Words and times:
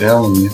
telling 0.00 0.34
you. 0.34 0.50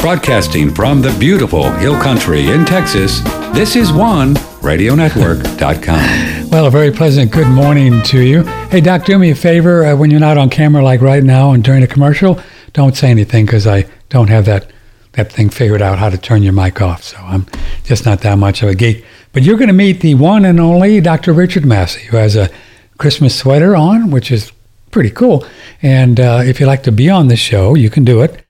Broadcasting 0.00 0.72
from 0.72 1.02
the 1.02 1.14
beautiful 1.18 1.70
Hill 1.72 2.00
Country 2.00 2.48
in 2.50 2.64
Texas, 2.64 3.20
this 3.52 3.76
is 3.76 3.92
one 3.92 4.34
radionetwork.com. 4.62 6.28
Well, 6.52 6.66
a 6.66 6.70
very 6.70 6.90
pleasant 6.90 7.32
good 7.32 7.48
morning 7.48 8.02
to 8.02 8.20
you. 8.20 8.42
Hey, 8.68 8.82
Doc, 8.82 9.06
do 9.06 9.18
me 9.18 9.30
a 9.30 9.34
favor 9.34 9.86
uh, 9.86 9.96
when 9.96 10.10
you're 10.10 10.20
not 10.20 10.36
on 10.36 10.50
camera 10.50 10.84
like 10.84 11.00
right 11.00 11.24
now 11.24 11.52
and 11.52 11.64
during 11.64 11.82
a 11.82 11.86
commercial, 11.86 12.38
don't 12.74 12.94
say 12.94 13.10
anything 13.10 13.46
because 13.46 13.66
I 13.66 13.86
don't 14.10 14.28
have 14.28 14.44
that 14.44 14.70
that 15.12 15.32
thing 15.32 15.48
figured 15.48 15.80
out 15.80 15.98
how 15.98 16.10
to 16.10 16.18
turn 16.18 16.42
your 16.42 16.52
mic 16.52 16.82
off. 16.82 17.02
So 17.04 17.16
I'm 17.16 17.46
just 17.84 18.04
not 18.04 18.20
that 18.20 18.36
much 18.36 18.62
of 18.62 18.68
a 18.68 18.74
geek. 18.74 19.02
But 19.32 19.44
you're 19.44 19.56
going 19.56 19.68
to 19.68 19.74
meet 19.74 20.00
the 20.00 20.14
one 20.14 20.44
and 20.44 20.60
only 20.60 21.00
Dr. 21.00 21.32
Richard 21.32 21.64
Massey, 21.64 22.02
who 22.02 22.18
has 22.18 22.36
a 22.36 22.50
Christmas 22.98 23.34
sweater 23.34 23.74
on, 23.74 24.10
which 24.10 24.30
is 24.30 24.52
pretty 24.92 25.10
cool. 25.10 25.44
And 25.82 26.20
uh, 26.20 26.42
if 26.44 26.60
you'd 26.60 26.66
like 26.66 26.84
to 26.84 26.92
be 26.92 27.10
on 27.10 27.26
the 27.26 27.36
show, 27.36 27.74
you 27.74 27.90
can 27.90 28.04
do 28.04 28.22
it. 28.22 28.44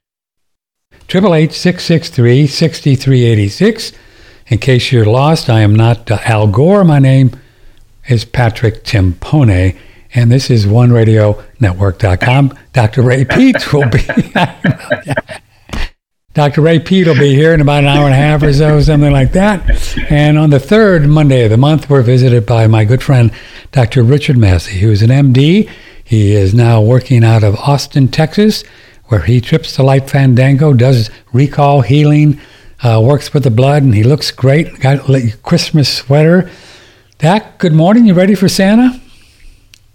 Triple 1.08 1.34
eight 1.34 1.52
six 1.52 1.84
six 1.84 2.10
three 2.10 2.46
sixty 2.46 2.94
three 2.94 3.24
eighty 3.24 3.48
six. 3.48 3.92
In 4.48 4.58
case 4.58 4.92
you're 4.92 5.06
lost, 5.06 5.48
I 5.48 5.60
am 5.60 5.74
not 5.74 6.10
uh, 6.10 6.18
Al 6.24 6.46
Gore. 6.46 6.84
My 6.84 6.98
name 6.98 7.30
is 8.08 8.24
Patrick 8.24 8.84
Timpone, 8.84 9.76
and 10.14 10.30
this 10.30 10.50
is 10.50 10.66
OneRadioNetwork.com. 10.66 12.58
Dr. 12.72 13.02
Ray 13.02 13.24
Peat 13.24 13.72
will 13.72 13.88
be. 13.88 14.00
Dr. 16.34 16.62
Ray 16.62 16.78
Peat 16.78 17.06
will 17.06 17.18
be 17.18 17.34
here 17.34 17.52
in 17.52 17.60
about 17.60 17.84
an 17.84 17.90
hour 17.90 18.06
and 18.06 18.14
a 18.14 18.16
half 18.16 18.42
or 18.42 18.52
so, 18.52 18.80
something 18.80 19.12
like 19.12 19.32
that. 19.32 20.10
And 20.10 20.38
on 20.38 20.48
the 20.48 20.58
third 20.58 21.06
Monday 21.06 21.44
of 21.44 21.50
the 21.50 21.58
month, 21.58 21.90
we're 21.90 22.02
visited 22.02 22.46
by 22.46 22.66
my 22.66 22.86
good 22.86 23.02
friend, 23.02 23.30
Dr. 23.70 24.02
Richard 24.02 24.38
Massey, 24.38 24.78
who 24.78 24.90
is 24.90 25.02
an 25.02 25.10
MD. 25.10 25.70
He 26.12 26.34
is 26.34 26.52
now 26.52 26.82
working 26.82 27.24
out 27.24 27.42
of 27.42 27.56
Austin, 27.56 28.06
Texas, 28.06 28.64
where 29.06 29.22
he 29.22 29.40
trips 29.40 29.78
the 29.78 29.82
light 29.82 30.10
fandango, 30.10 30.74
does 30.74 31.08
recall 31.32 31.80
healing, 31.80 32.38
uh, 32.82 33.00
works 33.02 33.32
with 33.32 33.44
the 33.44 33.50
blood, 33.50 33.82
and 33.82 33.94
he 33.94 34.02
looks 34.02 34.30
great. 34.30 34.78
Got 34.78 35.08
a 35.08 35.32
Christmas 35.42 35.88
sweater. 35.88 36.50
Doc, 37.16 37.56
good 37.56 37.72
morning. 37.72 38.04
You 38.04 38.12
ready 38.12 38.34
for 38.34 38.46
Santa? 38.46 39.00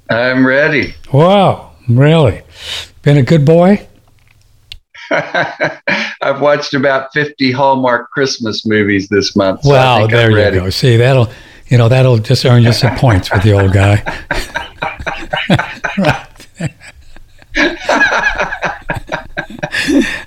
I'm 0.09 0.43
ready. 0.43 0.95
Wow, 1.13 1.73
really? 1.87 2.41
Been 3.03 3.17
a 3.17 3.21
good 3.21 3.45
boy? 3.45 3.87
I've 5.11 6.41
watched 6.41 6.73
about 6.73 7.13
50 7.13 7.51
Hallmark 7.51 8.09
Christmas 8.09 8.65
movies 8.65 9.07
this 9.07 9.35
month. 9.35 9.61
So 9.61 9.69
well, 9.69 10.07
there 10.07 10.31
you 10.31 10.59
go. 10.61 10.71
See, 10.71 10.97
that'll, 10.97 11.29
you 11.67 11.77
know, 11.77 11.89
that'll 11.89 12.17
just 12.17 12.43
earn 12.43 12.63
you 12.63 12.73
some 12.73 12.95
points 12.97 13.31
with 13.31 13.43
the 13.43 13.51
old 13.51 13.71
guy. 13.71 14.01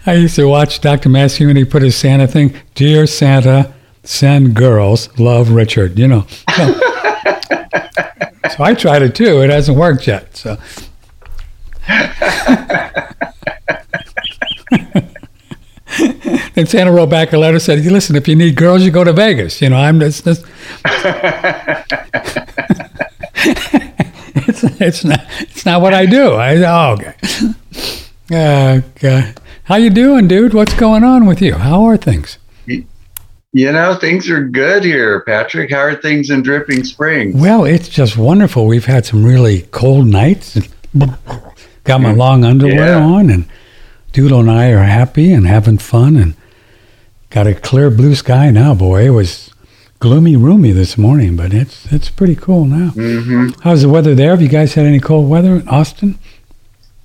I 0.06 0.14
used 0.14 0.36
to 0.36 0.46
watch 0.46 0.80
Dr. 0.80 1.08
Massey 1.08 1.46
when 1.46 1.56
he 1.56 1.64
put 1.64 1.82
his 1.82 1.96
Santa 1.96 2.26
thing, 2.26 2.54
Dear 2.74 3.06
Santa, 3.06 3.72
send 4.02 4.54
girls, 4.54 5.16
love 5.18 5.50
Richard, 5.50 5.98
you 5.98 6.08
know. 6.08 6.26
So, 6.56 6.72
so 8.50 8.56
I 8.58 8.74
tried 8.74 9.02
it 9.02 9.14
too. 9.14 9.42
It 9.42 9.50
hasn't 9.50 9.78
worked 9.78 10.06
yet. 10.06 10.36
So 10.36 10.58
and 16.56 16.68
Santa 16.68 16.92
wrote 16.92 17.10
back 17.10 17.32
a 17.32 17.38
letter 17.38 17.58
said, 17.58 17.84
"Listen, 17.84 18.16
if 18.16 18.28
you 18.28 18.36
need 18.36 18.56
girls, 18.56 18.82
you 18.82 18.90
go 18.90 19.04
to 19.04 19.12
Vegas. 19.12 19.60
You 19.60 19.70
know, 19.70 19.76
I'm 19.76 20.00
just." 20.00 20.26
it's 24.48 24.62
it's 24.80 25.04
not 25.04 25.20
it's 25.40 25.66
not 25.66 25.80
what 25.80 25.94
I 25.94 26.06
do. 26.06 26.34
I 26.34 26.56
oh 26.56 26.92
okay. 26.94 27.14
Uh, 28.32 28.80
okay. 28.90 29.34
How 29.64 29.76
you 29.76 29.90
doing, 29.90 30.28
dude? 30.28 30.54
What's 30.54 30.74
going 30.74 31.02
on 31.02 31.26
with 31.26 31.42
you? 31.42 31.54
How 31.54 31.84
are 31.84 31.96
things? 31.96 32.38
You 33.52 33.72
know, 33.72 33.96
things 33.96 34.30
are 34.30 34.44
good 34.46 34.84
here, 34.84 35.22
Patrick. 35.22 35.72
How 35.72 35.80
are 35.80 35.96
things 35.96 36.30
in 36.30 36.42
Dripping 36.42 36.84
Springs? 36.84 37.34
Well, 37.34 37.64
it's 37.64 37.88
just 37.88 38.16
wonderful. 38.16 38.66
We've 38.66 38.84
had 38.84 39.04
some 39.04 39.24
really 39.24 39.62
cold 39.72 40.06
nights. 40.06 40.56
Got 41.84 42.00
my 42.00 42.12
long 42.12 42.44
underwear 42.44 42.98
yeah. 42.98 43.04
on 43.04 43.30
and 43.30 43.48
Doodle 44.12 44.40
and 44.40 44.50
I 44.50 44.70
are 44.70 44.84
happy 44.84 45.32
and 45.32 45.46
having 45.46 45.78
fun 45.78 46.16
and 46.16 46.36
got 47.30 47.48
a 47.48 47.54
clear 47.54 47.90
blue 47.90 48.14
sky 48.14 48.50
now, 48.50 48.74
boy. 48.74 49.06
It 49.06 49.10
was 49.10 49.49
gloomy, 50.00 50.34
roomy 50.34 50.72
this 50.72 50.98
morning, 50.98 51.36
but 51.36 51.52
it's 51.52 51.86
it's 51.92 52.08
pretty 52.08 52.34
cool 52.34 52.64
now. 52.64 52.90
Mm-hmm. 52.90 53.60
How's 53.60 53.82
the 53.82 53.88
weather 53.88 54.14
there? 54.14 54.30
Have 54.30 54.42
you 54.42 54.48
guys 54.48 54.74
had 54.74 54.86
any 54.86 54.98
cold 54.98 55.28
weather 55.28 55.56
in 55.56 55.68
Austin? 55.68 56.18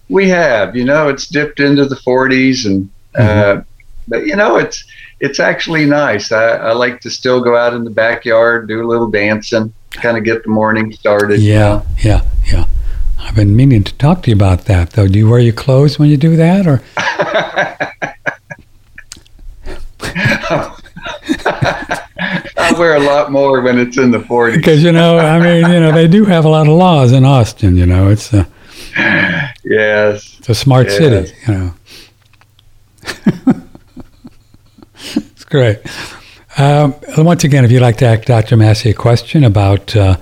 We 0.10 0.30
have. 0.30 0.76
You 0.76 0.86
know, 0.86 1.10
it's 1.10 1.28
dipped 1.28 1.60
into 1.60 1.86
the 1.86 1.96
40s, 1.96 2.66
and 2.66 2.90
uh, 3.14 3.20
mm-hmm. 3.20 3.60
uh, 3.60 3.64
but 4.08 4.26
you 4.26 4.36
know, 4.36 4.56
it's 4.58 4.84
it's 5.20 5.40
actually 5.40 5.86
nice. 5.86 6.32
I, 6.32 6.56
I 6.56 6.72
like 6.72 7.02
to 7.02 7.10
still 7.10 7.42
go 7.42 7.56
out 7.56 7.74
in 7.74 7.84
the 7.84 7.92
backyard, 7.92 8.68
do 8.68 8.84
a 8.84 8.88
little 8.88 9.10
dancing, 9.12 9.74
kind 9.92 10.18
of 10.18 10.24
get 10.24 10.44
the 10.44 10.50
morning 10.50 10.92
started. 10.94 11.42
Yeah, 11.42 11.84
yeah, 12.00 12.24
yeah. 12.48 12.66
I've 13.20 13.36
been 13.36 13.56
meaning 13.56 13.84
to 13.84 13.94
talk 13.96 14.24
to 14.24 14.30
you 14.30 14.36
about 14.36 14.66
that, 14.66 14.92
though. 14.92 15.08
Do 15.08 15.20
you 15.20 15.30
wear 15.30 15.40
your 15.40 15.54
clothes 15.54 16.00
when 16.00 16.10
you 16.10 16.18
do 16.18 16.36
that, 16.38 16.66
or? 16.68 16.82
I 22.76 22.80
wear 22.80 22.96
a 22.96 23.00
lot 23.00 23.32
more 23.32 23.62
when 23.62 23.80
it's 23.80 23.98
in 23.98 24.12
the 24.12 24.20
40s. 24.20 24.56
Because 24.56 24.84
you 24.84 24.92
know, 24.92 25.18
I 25.18 25.40
mean, 25.40 25.72
you 25.72 25.80
know, 25.80 25.94
they 25.94 26.10
do 26.10 26.26
have 26.26 26.44
a 26.44 26.50
lot 26.50 26.68
of 26.68 26.74
laws 26.74 27.14
in 27.14 27.24
Austin. 27.24 27.78
You 27.78 27.86
know, 27.86 28.10
it's 28.10 28.34
a 28.34 28.46
yes, 29.64 30.36
it's 30.40 30.50
a 30.50 30.56
smart 30.56 30.88
yes. 30.88 30.98
city. 30.98 31.34
You 31.48 31.54
know, 31.54 31.74
it's 35.06 35.46
great. 35.46 35.80
Um, 36.58 36.96
once 37.18 37.46
again, 37.46 37.64
if 37.64 37.72
you'd 37.72 37.82
like 37.82 37.98
to 37.98 38.06
ask 38.06 38.26
Dr. 38.26 38.58
Massey 38.58 38.90
a 38.90 38.94
question 38.94 39.46
about 39.46 39.96
uh, 39.96 40.18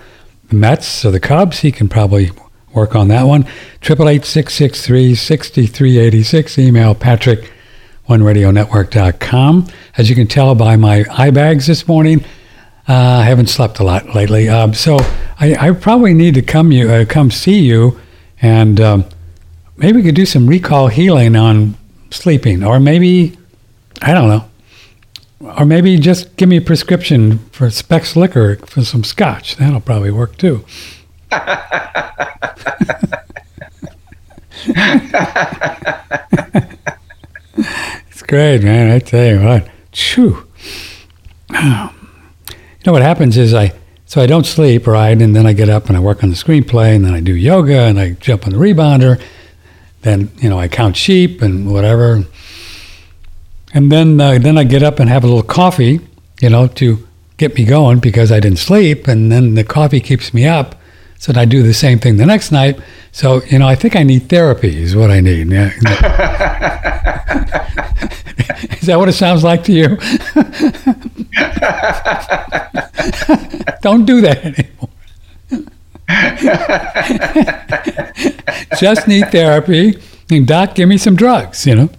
the 0.50 0.56
Mets 0.56 1.06
or 1.06 1.12
the 1.12 1.20
Cubs, 1.20 1.60
he 1.60 1.72
can 1.72 1.90
probably 1.90 2.30
work 2.74 2.96
on 2.96 3.08
that 3.08 3.24
one. 3.24 3.48
Triple 3.82 4.08
eight 4.10 4.26
six 4.26 4.54
six 4.54 4.86
three 4.86 5.16
sixty 5.16 5.66
three 5.66 5.98
eighty 5.98 6.22
six. 6.22 6.60
Email 6.60 6.94
Patrick 6.94 7.52
oneradionetwork.com. 8.08 9.68
As 9.98 10.10
you 10.10 10.16
can 10.16 10.28
tell 10.28 10.54
by 10.54 10.76
my 10.76 11.06
eye 11.10 11.32
bags 11.32 11.66
this 11.66 11.88
morning, 11.88 12.24
uh, 12.88 12.94
I 12.94 13.24
haven't 13.24 13.48
slept 13.48 13.80
a 13.80 13.84
lot 13.84 14.14
lately. 14.14 14.50
Um, 14.50 14.74
so 14.74 14.98
I, 15.40 15.56
I, 15.60 15.72
probably 15.72 16.14
need 16.14 16.34
to 16.34 16.42
come 16.42 16.72
you 16.72 16.90
uh, 16.90 17.06
come 17.06 17.32
see 17.32 17.60
you, 17.60 18.00
and 18.42 18.80
um, 18.82 19.06
maybe 19.78 19.98
we 19.98 20.04
could 20.04 20.16
do 20.16 20.26
some 20.26 20.48
recall 20.48 20.88
healing 20.88 21.36
on 21.36 21.78
sleeping, 22.12 22.64
or 22.64 22.80
maybe 22.80 23.38
I 24.02 24.14
don't 24.14 24.28
know, 24.28 24.50
or 25.58 25.66
maybe 25.66 25.98
just 25.98 26.36
give 26.36 26.50
me 26.50 26.58
a 26.58 26.62
prescription 26.62 27.40
for 27.50 27.70
Spec's 27.70 28.18
liquor 28.18 28.58
for 28.66 28.84
some 28.84 29.06
scotch. 29.06 29.56
That'll 29.56 29.80
probably 29.80 30.12
work 30.12 30.38
too. 30.38 30.66
it's 34.66 35.02
great, 38.28 38.64
man. 38.64 38.92
I 38.92 39.00
tell 39.00 39.26
you 39.26 39.42
what. 39.42 39.70
Chew. 39.92 40.48
You 42.84 42.90
know 42.90 42.94
what 42.94 43.02
happens 43.02 43.38
is 43.38 43.54
I 43.54 43.72
so 44.06 44.22
I 44.22 44.26
don't 44.26 44.46
sleep, 44.46 44.88
right? 44.88 45.20
And 45.20 45.34
then 45.34 45.46
I 45.46 45.54
get 45.54 45.70
up 45.70 45.88
and 45.88 45.96
I 45.96 46.02
work 46.02 46.22
on 46.22 46.30
the 46.30 46.36
screenplay, 46.36 46.94
and 46.94 47.06
then 47.06 47.14
I 47.14 47.22
do 47.22 47.34
yoga, 47.34 47.84
and 47.84 47.98
I 47.98 48.12
jump 48.12 48.46
on 48.46 48.52
the 48.52 48.58
rebounder. 48.58 49.22
Then 50.02 50.30
you 50.40 50.50
know 50.50 50.60
I 50.60 50.68
count 50.68 50.98
sheep 50.98 51.42
and 51.42 51.72
whatever. 51.72 52.26
And 53.74 53.90
then 53.90 54.20
uh, 54.20 54.38
then 54.38 54.58
I 54.58 54.66
get 54.66 54.84
up 54.84 55.00
and 55.00 55.10
have 55.10 55.24
a 55.24 55.28
little 55.28 55.44
coffee, 55.44 56.02
you 56.42 56.50
know, 56.50 56.68
to 56.68 57.08
get 57.38 57.56
me 57.56 57.64
going 57.64 58.00
because 58.00 58.34
I 58.34 58.42
didn't 58.42 58.60
sleep, 58.60 59.08
and 59.08 59.32
then 59.32 59.56
the 59.56 59.64
coffee 59.64 60.02
keeps 60.02 60.34
me 60.34 60.46
up. 60.46 60.76
So 61.20 61.32
I 61.38 61.46
do 61.46 61.64
the 61.64 61.74
same 61.74 62.00
thing 62.00 62.18
the 62.18 62.26
next 62.26 62.52
night. 62.52 62.78
So, 63.14 63.42
you 63.44 63.58
know, 63.58 63.66
I 63.66 63.76
think 63.76 63.96
I 63.96 64.04
need 64.04 64.28
therapy 64.28 64.84
is 64.84 64.94
what 64.94 65.10
I 65.10 65.22
need. 65.22 65.50
Yeah. 65.50 65.68
is 68.74 68.88
that 68.88 69.00
what 69.00 69.08
it 69.08 69.14
sounds 69.14 69.42
like 69.42 69.64
to 69.64 69.72
you? 69.72 69.98
Don't 73.82 74.06
do 74.06 74.22
that 74.22 74.46
anymore. 74.46 74.90
Just 78.80 79.08
need 79.08 79.32
therapy. 79.32 79.98
And 80.30 80.48
doc, 80.48 80.76
give 80.76 80.88
me 80.88 80.98
some 80.98 81.16
drugs, 81.16 81.66
you 81.66 81.76
know. 81.76 81.90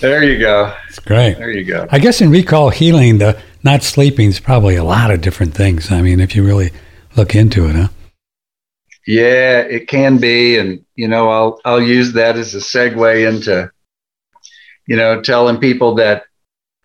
There 0.00 0.22
you 0.22 0.38
go. 0.38 0.74
It's 0.88 1.00
great. 1.00 1.38
There 1.38 1.50
you 1.50 1.64
go. 1.64 1.86
I 1.90 1.98
guess 1.98 2.20
in 2.20 2.30
recall 2.30 2.70
healing, 2.70 3.18
the 3.18 3.40
not 3.62 3.82
sleeping 3.82 4.28
is 4.28 4.40
probably 4.40 4.76
a 4.76 4.84
lot 4.84 5.10
of 5.10 5.20
different 5.20 5.54
things. 5.54 5.90
I 5.90 6.02
mean, 6.02 6.20
if 6.20 6.34
you 6.34 6.44
really 6.44 6.70
look 7.16 7.34
into 7.34 7.68
it, 7.68 7.76
huh? 7.76 7.88
Yeah, 9.06 9.60
it 9.60 9.88
can 9.88 10.18
be, 10.18 10.56
and 10.56 10.84
you 10.94 11.08
know, 11.08 11.28
I'll 11.28 11.60
I'll 11.64 11.82
use 11.82 12.12
that 12.12 12.36
as 12.36 12.54
a 12.54 12.58
segue 12.58 13.28
into, 13.28 13.70
you 14.86 14.96
know, 14.96 15.20
telling 15.20 15.58
people 15.58 15.94
that 15.96 16.24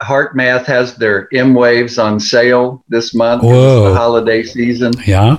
HeartMath 0.01 0.65
has 0.65 0.95
their 0.97 1.27
emWaves 1.29 2.03
on 2.03 2.19
sale 2.19 2.83
this 2.89 3.13
month. 3.15 3.43
Whoa. 3.43 3.89
the 3.89 3.95
holiday 3.95 4.43
season. 4.43 4.93
Yeah. 5.05 5.37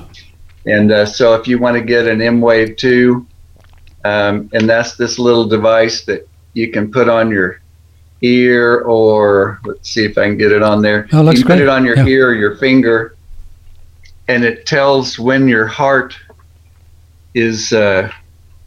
And 0.65 0.91
uh, 0.91 1.07
so, 1.07 1.35
if 1.35 1.47
you 1.47 1.59
want 1.59 1.77
to 1.77 1.83
get 1.83 2.07
an 2.07 2.19
emWave 2.19 2.77
two, 2.77 3.27
um, 4.05 4.49
and 4.53 4.69
that's 4.69 4.97
this 4.97 5.19
little 5.19 5.47
device 5.47 6.05
that 6.07 6.29
you 6.55 6.71
can 6.73 6.91
put 6.91 7.09
on 7.09 7.31
your 7.31 7.61
ear 8.23 8.81
or 8.81 9.61
let's 9.65 9.91
see 9.91 10.05
if 10.05 10.17
I 10.17 10.25
can 10.25 10.39
get 10.39 10.51
it 10.53 10.63
on 10.63 10.81
there. 10.83 11.07
Oh, 11.13 11.23
looks 11.23 11.39
you 11.39 11.45
can 11.45 11.53
put 11.53 11.57
great. 11.59 11.65
it 11.65 11.69
on 11.69 11.85
your 11.85 11.97
Yeah. 11.97 12.07
ear 12.07 12.29
or 12.31 12.35
your 12.35 12.57
finger, 12.57 13.15
and 14.27 14.43
it 14.43 14.67
tells 14.67 15.19
when 15.19 15.49
your 15.49 15.67
heart 15.67 16.17
is 17.35 17.73
uh, 17.73 18.11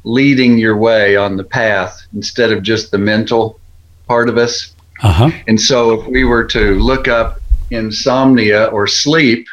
leading 0.03 0.57
your 0.57 0.77
way 0.77 1.15
on 1.15 1.35
the 1.35 1.43
path 1.43 1.99
instead 2.13 2.51
of 2.51 2.61
just 2.61 2.91
the 2.91 2.97
mental 2.99 3.59
part 4.07 4.29
of 4.29 4.37
us. 4.37 4.75
Uh 5.01 5.11
huh. 5.13 5.31
And 5.47 5.59
so, 5.59 6.01
if 6.01 6.07
we 6.07 6.23
were 6.23 6.43
to 6.45 6.75
look 6.79 7.07
up 7.07 7.39
insomnia 7.71 8.65
or 8.65 8.87
sleep 8.87 9.47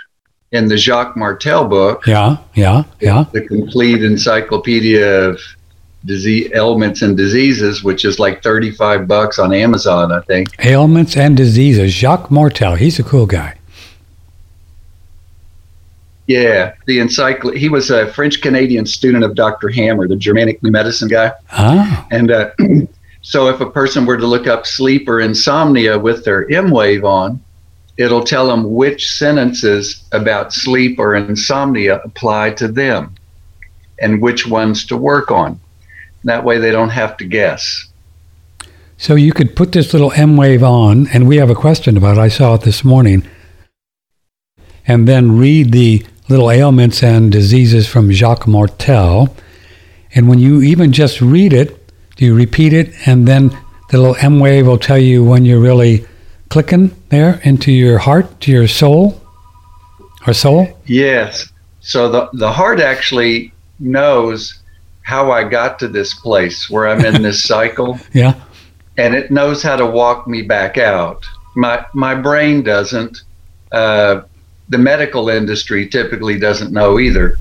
in 0.52 0.68
the 0.68 0.76
Jacques 0.76 1.16
Martel 1.16 1.66
book, 1.68 2.06
Yeah. 2.06 2.36
Yeah. 2.54 2.84
Yeah. 3.00 3.24
the 3.32 3.42
complete 3.42 4.02
encyclopedia 4.02 5.24
of 5.28 5.40
disease 6.04 6.50
ailments 6.54 7.02
and 7.02 7.16
diseases, 7.16 7.82
which 7.82 8.04
is 8.04 8.18
like 8.18 8.42
35 8.42 9.08
bucks 9.08 9.38
on 9.40 9.52
Amazon, 9.52 10.12
I 10.12 10.20
think. 10.20 10.48
Ailments 10.64 11.16
and 11.16 11.36
diseases. 11.36 11.92
Jacques 11.92 12.30
Martel. 12.30 12.76
He's 12.76 12.98
a 12.98 13.02
cool 13.02 13.26
guy. 13.26 13.56
Yeah, 16.28 16.74
the 16.86 16.98
encycl. 16.98 17.56
He 17.56 17.68
was 17.68 17.90
a 17.90 18.12
French 18.12 18.40
Canadian 18.40 18.84
student 18.86 19.22
of 19.22 19.34
Dr. 19.36 19.68
Hamer, 19.68 20.08
the 20.08 20.16
Germanic 20.16 20.60
new 20.62 20.70
medicine 20.72 21.08
guy. 21.08 21.32
Ah. 21.52 22.06
And 22.10 22.30
uh, 22.32 22.50
so, 23.28 23.48
if 23.48 23.60
a 23.60 23.68
person 23.68 24.06
were 24.06 24.16
to 24.18 24.24
look 24.24 24.46
up 24.46 24.68
sleep 24.68 25.08
or 25.08 25.18
insomnia 25.18 25.98
with 25.98 26.24
their 26.24 26.46
emWave 26.46 27.02
on, 27.02 27.42
it'll 27.96 28.22
tell 28.22 28.46
them 28.46 28.72
which 28.72 29.10
sentences 29.10 30.04
about 30.12 30.52
sleep 30.52 31.00
or 31.00 31.16
insomnia 31.16 31.96
apply 32.04 32.50
to 32.50 32.68
them 32.68 33.16
and 33.98 34.22
which 34.22 34.46
ones 34.46 34.86
to 34.86 34.96
work 34.96 35.32
on. 35.32 35.58
That 36.22 36.44
way, 36.44 36.58
they 36.58 36.70
don't 36.70 36.90
have 36.90 37.16
to 37.16 37.24
guess. 37.24 37.88
So 38.96 39.16
you 39.16 39.32
could 39.32 39.56
put 39.56 39.72
this 39.72 39.92
little 39.92 40.12
emWave 40.12 40.62
on, 40.62 41.08
and 41.08 41.26
we 41.26 41.38
have 41.38 41.50
a 41.50 41.56
question 41.56 41.96
about 41.96 42.18
it. 42.18 42.20
I 42.20 42.28
saw 42.28 42.54
it 42.54 42.60
this 42.60 42.84
morning. 42.84 43.26
And 44.86 45.08
then 45.08 45.36
read 45.36 45.72
the 45.72 46.06
little 46.28 46.48
ailments 46.48 47.02
and 47.02 47.32
diseases 47.32 47.88
from 47.88 48.12
Jacques 48.12 48.46
Martel. 48.46 49.34
And 50.14 50.28
when 50.28 50.38
you 50.38 50.62
even 50.62 50.92
just 50.92 51.20
read 51.20 51.52
it, 51.52 51.82
do 52.16 52.24
you 52.24 52.34
repeat 52.34 52.72
it? 52.72 52.92
And 53.06 53.26
then 53.28 53.50
the 53.90 53.98
little 53.98 54.14
emWave 54.16 54.66
will 54.66 54.78
tell 54.78 54.98
you 54.98 55.22
when 55.24 55.44
you're 55.44 55.60
really 55.60 56.06
clicking 56.48 56.94
there 57.10 57.40
into 57.44 57.70
your 57.72 57.98
heart, 57.98 58.40
to 58.42 58.50
your 58.50 58.66
soul 58.68 59.20
or 60.26 60.32
soul? 60.32 60.78
Yes. 60.86 61.50
So 61.80 62.08
the 62.10 62.28
the 62.32 62.50
heart 62.50 62.80
actually 62.80 63.52
knows 63.78 64.58
how 65.02 65.30
I 65.30 65.44
got 65.48 65.78
to 65.78 65.88
this 65.88 66.14
place 66.14 66.68
where 66.68 66.88
I'm 66.88 67.04
in 67.04 67.22
this 67.22 67.44
cycle, 67.54 67.98
Yeah. 68.12 68.34
and 68.96 69.14
it 69.14 69.30
knows 69.30 69.62
how 69.62 69.76
to 69.76 69.86
walk 69.86 70.26
me 70.26 70.42
back 70.42 70.78
out. 70.78 71.24
My 71.54 71.84
my 71.94 72.14
brain 72.14 72.62
doesn't. 72.62 73.22
Uh, 73.70 74.22
the 74.68 74.78
medical 74.78 75.28
industry 75.28 75.86
typically 75.88 76.38
doesn't 76.40 76.72
know 76.72 76.98
either, 76.98 77.38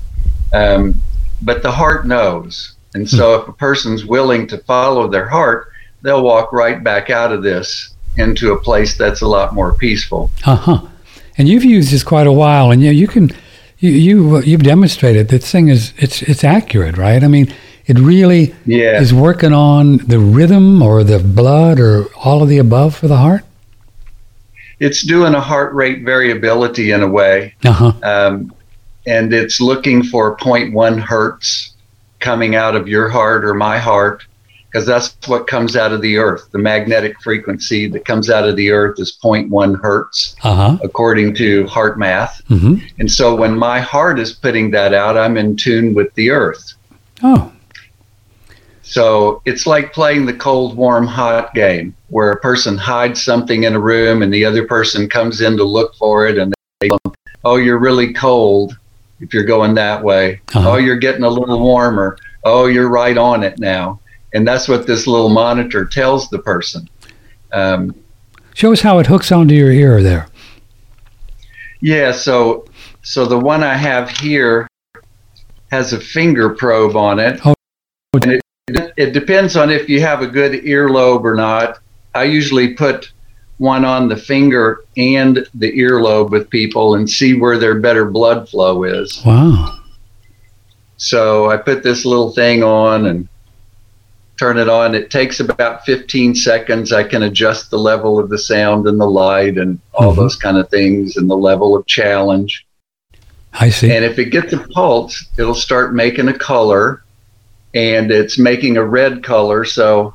um, 0.54 0.94
but 1.42 1.64
the 1.64 1.72
heart 1.72 2.06
knows. 2.06 2.75
And 2.96 3.08
so, 3.10 3.36
if 3.42 3.48
a 3.48 3.52
person's 3.54 4.06
willing 4.06 4.48
to 4.48 4.58
follow 4.60 5.08
their 5.10 5.28
heart, 5.28 5.68
they'll 6.02 6.24
walk 6.24 6.54
right 6.54 6.82
back 6.84 7.10
out 7.10 7.32
of 7.34 7.44
this 7.44 7.94
into 8.18 8.54
a 8.54 8.60
place 8.60 8.98
that's 8.98 9.22
a 9.22 9.28
lot 9.28 9.54
more 9.54 9.74
peaceful. 9.74 10.32
Uh 10.46 10.56
huh. 10.56 10.82
And 11.38 11.50
you've 11.50 11.66
used 11.66 11.92
this 11.92 12.04
quite 12.04 12.26
a 12.26 12.32
while, 12.32 12.72
and 12.72 12.82
you 12.82 12.92
you 12.92 13.08
can 13.08 13.32
you 13.80 13.90
you 13.92 14.42
you've 14.44 14.64
demonstrated 14.64 15.28
this 15.28 15.52
thing 15.52 15.68
is 15.68 15.94
it's 15.98 16.22
it's 16.22 16.46
accurate, 16.46 16.98
right? 16.98 17.22
I 17.22 17.28
mean, 17.28 17.54
it 17.86 18.00
really 18.00 18.56
Yeah. 18.66 19.02
is 19.02 19.14
working 19.14 19.52
on 19.52 19.98
the 19.98 20.18
rhythm 20.18 20.82
or 20.82 21.04
the 21.04 21.20
blood 21.20 21.80
or 21.82 22.06
all 22.16 22.42
of 22.42 22.48
the 22.48 22.60
above 22.60 22.96
for 22.96 23.10
the 23.10 23.18
heart. 23.18 23.44
It's 24.80 25.02
doing 25.04 25.34
a 25.36 25.42
heart 25.42 25.74
rate 25.74 26.04
variability 26.04 26.92
in 26.92 27.02
a 27.02 27.08
way. 27.10 27.54
Uh 27.66 27.72
huh. 27.72 27.94
um, 28.04 28.54
and 29.06 29.34
it's 29.34 29.60
looking 29.62 30.02
for 30.02 30.36
0.1 30.38 31.00
hertz 31.00 31.75
coming 32.26 32.56
out 32.56 32.76
of 32.76 32.88
your 32.88 33.08
heart 33.08 33.46
or 33.46 33.54
my 33.54 33.78
heart 33.78 34.26
because 34.68 34.86
that's 34.88 35.16
what 35.28 35.46
comes 35.48 35.76
out 35.78 35.92
of 35.94 36.02
the 36.02 36.18
earth. 36.18 36.50
The 36.52 36.58
magnetic 36.58 37.14
frequency 37.22 37.88
that 37.94 38.04
comes 38.04 38.30
out 38.30 38.46
of 38.50 38.56
the 38.58 38.72
earth 38.72 39.00
is 39.00 39.18
0.1 39.24 39.80
hertz 39.82 40.36
Uh 40.44 40.56
huh. 40.62 40.78
according 40.84 41.36
to 41.36 41.48
HeartMath. 41.66 42.34
Hmm 42.48 42.76
and 43.00 43.10
so 43.20 43.36
when 43.42 43.54
my 43.70 43.80
heart 43.80 44.18
is 44.20 44.32
putting 44.46 44.72
that 44.72 44.92
out 44.94 45.16
i'm 45.24 45.36
in 45.38 45.56
tune 45.56 45.88
with 45.94 46.10
the 46.16 46.28
earth. 46.32 46.64
Oh. 47.24 47.52
so 48.82 49.42
it's 49.46 49.66
like 49.74 49.94
playing 49.94 50.26
the 50.26 50.34
cold, 50.48 50.76
warm, 50.84 51.06
hot 51.08 51.54
game 51.54 51.88
where 52.10 52.32
a 52.32 52.40
person 52.50 52.78
hides 52.78 53.20
something 53.24 53.64
in 53.68 53.74
a 53.76 53.80
room 53.80 54.22
and 54.24 54.32
the 54.34 54.44
other 54.50 54.66
person 54.76 55.08
comes 55.18 55.42
in 55.42 55.54
to 55.58 55.64
look 55.78 55.92
for 55.96 56.28
it 56.30 56.38
and 56.42 56.54
they 56.82 56.90
go, 56.90 57.00
oh, 57.44 57.58
you're 57.58 57.80
really 57.90 58.12
cold 58.14 58.78
if 59.20 59.34
you're 59.34 59.44
going 59.44 59.74
that 59.76 60.04
way. 60.04 60.42
Uh-huh. 60.54 60.72
Oh, 60.72 60.76
you're 60.78 60.98
getting 60.98 61.24
a 61.24 61.30
little 61.30 61.60
warmer. 61.60 62.18
Oh, 62.44 62.68
you're 62.68 62.90
right 62.90 63.18
on 63.18 63.44
it 63.44 63.60
now. 63.60 64.00
And 64.34 64.48
that's 64.48 64.68
what 64.68 64.86
this 64.86 65.08
little 65.08 65.30
monitor 65.30 65.86
tells 65.86 66.30
the 66.30 66.40
person. 66.40 66.90
Um, 67.52 67.96
Show 68.54 68.72
us 68.74 68.82
how 68.82 69.00
it 69.00 69.08
hooks 69.08 69.32
onto 69.32 69.54
your 69.54 69.72
ear 69.72 70.04
there. 70.04 70.28
Yeah, 71.82 72.12
so 72.12 72.66
so 73.02 73.26
the 73.26 73.40
one 73.40 73.64
I 73.64 73.76
have 73.76 74.10
here 74.10 74.68
has 75.72 75.94
a 75.94 76.00
finger 76.00 76.50
probe 76.50 76.96
on 76.96 77.20
it. 77.20 77.40
Oh. 77.46 77.54
And 78.14 78.42
it, 78.68 78.94
it 78.98 79.12
depends 79.12 79.56
on 79.56 79.70
if 79.70 79.90
you 79.90 80.02
have 80.02 80.22
a 80.22 80.28
good 80.28 80.64
earlobe 80.64 81.24
or 81.24 81.36
not. 81.36 81.80
I 82.14 82.24
usually 82.24 82.74
put 82.74 83.12
one 83.58 83.86
on 83.86 84.10
the 84.10 84.18
finger 84.18 84.84
and 84.98 85.48
the 85.56 85.72
earlobe 85.80 86.30
with 86.30 86.50
people 86.50 86.96
and 86.96 87.10
see 87.10 87.40
where 87.40 87.58
their 87.58 87.80
better 87.80 88.06
blood 88.06 88.50
flow 88.50 88.84
is. 88.84 89.22
Wow. 89.26 89.80
So 90.98 91.50
I 91.50 91.58
put 91.58 91.84
this 91.84 92.06
little 92.06 92.32
thing 92.32 92.64
on 92.64 93.06
and 93.06 93.28
turn 94.38 94.58
it 94.58 94.68
on. 94.68 94.94
It 94.96 95.10
takes 95.10 95.40
about 95.40 95.86
15 95.86 96.36
seconds. 96.36 96.92
I 96.92 97.04
can 97.04 97.24
adjust 97.24 97.70
the 97.72 97.80
level 97.80 98.20
of 98.20 98.30
the 98.30 98.38
sound 98.38 98.88
and 98.88 99.00
the 99.00 99.10
light 99.10 99.58
and 99.58 99.80
all 99.94 100.14
Mhm. 100.14 100.18
those 100.18 100.36
kind 100.36 100.58
of 100.58 100.70
things 100.70 101.16
and 101.16 101.30
the 101.30 101.38
level 101.38 101.76
of 101.76 101.86
challenge. 101.86 102.66
I 103.54 103.70
see. 103.70 103.90
And 103.90 104.04
if 104.04 104.20
it 104.20 104.26
gets 104.26 104.52
a 104.52 104.58
pulse, 104.58 105.26
it'll 105.38 105.54
start 105.56 105.96
making 105.96 106.28
a 106.28 106.38
color 106.38 107.04
and 107.74 108.12
it's 108.12 108.38
making 108.38 108.76
a 108.76 108.84
red 108.84 109.24
color. 109.24 109.64
So 109.64 110.14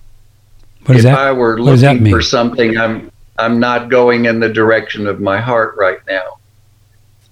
what 0.84 0.98
is 0.98 1.04
if 1.04 1.10
that? 1.10 1.18
I 1.18 1.32
were 1.32 1.56
what 1.56 1.70
does 1.70 1.80
that 1.80 1.94
looking 1.94 2.10
for 2.10 2.20
something, 2.22 2.76
I'm 2.76 3.09
I'm 3.40 3.58
not 3.58 3.88
going 3.88 4.26
in 4.26 4.40
the 4.40 4.48
direction 4.48 5.06
of 5.06 5.20
my 5.20 5.40
heart 5.40 5.74
right 5.76 6.00
now. 6.06 6.38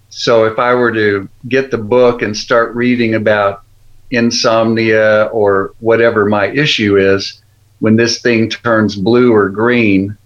So 0.08 0.44
if 0.44 0.58
I 0.58 0.74
were 0.74 0.92
to 0.92 1.28
get 1.48 1.70
the 1.70 1.78
book 1.78 2.22
and 2.22 2.36
start 2.36 2.74
reading 2.74 3.14
about 3.14 3.62
insomnia 4.10 5.24
or 5.26 5.74
whatever 5.80 6.24
my 6.24 6.46
issue 6.46 6.96
is, 6.96 7.42
when 7.80 7.96
this 7.96 8.22
thing 8.22 8.48
turns 8.48 8.96
blue 8.96 9.32
or 9.32 9.50
green, 9.50 10.16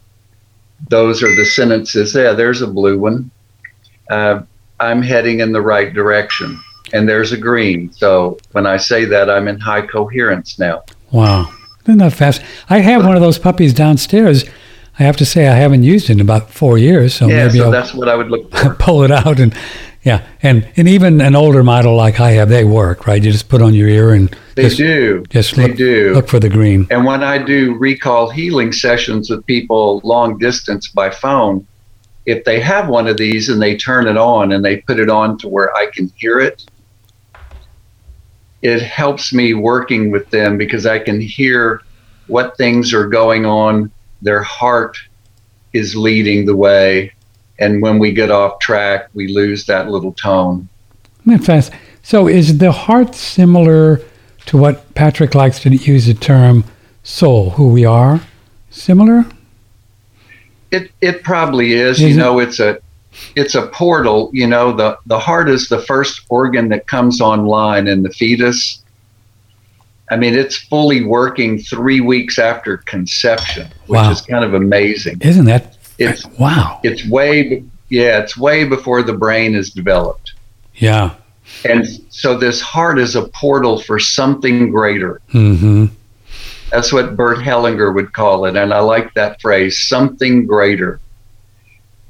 those 0.89 1.23
are 1.23 1.35
the 1.35 1.45
sentences. 1.45 2.15
Yeah, 2.15 2.33
there's 2.33 2.63
a 2.63 2.67
blue 2.67 2.99
one. 2.99 3.31
Uh, 4.09 4.43
I'm 4.79 5.03
heading 5.03 5.41
in 5.41 5.53
the 5.53 5.61
right 5.61 5.93
direction. 5.93 6.61
And 6.93 7.09
there's 7.09 7.33
a 7.33 7.39
green. 7.39 7.91
So 7.93 8.39
when 8.53 8.67
I 8.67 8.77
say 8.77 9.05
that, 9.07 9.31
I'm 9.31 9.49
in 9.49 9.59
high 9.59 9.87
coherence 9.87 10.59
now. 10.59 10.85
Wow. 11.11 11.53
Isn't 11.85 11.99
that 11.99 12.13
fast? 12.13 12.43
I 12.69 12.79
have 12.79 13.05
one 13.05 13.17
of 13.17 13.23
those 13.23 13.39
puppies 13.39 13.75
downstairs. 13.75 14.45
I 15.03 15.07
have 15.07 15.17
to 15.19 15.27
say 15.27 15.49
I 15.49 15.55
haven't 15.57 15.83
used 15.83 16.09
it 16.11 16.15
in 16.15 16.21
about 16.21 16.51
four 16.51 16.79
years, 16.79 17.15
so 17.15 17.29
yeah, 17.29 17.47
maybe 17.47 17.59
so 17.59 17.65
I'll 17.67 17.71
that's 17.71 17.93
what 17.93 18.09
I 18.09 18.15
would 18.15 18.31
look 18.31 18.51
for. 18.57 18.75
pull 18.75 19.03
it 19.03 19.11
out 19.11 19.41
and 19.41 19.55
yeah, 20.05 20.27
and 20.43 20.69
and 20.77 20.89
even 20.89 21.21
an 21.21 21.37
older 21.37 21.63
model 21.63 21.95
like 21.97 22.19
I 22.21 22.33
have, 22.33 22.49
they 22.49 22.65
work, 22.65 23.07
right? 23.07 23.23
You 23.23 23.31
just 23.31 23.49
put 23.49 23.63
on 23.63 23.73
your 23.75 23.89
ear 23.89 24.13
and 24.15 24.35
They 24.57 24.65
just, 24.65 24.77
do. 24.77 25.25
just 25.29 25.55
they 25.55 25.69
look 25.69 25.77
do. 25.77 26.13
look 26.15 26.29
for 26.29 26.41
the 26.41 26.49
green. 26.49 26.87
And 26.91 27.05
when 27.05 27.23
I 27.23 27.39
do 27.39 27.75
recall 27.75 28.31
healing 28.31 28.73
sessions 28.73 29.31
with 29.31 29.45
people 29.47 30.01
long 30.03 30.39
distance 30.39 30.89
by 30.89 31.11
phone, 31.11 31.67
if 32.27 32.45
they 32.45 32.59
have 32.61 32.89
one 32.89 33.07
of 33.07 33.17
these 33.17 33.49
and 33.49 33.63
they 33.63 33.77
turn 33.77 34.07
it 34.09 34.17
on 34.17 34.53
and 34.53 34.65
they 34.65 34.79
put 34.79 34.99
it 34.99 35.09
on 35.11 35.39
to 35.39 35.49
where 35.49 35.75
I 35.77 35.87
can 35.93 36.13
hear 36.17 36.41
it, 36.41 36.65
it 38.63 38.81
helps 38.83 39.33
me 39.33 39.55
working 39.55 40.11
with 40.11 40.31
them 40.31 40.57
because 40.59 40.87
I 40.87 40.99
can 40.99 41.21
hear 41.21 41.81
what 42.27 42.57
things 42.57 42.93
are 42.93 43.07
going 43.07 43.45
on. 43.45 43.91
Their 44.23 44.43
heart 44.43 44.97
is 45.73 45.95
leading 45.97 46.47
the 46.47 46.57
way. 46.57 47.13
And 47.59 47.83
when 47.83 47.99
we 47.99 48.13
get 48.13 48.31
off 48.31 48.59
track, 48.61 49.09
we 49.15 49.29
lose 49.29 49.67
that 49.67 49.89
little 49.89 50.13
tone. 50.13 50.69
Fast? 51.43 51.73
So 52.03 52.27
is 52.27 52.59
the 52.59 52.73
heart 52.73 53.15
similar 53.15 54.01
to 54.47 54.57
what 54.57 54.95
Patrick 54.95 55.35
likes 55.35 55.61
to 55.61 55.71
use 55.71 56.07
the 56.07 56.15
term 56.15 56.65
soul, 57.03 57.51
who 57.51 57.69
we 57.69 57.85
are? 57.85 58.21
Similar? 58.71 59.27
It 60.71 60.91
it 61.01 61.23
probably 61.23 61.75
is. 61.75 62.01
Is 62.01 62.03
you 62.03 62.15
it? 62.15 62.17
know, 62.17 62.39
it's 62.39 62.59
a 62.59 62.79
it's 63.37 63.55
a 63.55 63.67
portal. 63.69 64.31
You 64.33 64.47
know, 64.47 64.73
the 64.73 64.99
the 65.07 65.19
heart 65.19 65.49
is 65.49 65.69
the 65.69 65.83
first 65.83 66.23
organ 66.29 66.69
that 66.71 66.87
comes 66.87 67.21
online 67.21 67.87
in 67.87 68.03
the 68.03 68.11
fetus. 68.11 68.82
I 70.13 70.17
mean, 70.17 70.35
it's 70.35 70.57
fully 70.57 71.03
working 71.03 71.59
three 71.59 72.03
weeks 72.03 72.39
after 72.39 72.77
conception, 72.77 73.69
which 73.87 73.97
Wow. 73.97 74.11
is 74.11 74.21
kind 74.21 74.45
of 74.45 74.53
amazing. 74.53 75.17
Isn't 75.23 75.47
that? 75.47 75.79
It's 75.99 76.27
wow. 76.39 76.81
it's 76.83 77.07
way 77.07 77.65
yeah, 77.89 78.19
it's 78.19 78.37
way 78.37 78.65
before 78.65 79.03
the 79.03 79.15
brain 79.15 79.55
is 79.55 79.71
developed. 79.71 80.35
Yeah. 80.75 81.15
And 81.65 81.87
so 82.11 82.37
this 82.37 82.61
heart 82.61 82.99
is 82.99 83.17
a 83.17 83.29
portal 83.29 83.79
for 83.81 83.99
something 83.99 84.71
greater. 84.71 85.23
Mm-hmm. 85.33 85.87
That's 86.71 86.93
what 86.93 87.17
Bert 87.17 87.39
Hellinger 87.39 87.95
would 87.95 88.13
call 88.13 88.45
it. 88.45 88.57
And 88.57 88.75
I 88.75 88.81
like 88.81 89.15
that 89.15 89.41
phrase, 89.41 89.81
something 89.89 90.47
greater. 90.47 91.01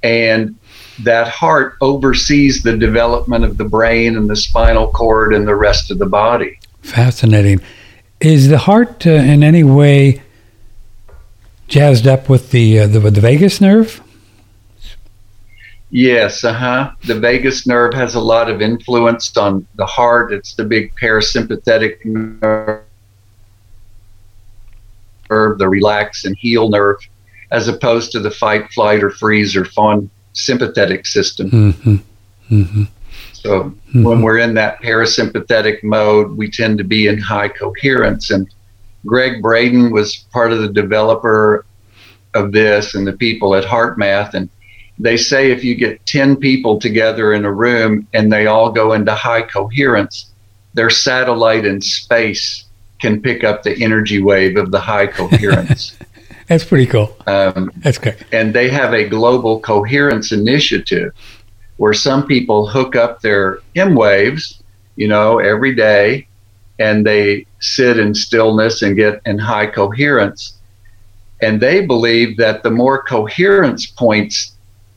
And 0.03 0.57
that 1.01 1.29
heart 1.29 1.77
oversees 1.81 2.63
the 2.63 2.77
development 2.77 3.45
of 3.45 3.59
the 3.59 3.65
brain 3.65 4.17
and 4.17 4.29
the 4.29 4.37
spinal 4.37 4.89
cord 4.89 5.35
and 5.35 5.47
the 5.47 5.55
rest 5.55 5.91
of 5.93 5.99
the 5.99 6.07
body. 6.07 6.59
Fascinating. 6.83 7.61
Is 8.23 8.49
the 8.49 8.59
heart 8.59 9.05
uh, 9.05 9.11
in 9.11 9.43
any 9.43 9.65
way 9.65 10.23
jazzed 11.67 12.07
up 12.07 12.29
with 12.29 12.53
the, 12.53 12.79
uh, 12.79 12.87
the 12.87 13.01
with 13.01 13.17
the 13.17 13.21
vagus 13.21 13.61
nerve? 13.61 14.01
Yes, 15.91 16.45
uh 16.45 16.53
huh. 16.53 16.93
The 17.05 17.19
vagus 17.19 17.67
nerve 17.67 17.93
has 17.95 18.15
a 18.15 18.21
lot 18.21 18.49
of 18.49 18.63
influence 18.63 19.37
on 19.37 19.67
the 19.75 19.87
heart. 19.87 20.33
It's 20.33 20.55
the 20.55 20.65
big 20.65 20.95
parasympathetic 20.95 22.05
nerve, 22.05 22.85
the 25.29 25.69
relax 25.69 26.25
and 26.25 26.37
heal 26.39 26.71
nerve, 26.71 26.99
as 27.51 27.67
opposed 27.67 28.13
to 28.13 28.21
the 28.21 28.31
fight, 28.31 28.71
flight, 28.71 29.03
or 29.03 29.11
freeze 29.11 29.57
or 29.57 29.65
fawn 29.65 30.09
sympathetic 30.33 31.07
system. 31.07 31.51
Mm-hmm. 31.51 31.97
Mm-hmm. 32.55 32.85
So 33.43 33.75
when 33.93 34.23
we're 34.23 34.39
in 34.39 34.55
that 34.55 34.81
parasympathetic 34.83 35.83
mode, 35.83 36.37
we 36.37 36.49
tend 36.49 36.79
to 36.79 36.85
be 36.85 37.09
in 37.09 37.19
high 37.19 37.49
coherence. 37.49 38.31
And 38.31 38.49
Gregg 39.05 39.43
Braden 39.43 39.91
was 39.91 40.17
part 40.33 40.53
of 40.53 40.61
the 40.61 40.69
developer 40.73 41.67
of 42.35 42.53
this 42.53 42.95
and 42.95 43.05
the 43.05 43.13
people 43.15 43.57
at 43.57 43.65
HeartMath. 43.65 44.35
And 44.35 44.49
they 44.97 45.17
say 45.17 45.51
if 45.51 45.65
you 45.65 45.75
get 45.75 46.07
10 46.07 46.37
people 46.37 46.79
together 46.79 47.33
in 47.33 47.45
a 47.45 47.53
room 47.53 48.07
and 48.15 48.33
they 48.33 48.47
all 48.47 48.71
go 48.71 48.93
into 48.93 49.13
high 49.13 49.43
coherence, 49.43 50.31
their 50.75 50.89
satellite 50.91 51.65
in 51.67 51.81
space 51.81 52.67
can 53.01 53.21
pick 53.21 53.43
up 53.43 53.65
the 53.65 53.83
energy 53.83 54.23
wave 54.23 54.57
of 54.57 54.71
the 54.71 54.79
high 54.81 55.07
coherence. 55.19 55.99
That's 56.47 56.65
pretty 56.65 56.87
cool. 56.87 57.17
um, 57.27 57.73
That's 57.79 57.99
great. 57.99 58.17
and 58.31 58.55
they 58.55 58.69
have 58.71 58.95
a 58.95 59.09
global 59.09 59.59
coherence 59.59 60.31
initiative 60.31 61.13
where 61.83 61.93
some 61.93 62.25
people 62.25 62.65
hook 62.65 62.95
up 62.95 63.21
their 63.23 63.59
emWaves, 63.75 64.63
you 64.95 65.09
know, 65.09 65.41
every 65.41 65.75
day 65.75 66.25
and 66.79 67.05
they 67.05 67.45
sit 67.59 67.99
in 67.99 68.15
stillness 68.15 68.83
and 68.83 68.95
get 68.95 69.21
in 69.27 69.37
high 69.37 69.67
coherence. 69.67 70.55
And 71.41 71.61
they 71.61 71.85
believe 71.85 72.37
that 72.37 72.63
the 72.63 72.71
more 72.71 73.03
coherence 73.03 73.85
points 73.85 74.53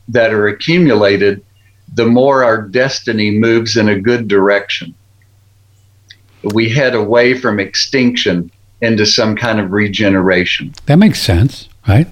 that 0.06 0.32
are 0.32 0.46
accumulated, 0.46 1.44
the 1.92 2.06
more 2.06 2.44
our 2.44 2.62
destiny 2.62 3.32
moves 3.32 3.76
in 3.76 3.88
a 3.88 4.00
good 4.00 4.28
direction. 4.28 4.94
We 6.54 6.68
head 6.68 6.94
away 6.94 7.36
from 7.36 7.58
extinction 7.58 8.48
into 8.80 9.06
some 9.06 9.34
kind 9.34 9.58
of 9.58 9.72
regeneration. 9.72 10.72
That 10.86 11.00
makes 11.00 11.20
sense, 11.20 11.68
right? 11.88 12.06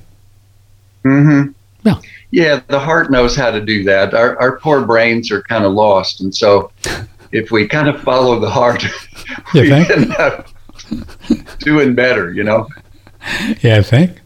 Mm-hmm. 1.04 1.52
Yeah. 1.84 2.00
Yeah, 2.30 2.60
the 2.66 2.80
heart 2.80 3.10
knows 3.12 3.36
how 3.36 3.50
to 3.50 3.60
do 3.60 3.84
that. 3.84 4.12
Our, 4.14 4.36
our 4.40 4.58
poor 4.58 4.84
brains 4.84 5.30
are 5.30 5.42
kind 5.42 5.64
of 5.64 5.72
lost. 5.72 6.20
And 6.20 6.34
so 6.34 6.72
if 7.32 7.50
we 7.50 7.68
kind 7.68 7.88
of 7.88 8.00
follow 8.02 8.40
the 8.40 8.50
heart, 8.50 8.82
we 9.54 9.68
think? 9.68 9.90
end 9.90 10.12
up 10.16 10.48
doing 11.60 11.94
better, 11.94 12.32
you 12.32 12.42
know? 12.44 12.68
Yeah, 13.60 13.76
I 13.78 13.82
think. 13.82 14.20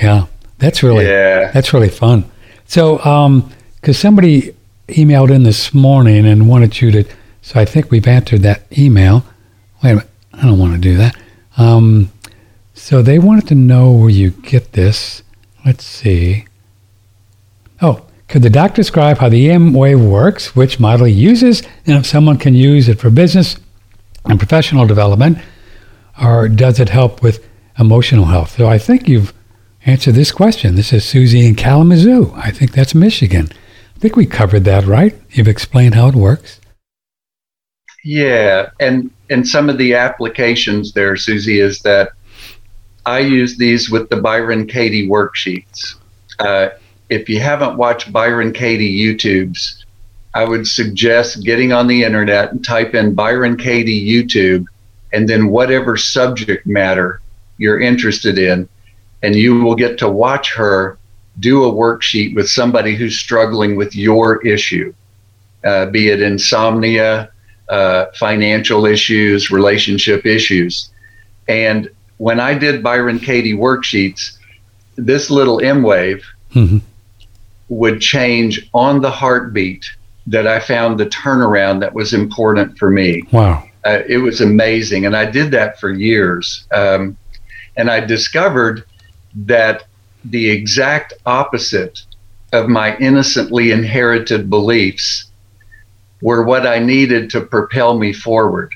Yeah, 0.00 0.26
that's 0.58 0.82
really 0.82 1.06
Yeah. 1.06 1.50
that's 1.52 1.72
really 1.72 1.88
fun. 1.88 2.24
So, 2.66 2.98
um, 3.04 3.50
because 3.76 3.98
somebody 3.98 4.54
emailed 4.88 5.30
in 5.34 5.42
this 5.44 5.72
morning 5.72 6.26
and 6.26 6.48
wanted 6.48 6.80
you 6.80 6.90
to, 6.90 7.04
so 7.42 7.58
I 7.60 7.64
think 7.64 7.90
we've 7.90 8.06
answered 8.06 8.42
that 8.42 8.62
email. 8.76 9.24
Wait 9.82 9.90
a 9.92 9.94
minute, 9.94 10.10
I 10.34 10.42
don't 10.42 10.58
want 10.58 10.74
to 10.74 10.78
do 10.80 10.96
that. 10.98 11.16
Um, 11.56 12.10
so 12.74 13.00
they 13.02 13.18
wanted 13.18 13.48
to 13.48 13.54
know 13.54 13.90
where 13.92 14.10
you 14.10 14.30
get 14.30 14.72
this. 14.72 15.22
Let's 15.64 15.84
see. 15.84 16.44
Could 18.28 18.42
the 18.42 18.50
doc 18.50 18.74
describe 18.74 19.18
how 19.18 19.30
the 19.30 19.48
emWave 19.48 20.06
works, 20.06 20.54
which 20.54 20.78
model 20.78 21.06
he 21.06 21.14
uses, 21.14 21.62
and 21.86 21.96
if 21.96 22.04
someone 22.04 22.36
can 22.36 22.54
use 22.54 22.86
it 22.88 22.98
for 22.98 23.08
business 23.08 23.56
and 24.26 24.38
professional 24.38 24.86
development, 24.86 25.38
or 26.22 26.48
does 26.48 26.78
it 26.78 26.90
help 26.90 27.22
with 27.22 27.46
emotional 27.78 28.26
health? 28.26 28.56
So 28.56 28.68
I 28.68 28.76
think 28.76 29.08
you've 29.08 29.32
answered 29.86 30.14
this 30.14 30.30
question. 30.30 30.74
This 30.74 30.92
is 30.92 31.04
Susie 31.06 31.46
in 31.46 31.54
Kalamazoo. 31.54 32.32
I 32.36 32.50
think 32.50 32.72
that's 32.72 32.94
Michigan. 32.94 33.48
I 33.96 33.98
think 33.98 34.14
we 34.14 34.26
covered 34.26 34.64
that, 34.64 34.84
right? 34.84 35.18
You've 35.30 35.48
explained 35.48 35.94
how 35.94 36.08
it 36.08 36.14
works. 36.14 36.60
Yeah. 38.04 38.70
And 38.78 39.10
and 39.30 39.48
some 39.48 39.68
of 39.70 39.78
the 39.78 39.94
applications 39.94 40.92
there, 40.92 41.16
Susie, 41.16 41.60
is 41.60 41.80
that 41.80 42.10
I 43.06 43.20
use 43.20 43.56
these 43.56 43.90
with 43.90 44.08
the 44.10 44.16
Byron 44.16 44.66
Katie 44.66 45.08
worksheets. 45.08 45.94
Uh, 46.38 46.68
if 47.08 47.28
you 47.28 47.40
haven't 47.40 47.76
watched 47.76 48.12
Byron 48.12 48.52
Katie 48.52 48.98
YouTubes, 48.98 49.84
I 50.34 50.44
would 50.44 50.66
suggest 50.66 51.44
getting 51.44 51.72
on 51.72 51.86
the 51.86 52.04
internet 52.04 52.52
and 52.52 52.64
type 52.64 52.94
in 52.94 53.14
Byron 53.14 53.56
Katie 53.56 54.06
YouTube 54.06 54.66
and 55.12 55.28
then 55.28 55.48
whatever 55.48 55.96
subject 55.96 56.66
matter 56.66 57.20
you're 57.56 57.80
interested 57.80 58.38
in, 58.38 58.68
and 59.22 59.34
you 59.34 59.62
will 59.62 59.74
get 59.74 59.98
to 59.98 60.08
watch 60.08 60.54
her 60.54 60.98
do 61.40 61.64
a 61.64 61.72
worksheet 61.72 62.34
with 62.34 62.48
somebody 62.48 62.94
who's 62.94 63.18
struggling 63.18 63.74
with 63.76 63.96
your 63.96 64.44
issue, 64.46 64.92
uh, 65.64 65.86
be 65.86 66.08
it 66.08 66.20
insomnia, 66.20 67.30
uh, 67.68 68.06
financial 68.16 68.84
issues, 68.86 69.50
relationship 69.50 70.26
issues. 70.26 70.90
And 71.48 71.88
when 72.18 72.38
I 72.38 72.54
did 72.54 72.82
Byron 72.82 73.18
Katie 73.18 73.54
worksheets, 73.54 74.36
this 74.96 75.30
little 75.30 75.58
emWave 75.58 76.22
Mhm. 76.54 76.80
Would 77.68 78.00
change 78.00 78.68
on 78.74 79.00
the 79.00 79.10
heartbeat 79.10 79.84
that 80.26 80.46
I 80.46 80.60
found 80.60 80.98
the 80.98 81.06
turnaround 81.06 81.80
that 81.80 81.94
was 81.94 82.12
important 82.12 82.78
for 82.78 82.90
me. 82.90 83.22
Wow. 83.32 83.64
Uh, 83.84 84.00
it 84.08 84.18
was 84.18 84.40
amazing. 84.40 85.06
And 85.06 85.16
I 85.16 85.24
did 85.30 85.50
that 85.52 85.78
for 85.80 85.90
years. 85.90 86.66
Um, 86.72 87.16
and 87.76 87.90
I 87.90 88.00
discovered 88.00 88.84
that 89.46 89.84
the 90.24 90.50
exact 90.50 91.14
opposite 91.26 92.02
of 92.52 92.68
my 92.68 92.96
innocently 92.98 93.70
inherited 93.70 94.50
beliefs 94.50 95.26
were 96.20 96.42
what 96.42 96.66
I 96.66 96.78
needed 96.80 97.30
to 97.30 97.40
propel 97.42 97.96
me 97.98 98.12
forward 98.12 98.74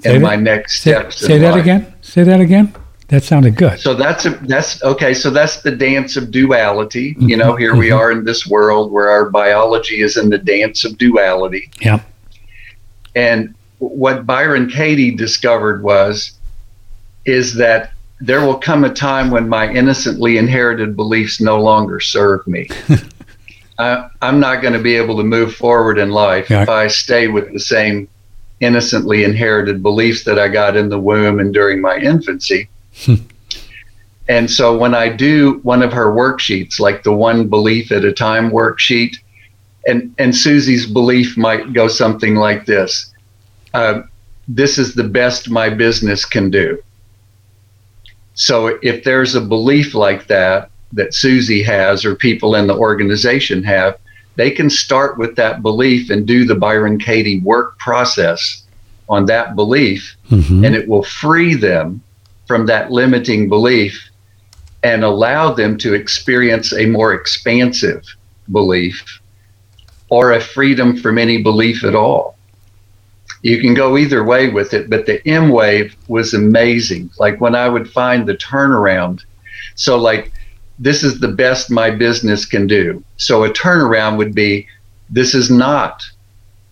Say 0.00 0.16
in 0.16 0.22
that- 0.22 0.26
my 0.26 0.36
next 0.36 0.80
steps. 0.80 1.16
say 1.20 1.38
that 1.38 1.52
life. 1.52 1.62
again. 1.62 1.94
Say 2.02 2.24
that 2.24 2.40
again. 2.40 2.74
That 3.10 3.24
sounded 3.24 3.56
good. 3.56 3.80
So 3.80 3.94
that's 3.94 4.24
a, 4.24 4.30
that's 4.42 4.82
okay. 4.84 5.14
So 5.14 5.30
that's 5.30 5.62
the 5.62 5.72
dance 5.72 6.16
of 6.16 6.30
duality. 6.30 7.16
You 7.18 7.36
know, 7.36 7.56
here 7.56 7.74
we 7.74 7.88
Mhm. 7.88 7.98
are 7.98 8.12
in 8.12 8.24
this 8.24 8.46
world 8.46 8.92
where 8.92 9.10
our 9.10 9.28
biology 9.28 10.00
is 10.00 10.16
in 10.16 10.28
the 10.30 10.38
dance 10.38 10.84
of 10.84 10.96
duality. 10.96 11.70
Yeah. 11.80 12.00
And 13.16 13.54
what 13.78 14.26
Byron 14.26 14.68
Katie 14.70 15.10
discovered 15.10 15.82
was 15.82 16.32
is 17.26 17.54
that 17.56 17.90
there 18.20 18.42
will 18.46 18.54
come 18.58 18.84
a 18.84 18.92
time 18.94 19.30
when 19.32 19.48
my 19.48 19.68
innocently 19.72 20.38
inherited 20.38 20.94
beliefs 20.94 21.40
no 21.40 21.60
longer 21.60 21.98
serve 21.98 22.46
me. 22.46 22.68
I, 23.80 24.08
I'm 24.22 24.38
not 24.38 24.62
going 24.62 24.74
to 24.74 24.78
be 24.78 24.94
able 24.94 25.16
to 25.16 25.24
move 25.24 25.54
forward 25.56 25.98
in 25.98 26.10
life 26.10 26.48
Yeah. 26.48 26.62
if 26.62 26.68
I 26.68 26.86
stay 26.86 27.26
with 27.28 27.52
the 27.52 27.58
same 27.60 28.06
innocently 28.60 29.24
inherited 29.24 29.82
beliefs 29.82 30.22
that 30.24 30.38
I 30.38 30.46
got 30.48 30.76
in 30.76 30.90
the 30.90 30.98
womb 31.00 31.40
and 31.40 31.52
during 31.52 31.80
my 31.80 31.96
infancy. 31.96 32.68
and 34.28 34.50
so 34.50 34.76
when 34.76 34.94
I 34.94 35.08
do 35.08 35.60
one 35.62 35.82
of 35.82 35.92
her 35.92 36.06
worksheets, 36.06 36.78
like 36.80 37.02
the 37.02 37.12
one 37.12 37.48
belief 37.48 37.92
at 37.92 38.04
a 38.04 38.12
time 38.12 38.50
worksheet, 38.50 39.16
and, 39.86 40.14
and 40.18 40.36
Susie's 40.36 40.86
belief 40.86 41.36
might 41.36 41.72
go 41.72 41.88
something 41.88 42.34
like 42.36 42.66
this 42.66 43.12
uh, 43.72 44.02
This 44.46 44.78
is 44.78 44.94
the 44.94 45.04
best 45.04 45.50
my 45.50 45.70
business 45.70 46.24
can 46.24 46.50
do. 46.50 46.82
So 48.34 48.78
if 48.82 49.04
there's 49.04 49.34
a 49.34 49.40
belief 49.40 49.94
like 49.94 50.26
that 50.26 50.70
that 50.92 51.14
Susie 51.14 51.62
has 51.62 52.04
or 52.04 52.14
people 52.16 52.54
in 52.56 52.66
the 52.66 52.76
organization 52.76 53.62
have, 53.62 53.96
they 54.36 54.50
can 54.50 54.68
start 54.68 55.18
with 55.18 55.36
that 55.36 55.62
belief 55.62 56.10
and 56.10 56.26
do 56.26 56.44
the 56.44 56.54
Byron 56.54 56.98
Katie 56.98 57.40
work 57.40 57.78
process 57.78 58.64
on 59.08 59.26
that 59.26 59.54
belief, 59.56 60.16
Mhm. 60.30 60.64
and 60.66 60.74
it 60.74 60.88
will 60.88 61.02
free 61.02 61.54
them 61.54 62.00
from 62.50 62.66
that 62.66 62.90
limiting 62.90 63.48
belief 63.48 64.10
and 64.82 65.04
allow 65.04 65.54
them 65.54 65.78
to 65.78 65.94
experience 65.94 66.72
a 66.72 66.84
more 66.84 67.14
expansive 67.14 68.04
belief 68.50 69.20
or 70.08 70.32
a 70.32 70.40
freedom 70.40 70.96
from 70.96 71.16
any 71.16 71.40
belief 71.40 71.84
at 71.84 71.94
all. 71.94 72.36
You 73.42 73.60
can 73.60 73.72
go 73.72 73.96
either 73.96 74.24
way 74.24 74.48
with 74.48 74.74
it, 74.74 74.90
but 74.90 75.06
the 75.06 75.20
emWave 75.20 75.94
was 76.08 76.34
amazing. 76.34 77.10
Like 77.20 77.40
when 77.40 77.54
I 77.54 77.68
would 77.68 77.88
find 77.88 78.26
the 78.26 78.36
turnaround. 78.36 79.20
So, 79.76 79.96
like, 79.96 80.32
this 80.76 81.04
is 81.04 81.20
the 81.20 81.28
best 81.28 81.70
my 81.70 81.88
business 81.92 82.44
can 82.44 82.66
do. 82.66 83.04
So, 83.16 83.44
a 83.44 83.50
turnaround 83.50 84.16
would 84.18 84.34
be 84.34 84.66
this 85.08 85.36
is 85.36 85.52
not 85.52 86.02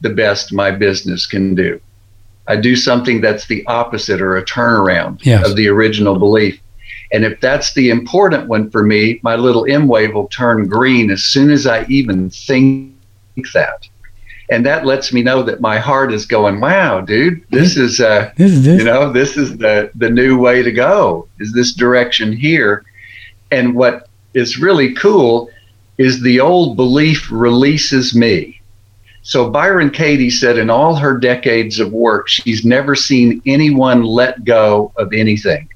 the 0.01 0.11
best 0.11 0.53
my 0.53 0.73
business 0.73 1.25
can 1.25 1.55
do. 1.55 1.81
I 2.49 2.57
do 2.57 2.75
something 2.77 3.21
that's 3.21 3.47
the 3.47 3.65
opposite 3.67 4.21
or 4.21 4.37
a 4.37 4.45
turnaround 4.45 5.21
Yes. 5.23 5.47
of 5.49 5.57
the 5.57 5.69
original 5.69 6.19
belief. 6.19 6.59
And 7.13 7.25
if 7.25 7.41
that's 7.41 7.75
the 7.75 7.91
important 7.91 8.49
one 8.49 8.71
for 8.71 8.83
me, 8.83 9.21
my 9.23 9.37
little 9.37 9.65
emWave 9.65 10.13
will 10.15 10.29
turn 10.29 10.67
green 10.67 11.11
as 11.11 11.23
soon 11.23 11.51
as 11.51 11.67
I 11.67 11.85
even 11.89 12.31
think 12.31 12.93
that. 13.55 13.89
And 14.51 14.65
that 14.65 14.87
lets 14.87 15.13
me 15.13 15.23
know 15.23 15.43
that 15.43 15.61
my 15.61 15.79
heart 15.79 16.13
is 16.13 16.25
going, 16.25 16.61
wow, 16.61 17.03
dude, 17.03 17.45
this 17.51 17.77
is, 17.77 18.01
uh, 18.01 18.31
This 18.37 18.53
is 18.53 18.65
this. 18.65 18.79
you 18.79 18.85
know, 18.85 19.13
this 19.13 19.37
is 19.37 19.59
the, 19.59 19.91
the 19.95 20.09
new 20.09 20.39
way 20.39 20.63
to 20.63 20.73
go, 20.73 21.29
is 21.39 21.53
this 21.53 21.75
direction 21.75 22.33
here. 22.33 22.85
And 23.51 23.75
what 23.75 24.09
is 24.35 24.59
really 24.59 24.95
cool 24.95 25.51
is 25.99 26.23
the 26.23 26.41
old 26.41 26.77
belief 26.77 27.31
releases 27.31 28.15
me. 28.15 28.58
So 29.29 29.51
Byron 29.51 29.91
Katie 29.91 30.31
said 30.31 30.57
in 30.57 30.71
all 30.71 30.97
her 30.97 31.19
decades 31.19 31.81
of 31.81 31.93
work, 31.93 32.29
she's 32.29 32.65
never 32.65 32.95
seen 32.95 33.43
anyone 33.45 34.03
let 34.03 34.43
go 34.43 34.91
of 34.97 35.13
anything. 35.13 35.69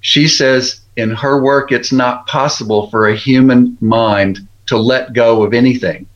She 0.00 0.28
says 0.28 0.80
in 0.94 1.10
her 1.10 1.42
work, 1.42 1.72
it's 1.72 1.90
not 1.90 2.28
possible 2.28 2.88
for 2.88 3.08
a 3.08 3.16
human 3.16 3.76
mind 3.80 4.46
to 4.66 4.76
let 4.76 5.12
go 5.12 5.42
of 5.42 5.54
anything. 5.54 6.06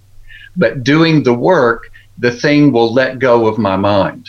But 0.57 0.85
doing 0.85 1.25
the 1.25 1.35
work, 1.35 1.91
the 2.17 2.31
thing 2.31 2.71
will 2.71 2.95
let 2.95 3.19
go 3.19 3.49
of 3.49 3.59
my 3.59 3.75
mind. 3.77 4.29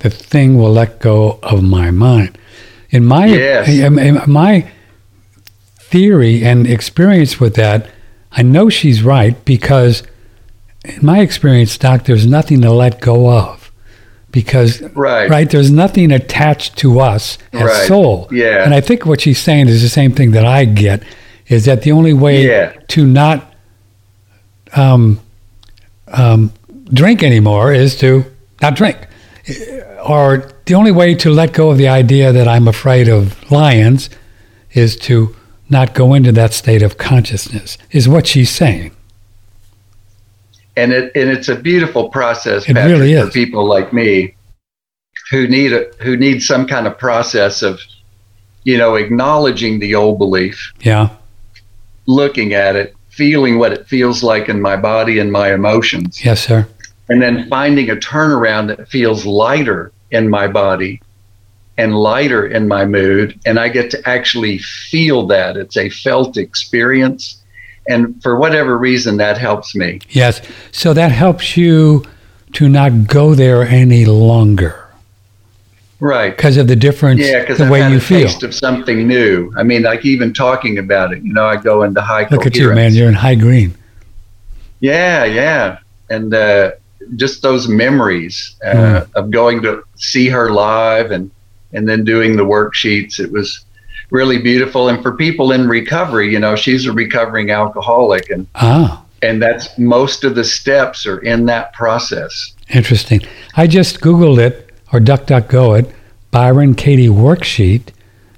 the 0.00 0.10
thing 0.10 0.58
will 0.58 0.72
let 0.72 1.00
go 1.00 1.38
of 1.42 1.62
my 1.62 1.90
mind. 1.90 2.36
In 2.90 3.06
my 3.06 3.24
Yes. 3.24 3.68
in- 3.68 4.20
my 4.26 4.66
theory 5.80 6.44
and 6.44 6.66
experience 6.66 7.40
with 7.40 7.54
that, 7.54 7.86
I 8.30 8.42
know 8.42 8.68
she's 8.68 9.02
right 9.02 9.42
because 9.46 10.02
in 10.84 10.98
my 11.04 11.20
experience, 11.20 11.76
Doc, 11.78 12.04
there's 12.04 12.26
nothing 12.26 12.60
to 12.62 12.70
let 12.72 13.00
go 13.00 13.30
of 13.30 13.70
because 14.30 14.82
Right. 14.94 15.30
right 15.30 15.48
there's 15.48 15.70
nothing 15.70 16.12
attached 16.12 16.76
to 16.78 17.00
us 17.00 17.38
as 17.52 17.62
Right. 17.62 17.86
soul. 17.88 18.28
Yeah. 18.32 18.64
And 18.64 18.74
I 18.74 18.80
think 18.80 19.06
what 19.06 19.20
she's 19.20 19.38
saying 19.38 19.68
is 19.68 19.82
the 19.82 19.88
same 19.88 20.12
thing 20.12 20.32
that 20.32 20.44
I 20.44 20.64
get 20.64 21.02
is 21.48 21.64
that 21.66 21.82
the 21.82 21.92
only 21.92 22.12
way 22.12 22.46
Yeah. 22.46 22.72
to 22.88 23.06
not 23.06 23.52
um, 24.74 25.20
um, 26.08 26.52
drink 26.92 27.22
anymore 27.22 27.72
is 27.72 27.94
to 27.96 28.24
not 28.60 28.74
drink 28.74 28.96
or 30.04 30.50
the 30.66 30.74
only 30.74 30.90
way 30.90 31.14
to 31.14 31.30
let 31.30 31.52
go 31.52 31.70
of 31.70 31.78
the 31.78 31.86
idea 31.88 32.32
that 32.32 32.48
I'm 32.48 32.66
afraid 32.66 33.08
of 33.08 33.50
lions 33.52 34.10
is 34.72 34.96
to 34.96 35.34
not 35.70 35.94
go 35.94 36.12
into 36.14 36.32
that 36.32 36.52
state 36.52 36.82
of 36.82 36.98
consciousness, 36.98 37.78
is 37.92 38.08
what 38.08 38.26
she's 38.26 38.50
saying. 38.50 38.90
And 40.76 40.92
it 40.92 41.12
and 41.14 41.30
it's 41.30 41.48
a 41.48 41.56
beautiful 41.56 42.08
process 42.08 42.68
It 42.68 42.74
Patrick, 42.74 43.00
really 43.00 43.20
for 43.22 43.30
people 43.30 43.66
like 43.66 43.92
me 43.92 44.34
who 45.30 45.46
need 45.46 45.72
a, 45.72 45.90
who 46.00 46.16
need 46.16 46.42
some 46.42 46.66
kind 46.66 46.86
of 46.86 46.98
process 46.98 47.62
of 47.62 47.80
you 48.64 48.76
know 48.78 48.94
acknowledging 48.94 49.78
the 49.78 49.94
old 49.94 50.18
belief. 50.18 50.72
Yeah. 50.80 51.10
looking 52.06 52.52
at 52.54 52.76
it 52.76 52.94
feeling 53.08 53.58
what 53.58 53.72
it 53.72 53.86
feels 53.86 54.22
like 54.24 54.48
in 54.48 54.60
my 54.60 54.76
body 54.76 55.20
and 55.20 55.30
my 55.30 55.54
emotions. 55.54 56.24
Yes, 56.24 56.44
sir. 56.44 56.66
and 57.08 57.22
then 57.22 57.48
finding 57.48 57.90
a 57.90 57.96
turnaround 57.96 58.66
that 58.68 58.88
feels 58.88 59.24
lighter 59.24 59.92
in 60.10 60.28
my 60.28 60.48
body 60.48 61.00
and 61.76 61.94
lighter 61.94 62.46
in 62.46 62.66
my 62.66 62.84
mood. 62.84 63.38
And 63.46 63.58
i 63.58 63.68
get 63.68 63.90
to 63.92 64.08
actually 64.08 64.58
feel 64.58 65.26
that. 65.28 65.56
It's 65.56 65.76
a 65.76 65.90
felt 65.90 66.36
experience 66.36 67.43
and 67.88 68.20
for 68.22 68.36
whatever 68.36 68.76
reason 68.78 69.16
that 69.18 69.36
helps 69.38 69.74
me 69.74 70.00
Yes. 70.10 70.40
So 70.72 70.92
that 70.94 71.12
helps 71.12 71.56
you 71.56 72.04
to 72.54 72.68
not 72.68 73.06
go 73.06 73.34
there 73.34 73.62
any 73.62 74.04
longer 74.04 74.80
right 76.00 76.36
because 76.36 76.56
of 76.56 76.68
the 76.68 76.76
difference, 76.76 77.20
Yeah, 77.20 77.40
because 77.40 77.58
the 77.58 77.64
I've 77.64 77.70
way 77.70 77.80
had 77.80 77.92
you 77.92 77.98
a 77.98 78.00
feel. 78.00 78.20
taste 78.28 78.42
of 78.42 78.54
something 78.54 79.06
new. 79.08 79.52
I 79.56 79.62
mean, 79.62 79.82
like 79.82 80.04
even 80.04 80.32
talking 80.34 80.78
about 80.78 81.12
it, 81.12 81.22
you 81.22 81.32
know, 81.32 81.46
I 81.46 81.56
go 81.56 81.82
into 81.82 82.00
high 82.00 82.26
Look 82.30 82.46
at 82.46 82.56
you, 82.56 82.72
man. 82.74 82.92
You're 82.94 83.08
in 83.08 83.14
high 83.14 83.34
green. 83.36 83.74
Yeah, 84.80 85.24
yeah, 85.24 85.78
and 86.10 86.34
uh, 86.34 86.72
just 87.16 87.42
those 87.42 87.68
memories 87.68 88.54
uh, 88.64 89.00
Hmm. 89.04 89.10
of 89.18 89.30
going 89.30 89.62
to 89.62 89.82
see 89.96 90.28
her 90.28 90.50
live 90.50 91.10
and 91.10 91.30
and 91.72 91.88
then 91.88 92.04
doing 92.04 92.36
the 92.36 92.44
worksheets. 92.44 93.18
It 93.18 93.32
was 93.32 93.64
really 94.10 94.38
beautiful. 94.38 94.88
And 94.88 95.02
for 95.02 95.12
people 95.16 95.52
in 95.52 95.68
recovery, 95.68 96.30
you 96.32 96.38
know, 96.38 96.56
she's 96.56 96.86
a 96.86 96.92
recovering 96.92 97.50
alcoholic, 97.50 98.30
and 98.30 98.46
Ah, 98.54 99.04
and 99.22 99.40
that's 99.42 99.76
most 99.78 100.24
of 100.24 100.34
the 100.34 100.44
steps 100.44 101.06
are 101.06 101.18
in 101.18 101.46
that 101.46 101.72
process. 101.72 102.52
interesting. 102.70 103.20
I 103.56 103.66
just 103.66 104.00
Googled 104.00 104.38
it 104.38 104.70
or 104.92 105.00
DuckDuckGo 105.00 105.78
it, 105.80 105.94
Byron 106.30 106.74
Katie 106.74 107.08
worksheet, 107.08 107.88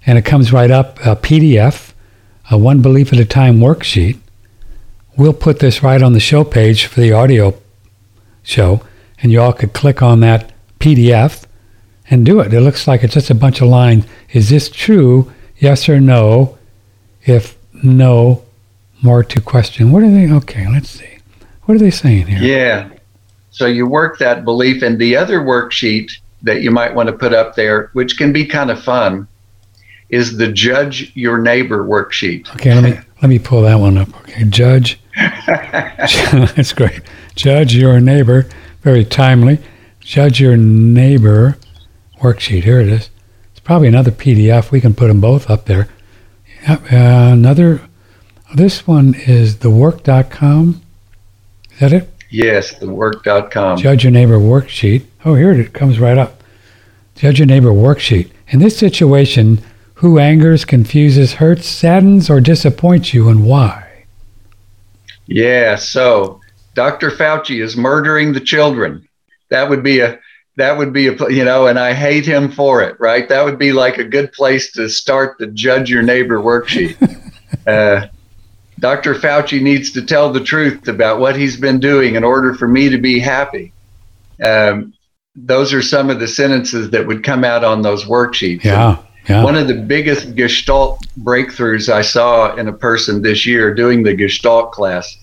and 0.07 0.19
it 0.19 0.23
comes 0.25 0.53
right 0.53 0.71
up 0.71 0.99
a 1.05 1.17
PDF, 1.17 1.93
a 2.51 2.57
one 2.59 2.81
belief 2.83 3.13
at 3.13 3.19
a 3.19 3.25
time 3.25 3.59
worksheet. 3.59 4.19
We'll 5.17 5.33
put 5.33 5.59
this 5.61 5.83
right 5.83 6.03
on 6.03 6.13
the 6.13 6.21
show 6.21 6.45
page 6.45 6.87
for 6.87 7.01
the 7.01 7.13
audio 7.13 7.55
show, 8.43 8.83
and 9.23 9.33
you 9.33 9.41
all 9.41 9.53
could 9.53 9.73
click 9.73 10.03
on 10.03 10.21
that 10.21 10.53
PDF 10.79 11.45
and 12.11 12.25
do 12.25 12.39
it. 12.41 12.53
It 12.53 12.61
looks 12.61 12.87
like 12.87 13.03
it's 13.03 13.15
just 13.15 13.31
a 13.31 13.35
bunch 13.35 13.61
of 13.61 13.69
lines. 13.69 14.05
Is 14.33 14.51
this 14.51 14.69
true? 14.69 15.33
Yes 15.59 15.89
or 15.89 16.01
no? 16.01 16.59
If 17.25 17.57
no, 17.83 18.45
more 19.03 19.23
to 19.25 19.41
question. 19.41 19.91
What 19.93 20.03
are 20.03 20.11
they? 20.11 20.31
Okay, 20.31 20.69
let's 20.69 20.91
see. 20.91 21.19
What 21.65 21.75
are 21.77 21.79
they 21.79 21.91
saying 21.91 22.27
here? 22.29 22.39
Yeah. 22.39 22.91
So 23.51 23.67
you 23.67 23.87
work 23.87 24.19
that 24.19 24.45
belief, 24.45 24.83
and 24.83 24.99
the 24.99 25.17
other 25.17 25.41
worksheet 25.41 26.13
that 26.43 26.63
you 26.63 26.71
might 26.71 26.95
want 26.95 27.09
to 27.09 27.13
put 27.13 27.33
up 27.33 27.57
there, 27.57 27.91
which 27.95 28.19
can 28.19 28.33
be 28.33 28.45
kind 28.45 28.71
of 28.71 28.83
fun, 28.83 29.27
is 30.11 30.37
the 30.37 30.53
judge 30.53 31.11
your 31.15 31.39
neighbor 31.39 31.85
worksheet. 31.85 32.49
Okay, 32.55 32.75
let 32.75 32.85
me 32.85 32.99
let 33.23 33.29
me 33.29 33.39
pull 33.39 33.63
that 33.63 33.77
one 33.77 33.99
up. 33.99 34.09
Okay, 34.23 34.45
judge. 34.45 35.01
That's 35.47 36.73
great. 36.73 37.01
Judge 37.35 37.75
your 37.75 38.01
neighbor. 38.01 38.47
Very 38.83 39.05
timely. 39.05 39.59
Judge 40.01 40.41
your 40.41 40.57
neighbor 40.57 41.57
worksheet. 42.21 42.63
Here 42.63 42.81
it 42.81 42.89
is. 42.89 43.11
Probably 43.67 43.89
another 43.89 44.13
PDF. 44.13 44.71
We 44.71 44.81
can 44.81 44.95
put 44.95 45.09
them 45.09 45.21
both 45.21 45.51
up 45.51 45.65
there. 45.65 45.89
Yep, 46.69 46.83
uh, 46.85 47.33
another. 47.33 47.81
This 48.55 48.87
one 48.87 49.15
is 49.15 49.57
thework.com. 49.57 50.83
Is 51.73 51.81
that 51.81 51.93
it? 51.93 52.09
Yes, 52.31 52.79
the 52.79 52.89
work.com. 52.89 53.79
Judge 53.79 54.05
your 54.05 54.13
neighbor 54.13 54.39
worksheet. 54.39 55.07
Oh, 55.25 55.35
here 55.35 55.51
it 55.51 55.73
comes 55.73 55.99
right 55.99 56.17
up. 56.17 56.45
Judge 57.17 57.41
your 57.41 57.47
neighbor 57.47 57.71
worksheet. 57.71 58.31
In 58.47 58.61
this 58.61 58.79
situation, 58.79 59.59
who 59.95 60.21
angers, 60.21 60.65
confuses, 60.65 61.35
hurts, 61.35 61.67
saddens, 61.67 62.31
or 62.31 62.41
disappoints 62.41 63.15
you, 63.15 63.29
and 63.29 63.45
why? 63.45 64.05
Yeah. 65.27 65.75
So 65.75 66.41
Dr. 66.75 67.11
Fauci 67.11 67.61
is 67.61 67.77
murdering 67.77 68.33
the 68.33 68.39
children. 68.39 69.09
That 69.49 69.69
would 69.69 69.83
be 69.83 69.99
a 69.99 70.21
that 70.57 70.77
would 70.77 70.93
be 70.93 71.09
a 71.09 71.31
you 71.31 71.45
know, 71.45 71.67
and 71.67 71.79
I 71.79 71.93
hate 71.93 72.27
him 72.27 72.51
for 72.51 72.83
it. 72.83 72.99
Right. 72.99 73.29
That 73.29 73.45
would 73.45 73.59
be 73.59 73.73
like 73.73 73.99
a 73.99 74.05
good 74.05 74.33
place 74.33 74.73
to 74.73 74.89
start 74.89 75.39
the 75.39 75.47
judge 75.49 75.91
your 75.91 76.03
neighbor 76.03 76.39
worksheet. 76.39 76.97
uh, 77.67 78.09
Dr. 78.79 79.15
Fauci 79.15 79.61
needs 79.61 79.91
to 79.93 80.03
tell 80.03 80.33
the 80.33 80.43
truth 80.43 80.89
about 80.89 81.19
what 81.19 81.37
he's 81.37 81.59
been 81.59 81.81
doing 81.81 82.15
in 82.15 82.25
order 82.25 82.55
for 82.55 82.69
me 82.69 82.89
to 82.89 82.99
be 82.99 83.19
happy. 83.19 83.73
Um, 84.45 84.93
those 85.35 85.73
are 85.73 85.83
some 85.83 86.11
of 86.11 86.21
the 86.21 86.29
sentences 86.29 86.91
that 86.91 87.07
would 87.07 87.23
come 87.23 87.45
out 87.45 87.65
on 87.65 87.83
those 87.83 88.05
worksheets. 88.05 88.65
Yeah, 88.65 88.99
yeah. 89.29 89.45
One 89.45 89.57
of 89.57 89.69
the 89.69 89.75
biggest 89.75 90.35
Gestalt 90.35 91.07
breakthroughs 91.21 91.93
I 91.93 92.03
saw 92.03 92.55
in 92.55 92.69
a 92.69 92.73
person 92.73 93.23
this 93.23 93.45
year 93.47 93.75
doing 93.75 94.03
the 94.03 94.15
Gestalt 94.15 94.73
class. 94.73 95.17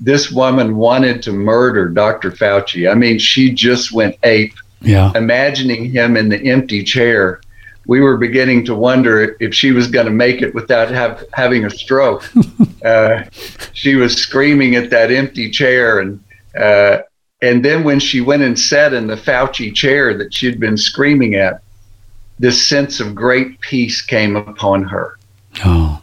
This 0.00 0.30
woman 0.30 0.76
wanted 0.76 1.22
to 1.22 1.32
murder 1.32 1.88
Dr. 1.88 2.30
Fauci. 2.30 2.90
I 2.90 2.94
mean, 2.94 3.18
she 3.18 3.50
just 3.50 3.92
went 3.92 4.16
ape, 4.24 4.54
yeah. 4.86 5.12
imagining 5.14 5.90
him 5.90 6.16
in 6.16 6.28
the 6.28 6.38
empty 6.50 6.82
chair. 6.82 7.40
We 7.86 8.00
were 8.00 8.16
beginning 8.16 8.64
to 8.66 8.74
wonder 8.74 9.36
if 9.38 9.54
she 9.54 9.72
was 9.72 9.88
going 9.88 10.06
to 10.06 10.12
make 10.12 10.42
it 10.42 10.54
without 10.54 10.90
have, 10.90 11.24
having 11.32 11.64
a 11.64 11.70
stroke. 11.70 12.28
uh, 12.84 13.24
she 13.72 13.94
was 13.94 14.14
screaming 14.14 14.74
at 14.74 14.90
that 14.90 15.10
empty 15.10 15.50
chair, 15.50 16.00
and 16.00 16.22
uh, 16.58 16.98
and 17.42 17.64
then 17.64 17.84
when 17.84 18.00
she 18.00 18.20
went 18.20 18.42
and 18.42 18.58
sat 18.58 18.92
in 18.92 19.06
the 19.06 19.16
Fauci 19.16 19.72
chair 19.74 20.16
that 20.18 20.34
she'd 20.34 20.58
been 20.58 20.76
screaming 20.76 21.34
at, 21.34 21.62
this 22.38 22.68
sense 22.68 22.98
of 22.98 23.14
great 23.14 23.60
peace 23.60 24.02
came 24.02 24.36
upon 24.36 24.82
her. 24.84 25.16
Oh, 25.64 26.02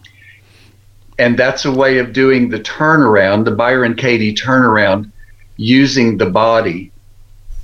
And 1.20 1.38
that's 1.38 1.66
a 1.66 1.72
way 1.72 1.98
of 1.98 2.14
doing 2.14 2.50
the 2.50 2.60
turnaround, 2.60 3.46
the 3.46 3.52
Byron 3.52 3.96
Katie 3.96 4.34
turnaround, 4.34 5.12
using 5.58 6.18
the 6.18 6.30
body 6.30 6.93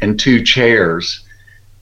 and 0.01 0.19
two 0.19 0.43
chairs. 0.43 1.23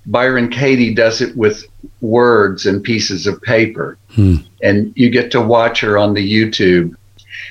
Byron 0.06 0.50
Katie 0.50 0.94
does 0.94 1.22
it 1.22 1.36
with 1.36 1.66
words 2.02 2.66
and 2.66 2.84
pieces 2.84 3.28
of 3.28 3.42
paper. 3.42 3.98
Hmm. 4.12 4.38
And 4.64 4.94
you 4.96 5.10
get 5.10 5.32
to 5.32 5.42
watch 5.42 5.82
her 5.82 5.98
on 5.98 6.14
the 6.14 6.34
YouTube. 6.34 6.96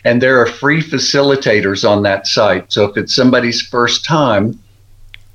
And 0.05 0.23
there 0.23 0.41
are 0.41 0.47
free 0.47 0.83
facilitators 0.83 1.89
on 1.89 2.03
that 2.05 2.27
site. 2.27 2.73
So 2.73 2.85
if 2.87 2.97
it's 2.97 3.15
somebody's 3.15 3.61
first 3.61 4.05
time, 4.05 4.59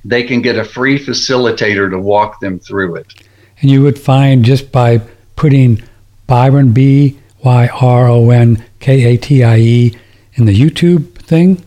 they 0.04 0.24
can 0.24 0.42
get 0.42 0.58
a 0.58 0.64
free 0.64 0.98
facilitator 0.98 1.90
to 1.90 2.00
walk 2.00 2.40
them 2.40 2.60
through 2.60 2.96
it. 2.96 3.14
And 3.62 3.70
you 3.70 3.84
would 3.84 4.00
find 4.00 4.44
just 4.44 4.72
by 4.72 5.02
putting 5.36 5.84
Byron 6.26 6.72
B 6.72 7.20
Y 7.44 7.68
R 7.68 8.08
O 8.08 8.30
N 8.32 8.64
K 8.80 9.04
A 9.14 9.18
T 9.18 9.44
I 9.44 9.58
E 9.58 9.96
in 10.34 10.46
the 10.46 10.60
YouTube 10.60 11.14
thing. 11.16 11.64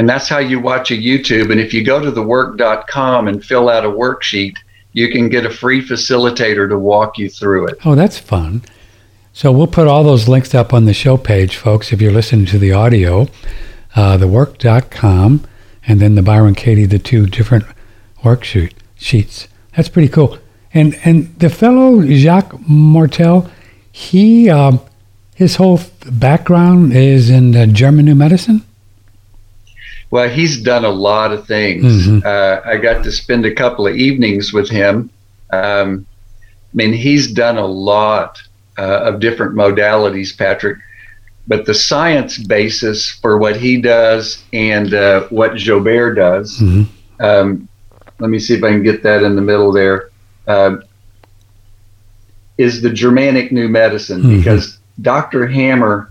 And 0.00 0.08
that's 0.08 0.30
how 0.30 0.38
you 0.38 0.60
watch 0.60 0.90
a 0.90 0.94
YouTube. 0.94 1.52
And 1.52 1.60
if 1.60 1.74
you 1.74 1.84
go 1.84 2.00
to 2.00 2.10
thework.com 2.10 3.28
and 3.28 3.44
fill 3.44 3.68
out 3.68 3.84
a 3.84 3.88
worksheet, 3.88 4.56
you 4.94 5.10
can 5.10 5.28
get 5.28 5.44
a 5.44 5.50
free 5.50 5.86
facilitator 5.86 6.66
to 6.70 6.78
walk 6.78 7.18
you 7.18 7.28
through 7.28 7.66
it. 7.66 7.76
Oh, 7.84 7.94
that's 7.94 8.16
fun. 8.18 8.62
So 9.34 9.52
we'll 9.52 9.66
put 9.66 9.86
all 9.86 10.02
those 10.02 10.26
links 10.26 10.54
up 10.54 10.72
on 10.72 10.86
the 10.86 10.94
show 10.94 11.18
page, 11.18 11.58
folks, 11.58 11.92
if 11.92 12.00
you're 12.00 12.14
listening 12.14 12.46
to 12.46 12.58
the 12.58 12.72
audio, 12.72 13.28
uh, 13.94 14.16
thework.com, 14.16 15.46
and 15.86 16.00
then 16.00 16.14
the 16.14 16.22
Byron 16.22 16.54
Katie, 16.54 16.86
the 16.86 16.98
two 16.98 17.26
different 17.26 17.66
worksheet 18.22 18.72
sheets. 18.96 19.48
That's 19.76 19.90
pretty 19.90 20.08
cool. 20.08 20.38
And 20.72 20.98
and 21.04 21.38
the 21.40 21.50
fellow 21.50 22.00
Jacques 22.06 22.58
Martel, 22.66 23.50
he 23.92 24.48
um, 24.48 24.80
his 25.34 25.56
whole 25.56 25.78
background 26.10 26.94
is 26.94 27.28
in 27.28 27.54
uh, 27.54 27.66
German 27.66 28.06
New 28.06 28.14
Medicine. 28.14 28.64
Well, 30.10 30.28
he's 30.28 30.60
done 30.60 30.84
a 30.84 30.90
lot 30.90 31.32
of 31.32 31.46
things. 31.46 32.06
Mhm. 32.06 32.24
Uh, 32.24 32.60
I 32.64 32.76
got 32.78 33.04
to 33.04 33.12
spend 33.12 33.44
a 33.46 33.54
couple 33.54 33.86
of 33.86 33.94
evenings 33.96 34.52
with 34.52 34.68
him. 34.68 35.10
Um, 35.52 36.06
I 36.72 36.74
mean, 36.74 36.92
he's 36.92 37.30
done 37.32 37.58
a 37.58 37.66
lot 37.66 38.40
uh, 38.78 39.00
of 39.04 39.20
different 39.20 39.54
modalities, 39.54 40.36
Patrick. 40.36 40.78
But 41.46 41.66
the 41.66 41.74
science 41.74 42.38
basis 42.38 43.10
for 43.10 43.36
what 43.38 43.56
he 43.56 43.80
does 43.80 44.42
and 44.52 44.94
uh, 44.94 45.26
what 45.30 45.52
Jobert 45.54 46.16
does, 46.16 46.58
Mhm. 46.60 46.86
um, 47.20 47.68
let 48.20 48.30
me 48.30 48.38
see 48.38 48.54
if 48.54 48.64
I 48.64 48.70
can 48.70 48.82
get 48.82 49.02
that 49.02 49.22
in 49.22 49.36
the 49.36 49.42
middle 49.42 49.70
there, 49.72 50.08
uh, 50.46 50.76
is 52.58 52.80
the 52.82 52.90
Germanic 52.90 53.52
New 53.52 53.68
Medicine 53.68 54.22
Mhm. 54.22 54.38
because 54.38 54.78
Dr. 55.02 55.46
Hamer 55.46 56.10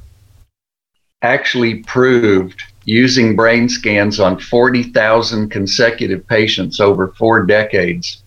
actually 1.21 1.75
proved 1.75 2.61
using 2.89 3.35
brain 3.35 3.69
scans 3.69 4.19
on 4.19 4.39
40,000 4.39 5.49
consecutive 5.49 6.27
patients 6.27 6.79
over 6.79 7.09
four 7.09 7.45
decades 7.45 8.23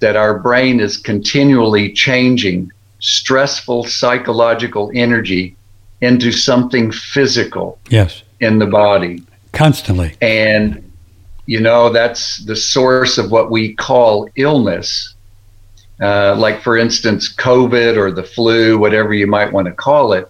that 0.00 0.16
our 0.16 0.38
brain 0.38 0.80
is 0.80 0.96
continually 0.96 1.92
changing 1.92 2.70
stressful 2.98 3.84
psychological 3.84 4.90
energy 4.94 5.56
into 6.00 6.32
something 6.32 6.90
physical 6.90 7.78
Yes, 7.88 8.22
in 8.40 8.58
the 8.58 8.66
body. 8.66 9.22
constantly. 9.52 10.14
And, 10.20 10.90
you 11.46 11.60
know, 11.60 11.90
that's 11.92 12.44
the 12.44 12.56
source 12.56 13.18
of 13.18 13.30
what 13.30 13.50
we 13.50 13.74
call 13.74 14.28
illness. 14.36 15.14
Uh, 16.00 16.34
like, 16.36 16.60
for 16.62 16.76
instance, 16.76 17.32
COVID 17.32 17.96
or 17.96 18.10
the 18.10 18.24
flu, 18.24 18.78
whatever 18.78 19.14
you 19.14 19.26
might 19.26 19.52
want 19.52 19.66
to 19.68 19.72
call 19.72 20.12
it, 20.12 20.28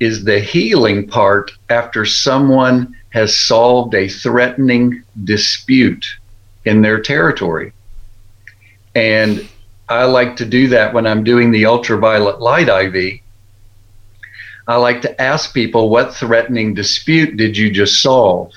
is 0.00 0.24
the 0.24 0.38
healing 0.40 1.08
part 1.08 1.50
after 1.70 2.04
someone 2.04 2.94
has 3.10 3.38
solved 3.38 3.94
a 3.94 4.08
threatening 4.08 5.02
dispute 5.24 6.04
in 6.64 6.82
their 6.82 7.00
territory. 7.00 7.72
And 8.94 9.48
I 9.88 10.04
like 10.04 10.36
to 10.36 10.44
do 10.44 10.68
that 10.68 10.92
when 10.92 11.06
I'm 11.06 11.24
doing 11.24 11.50
the 11.50 11.66
ultraviolet 11.66 12.40
light 12.40 12.68
IV. 12.68 13.20
I 14.66 14.76
like 14.76 15.00
to 15.02 15.20
ask 15.20 15.54
people, 15.54 15.88
what 15.88 16.14
threatening 16.14 16.74
dispute 16.74 17.36
did 17.36 17.56
you 17.56 17.70
just 17.70 18.02
solve? 18.02 18.52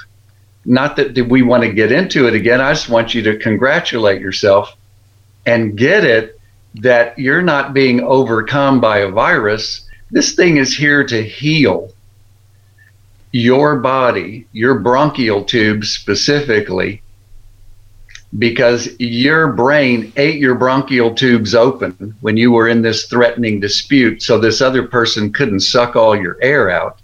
Not 0.65 0.97
that 0.97 1.17
we 1.30 1.41
want 1.41 1.63
to 1.63 1.71
get 1.71 1.91
into 1.91 2.27
it 2.27 2.34
again. 2.34 2.60
I 2.60 2.73
just 2.73 2.89
want 2.89 3.13
you 3.13 3.21
to 3.23 3.38
congratulate 3.38 4.21
yourself 4.21 4.75
and 5.45 5.77
get 5.77 6.04
it 6.04 6.39
that 6.75 7.17
you're 7.17 7.41
not 7.41 7.73
being 7.73 8.01
overcome 8.01 8.82
by 8.82 8.99
a 8.99 9.10
virus. 9.10 9.88
This 10.12 10.36
thing 10.36 10.58
is 10.58 10.76
here 10.76 11.06
to 11.06 11.24
heal 11.24 11.93
your 13.32 13.78
body, 13.78 14.45
your 14.52 14.80
bronchial 14.80 15.45
tubes 15.45 15.89
specifically, 15.89 17.02
because 18.38 18.89
your 19.00 19.54
brain 19.54 20.12
ate 20.17 20.38
your 20.38 20.56
bronchial 20.56 21.15
tubes 21.15 21.56
open 21.56 22.13
when 22.19 22.36
you 22.36 22.52
were 22.52 22.67
in 22.67 22.82
this 22.82 23.06
threatening 23.06 23.62
dispute, 23.62 24.21
so 24.21 24.38
this 24.38 24.60
other 24.60 24.84
person 24.86 25.32
couldn't 25.32 25.62
suck 25.62 25.95
all 25.95 26.15
your 26.15 26.38
air 26.41 26.69
out. 26.69 27.00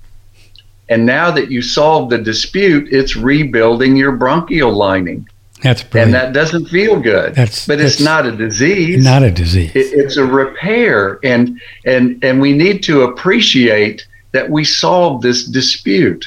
And 0.89 1.05
now 1.05 1.31
that 1.31 1.49
you 1.49 1.61
solved 1.61 2.11
the 2.11 2.17
dispute, 2.17 2.91
it's 2.91 3.15
rebuilding 3.15 3.95
your 3.95 4.13
bronchial 4.13 4.73
lining. 4.73 5.29
That's 5.63 5.83
And 5.95 6.13
that 6.13 6.33
doesn't 6.33 6.67
feel 6.67 6.99
good. 6.99 7.33
That's- 7.35 7.65
but 7.65 7.79
it's 7.81 7.99
not 7.99 8.25
a 8.27 8.31
disease 8.31 9.03
Not 9.03 9.23
a 9.23 9.31
disease. 9.31 9.71
it, 9.75 9.87
it's 9.93 10.17
a 10.17 10.25
repair 10.25 11.19
and 11.23 11.59
and 11.85 12.23
and 12.23 12.39
we 12.39 12.53
need 12.53 12.83
to 12.83 13.01
appreciate 13.03 14.05
that 14.33 14.49
we 14.49 14.63
solved 14.63 15.23
this 15.23 15.45
dispute 15.45 16.23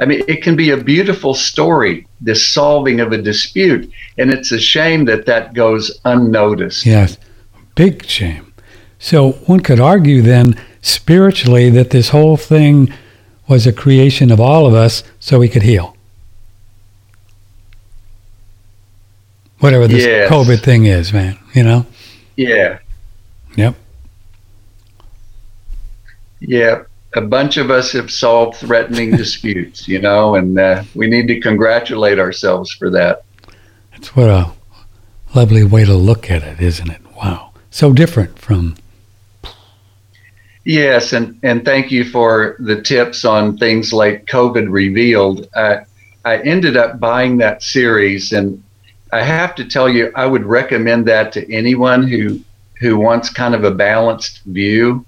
i 0.00 0.04
mean 0.04 0.22
it 0.28 0.42
can 0.42 0.54
be 0.56 0.70
a 0.70 0.76
beautiful 0.76 1.32
story 1.34 2.06
this 2.20 2.46
solving 2.46 3.00
of 3.00 3.12
a 3.12 3.18
dispute 3.18 3.90
and 4.18 4.30
it's 4.30 4.52
a 4.52 4.58
shame 4.58 5.04
that 5.06 5.24
that 5.24 5.54
goes 5.54 5.90
unnoticed 6.04 6.84
Yes, 6.84 7.16
big 7.74 8.04
shame. 8.06 8.52
So 8.98 9.32
one 9.46 9.60
could 9.60 9.80
argue 9.80 10.20
then 10.22 10.56
spiritually 10.82 11.70
that 11.70 11.90
this 11.90 12.08
whole 12.10 12.36
thing 12.36 12.92
was 13.48 13.66
a 13.66 13.72
creation 13.72 14.30
of 14.30 14.40
all 14.40 14.66
of 14.66 14.74
us 14.74 15.02
so 15.20 15.38
we 15.38 15.48
could 15.48 15.62
heal. 15.62 15.93
Whatever 19.64 19.88
this 19.88 20.04
Yes. 20.04 20.30
COVID 20.30 20.60
thing 20.62 20.84
is, 20.84 21.12
man, 21.12 21.38
you 21.54 21.62
know? 21.62 21.86
yeah 22.36 22.78
Yep. 23.56 23.76
yeah 26.40 26.82
a 27.14 27.20
bunch 27.20 27.56
of 27.56 27.70
us 27.70 27.92
have 27.92 28.10
solved 28.10 28.56
threatening 28.56 29.12
disputes 29.16 29.86
you 29.86 30.00
know 30.00 30.34
and 30.34 30.58
uh, 30.58 30.82
we 30.96 31.06
need 31.06 31.28
to 31.28 31.38
congratulate 31.40 32.18
ourselves 32.18 32.72
for 32.72 32.90
that 32.90 33.22
That's 33.92 34.16
what 34.16 34.28
a 34.28 34.50
lovely 35.34 35.64
way 35.64 35.84
to 35.84 35.94
look 35.94 36.30
at 36.30 36.42
it, 36.42 36.60
isn't 36.60 36.90
it? 36.90 37.00
Wow. 37.16 37.52
So 37.70 37.92
different 37.92 38.38
from, 38.38 38.76
Yes, 40.64 41.12
and, 41.12 41.38
and 41.42 41.64
thank 41.64 41.90
you 41.90 42.04
for 42.04 42.56
the 42.58 42.80
tips 42.80 43.24
on 43.24 43.58
things 43.58 43.92
like 43.92 44.26
COVID 44.26 44.66
Revealed. 44.70 45.48
I, 45.54 45.84
I 46.24 46.38
ended 46.38 46.76
up 46.76 46.98
buying 47.00 47.38
that 47.38 47.62
series, 47.62 48.32
and 48.32 48.62
I 49.14 49.22
have 49.22 49.54
to 49.54 49.64
tell 49.64 49.88
you, 49.88 50.10
I 50.16 50.26
would 50.26 50.44
recommend 50.44 51.06
that 51.06 51.30
to 51.34 51.52
anyone 51.52 52.02
who 52.08 52.40
who 52.80 52.98
wants 52.98 53.30
kind 53.30 53.54
of 53.54 53.62
a 53.62 53.70
balanced 53.70 54.42
view. 54.42 55.06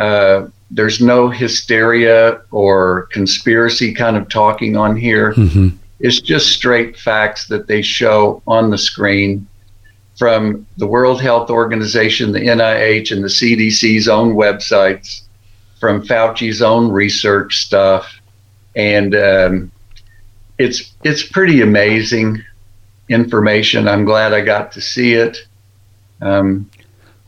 Uh, 0.00 0.46
there's 0.70 1.02
no 1.02 1.28
hysteria 1.28 2.40
or 2.50 3.08
conspiracy 3.12 3.92
kind 3.92 4.16
of 4.16 4.30
talking 4.30 4.78
on 4.78 4.96
here. 4.96 5.34
Mhm. 5.34 5.74
It's 6.00 6.20
just 6.20 6.48
straight 6.48 6.96
facts 6.96 7.48
that 7.48 7.66
they 7.66 7.82
show 7.82 8.42
on 8.46 8.70
the 8.70 8.78
screen 8.78 9.46
from 10.18 10.66
the 10.78 10.86
World 10.86 11.20
Health 11.20 11.50
Organization, 11.50 12.32
the 12.32 12.48
NIH, 12.48 13.12
and 13.12 13.22
the 13.22 13.28
CDC's 13.28 14.08
own 14.08 14.34
websites, 14.34 15.20
from 15.78 16.02
Fauci's 16.02 16.62
own 16.62 16.90
research 16.90 17.58
stuff, 17.58 18.10
and 18.74 19.14
um, 19.14 19.70
it's 20.58 20.92
it's 21.04 21.22
pretty 21.22 21.60
amazing 21.60 22.42
information. 23.08 23.88
I'm 23.88 24.04
glad 24.04 24.32
I 24.32 24.40
got 24.42 24.72
to 24.72 24.80
see 24.80 25.12
it. 25.14 25.46
Um, 26.20 26.70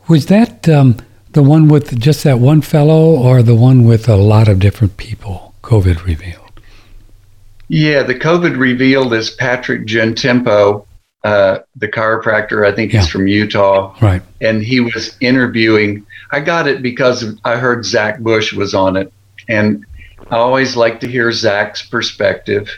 was 0.07 0.25
that 0.27 0.67
um, 0.67 0.97
the 1.31 1.43
one 1.43 1.67
with 1.67 1.99
just 1.99 2.23
that 2.23 2.39
one 2.39 2.61
fellow 2.61 3.15
or 3.17 3.41
the 3.41 3.55
one 3.55 3.85
with 3.85 4.09
a 4.09 4.15
lot 4.17 4.47
of 4.47 4.59
different 4.59 4.97
people, 4.97 5.53
COVID 5.63 6.05
revealed? 6.05 6.37
yeah, 7.67 8.03
the 8.03 8.15
COVID 8.15 8.57
revealed 8.57 9.13
is 9.13 9.29
Patrick 9.29 9.85
Gentempo, 9.85 10.85
uh, 11.23 11.59
the 11.77 11.87
chiropractor. 11.87 12.67
I 12.67 12.75
think 12.75 12.91
Yeah. 12.91 12.99
he's 12.99 13.09
from 13.09 13.27
Utah. 13.27 13.95
Right. 14.01 14.21
and 14.41 14.61
he 14.61 14.81
was 14.81 15.15
interviewing. 15.21 16.05
I 16.31 16.41
got 16.41 16.67
it 16.67 16.81
because 16.81 17.23
I 17.45 17.55
heard 17.55 17.85
Zach 17.85 18.19
Bush 18.19 18.51
was 18.53 18.73
on 18.73 18.97
it, 18.97 19.11
and 19.47 19.85
I 20.29 20.35
always 20.35 20.75
like 20.75 20.99
to 21.01 21.07
hear 21.07 21.31
Zach's 21.31 21.81
perspective. 21.81 22.69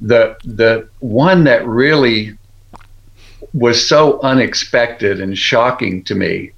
The 0.00 0.36
the 0.44 0.88
one 1.00 1.44
that 1.44 1.66
really 1.66 2.36
was 3.54 3.86
so 3.88 4.20
unexpected 4.22 5.20
and 5.20 5.36
shocking 5.36 6.04
to 6.04 6.14
me 6.14 6.52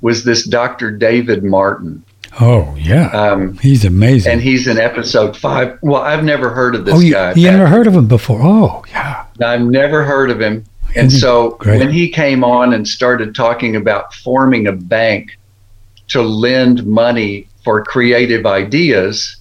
was 0.00 0.24
this 0.24 0.46
Dr. 0.46 0.90
David 0.90 1.42
Martin. 1.42 2.04
Oh 2.40 2.74
yeah, 2.78 3.08
Um, 3.10 3.56
he's 3.58 3.84
amazing. 3.84 4.32
and 4.32 4.40
he's 4.42 4.66
in 4.68 4.78
episode 4.78 5.36
five. 5.36 5.78
Well, 5.80 6.02
I've 6.02 6.22
never 6.24 6.50
heard 6.50 6.74
of 6.74 6.84
this 6.84 6.94
oh, 6.94 7.00
you, 7.00 7.12
guy. 7.14 7.32
you 7.34 7.50
never 7.50 7.66
heard 7.66 7.86
of 7.86 7.94
him 7.94 8.06
before? 8.08 8.40
Oh 8.42 8.84
yeah. 8.90 9.24
I've 9.42 9.62
never 9.62 10.04
heard 10.04 10.30
of 10.30 10.40
him. 10.40 10.64
And 10.94 11.08
Isn't 11.08 11.20
so 11.20 11.50
great? 11.58 11.78
when 11.80 11.90
he 11.90 12.08
came 12.10 12.44
on 12.44 12.72
and 12.72 12.86
started 12.86 13.34
talking 13.34 13.74
about 13.76 14.14
forming 14.14 14.66
a 14.66 14.72
bank 14.72 15.38
to 16.08 16.22
lend 16.22 16.86
money 16.86 17.48
for 17.64 17.82
creative 17.84 18.46
ideas, 18.46 19.36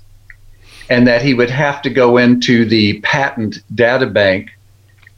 and 0.89 1.07
that 1.07 1.21
he 1.21 1.33
would 1.33 1.49
have 1.49 1.81
to 1.81 1.89
go 1.89 2.17
into 2.17 2.65
the 2.65 2.99
patent 3.01 3.63
data 3.73 4.05
bank 4.05 4.51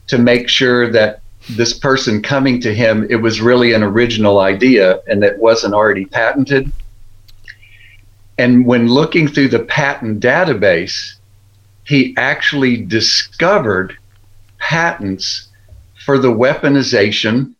to 0.06 0.18
make 0.18 0.48
sure 0.48 0.90
that 0.90 1.20
this 1.50 1.78
person 1.78 2.22
coming 2.22 2.60
to 2.60 2.74
him 2.74 3.06
it 3.10 3.16
was 3.16 3.40
really 3.40 3.72
an 3.72 3.82
original 3.82 4.40
idea 4.40 5.00
and 5.06 5.22
that 5.22 5.38
wasn't 5.38 5.74
already 5.74 6.04
patented. 6.04 6.70
And 8.38 8.66
when 8.66 8.88
looking 8.88 9.28
through 9.28 9.48
the 9.48 9.60
patent 9.60 10.20
database 10.20 11.14
he 11.84 12.14
actually 12.18 12.76
discovered 12.76 13.96
patents 14.58 15.48
for 16.04 16.18
the 16.18 16.28
weaponization 16.28 17.54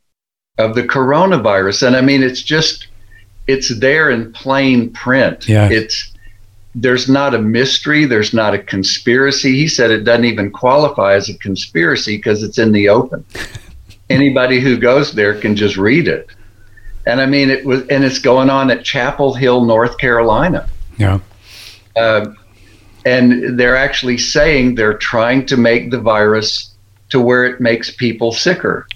of 0.58 0.74
the 0.74 0.82
coronavirus. 0.82 1.86
And 1.86 1.96
i 1.96 2.00
mean 2.00 2.22
it's 2.22 2.42
just 2.42 2.88
it's 3.46 3.78
there 3.80 4.10
in 4.10 4.32
plain 4.32 4.90
print. 4.92 5.48
Yeah. 5.48 5.68
it's 5.70 6.12
there's 6.80 7.08
not 7.08 7.34
a 7.34 7.38
mystery 7.38 8.04
there's 8.04 8.32
not 8.34 8.54
a 8.54 8.58
conspiracy 8.58 9.52
he 9.56 9.66
said 9.68 9.90
it 9.90 10.04
doesn't 10.04 10.24
even 10.24 10.50
qualify 10.50 11.14
as 11.14 11.28
a 11.28 11.34
conspiracy 11.38 12.16
because 12.16 12.42
it's 12.42 12.58
in 12.58 12.72
the 12.72 12.88
open 12.88 13.24
anybody 14.10 14.60
who 14.60 14.76
goes 14.78 15.12
there 15.14 15.34
can 15.40 15.56
just 15.56 15.76
read 15.76 16.06
it 16.06 16.28
and 17.06 17.20
i 17.20 17.26
mean 17.26 17.48
it 17.50 17.64
was 17.64 17.80
and 17.88 18.04
it's 18.04 18.18
going 18.18 18.50
on 18.50 18.70
at 18.70 18.84
chapel 18.84 19.34
hill 19.34 19.64
north 19.64 19.96
carolina 19.98 20.68
Yeah. 20.98 21.18
uh, 21.96 22.26
and 23.04 23.58
they're 23.58 23.76
actually 23.76 24.18
saying 24.18 24.74
they're 24.74 24.98
trying 24.98 25.46
to 25.46 25.56
make 25.56 25.90
the 25.90 26.00
virus 26.00 26.74
to 27.10 27.18
where 27.20 27.46
it 27.46 27.58
makes 27.60 27.90
people 27.90 28.32
sicker. 28.32 28.86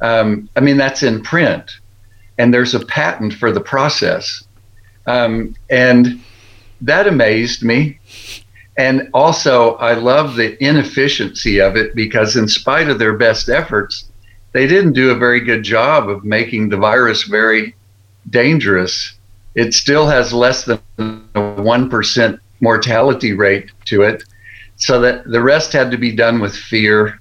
Um, 0.00 0.48
I 0.56 0.60
mean, 0.60 0.78
that's 0.78 1.02
in 1.04 1.22
print, 1.22 1.70
and 2.38 2.52
there's 2.52 2.74
a 2.74 2.84
patent 2.84 3.34
for 3.34 3.52
the 3.52 3.60
process. 3.60 4.42
Um, 5.06 5.54
and 5.70 6.20
that 6.80 7.06
amazed 7.06 7.62
me. 7.62 7.98
And 8.76 9.08
also, 9.14 9.74
I 9.76 9.94
love 9.94 10.34
the 10.34 10.62
inefficiency 10.62 11.60
of 11.60 11.76
it 11.76 11.94
because, 11.94 12.36
in 12.36 12.48
spite 12.48 12.88
of 12.88 12.98
their 12.98 13.16
best 13.16 13.48
efforts, 13.48 14.08
they 14.52 14.66
didn't 14.66 14.94
do 14.94 15.10
a 15.10 15.14
very 15.14 15.40
good 15.40 15.62
job 15.62 16.08
of 16.08 16.24
making 16.24 16.68
the 16.70 16.76
virus 16.76 17.22
very 17.24 17.74
dangerous. 18.30 19.14
It 19.54 19.74
still 19.74 20.06
has 20.08 20.32
less 20.32 20.64
than 20.64 20.80
a 20.98 21.40
1% 21.40 22.38
mortality 22.60 23.32
rate 23.32 23.70
to 23.86 24.02
it. 24.02 24.24
So 24.76 25.00
that 25.02 25.24
the 25.30 25.40
rest 25.40 25.72
had 25.72 25.92
to 25.92 25.96
be 25.96 26.10
done 26.10 26.40
with 26.40 26.56
fear. 26.56 27.20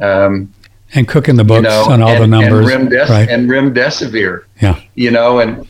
Um, 0.00 0.52
And 0.94 1.06
cooking 1.06 1.36
the 1.36 1.44
you 1.44 1.48
books 1.48 1.62
know, 1.62 1.84
on 1.90 2.02
all 2.02 2.08
and, 2.08 2.22
the 2.24 2.26
numbers. 2.26 2.68
and, 2.70 2.90
remdes- 2.90 3.08
right. 3.10 3.28
and 3.28 3.48
remdesivir. 3.48 4.42
Yeah. 4.60 4.80
You 4.96 5.12
know, 5.12 5.38
and 5.38 5.68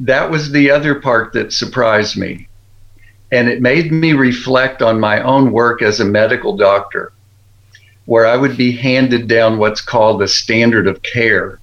that 0.00 0.30
was 0.30 0.50
the 0.52 0.70
other 0.70 0.96
part 0.96 1.32
that 1.32 1.52
surprised 1.54 2.18
me. 2.18 2.46
And 3.32 3.48
it 3.48 3.60
made 3.62 3.92
me 3.92 4.12
reflect 4.12 4.82
on 4.82 4.98
my 4.98 5.22
own 5.22 5.52
work 5.52 5.82
as 5.82 6.00
a 6.00 6.04
medical 6.04 6.56
doctor, 6.56 7.12
where 8.06 8.26
I 8.26 8.36
would 8.36 8.56
be 8.56 8.72
handed 8.72 9.28
down 9.28 9.58
what's 9.58 9.80
called 9.80 10.20
the 10.20 10.28
standard 10.28 10.88
of 10.88 11.02
care, 11.02 11.60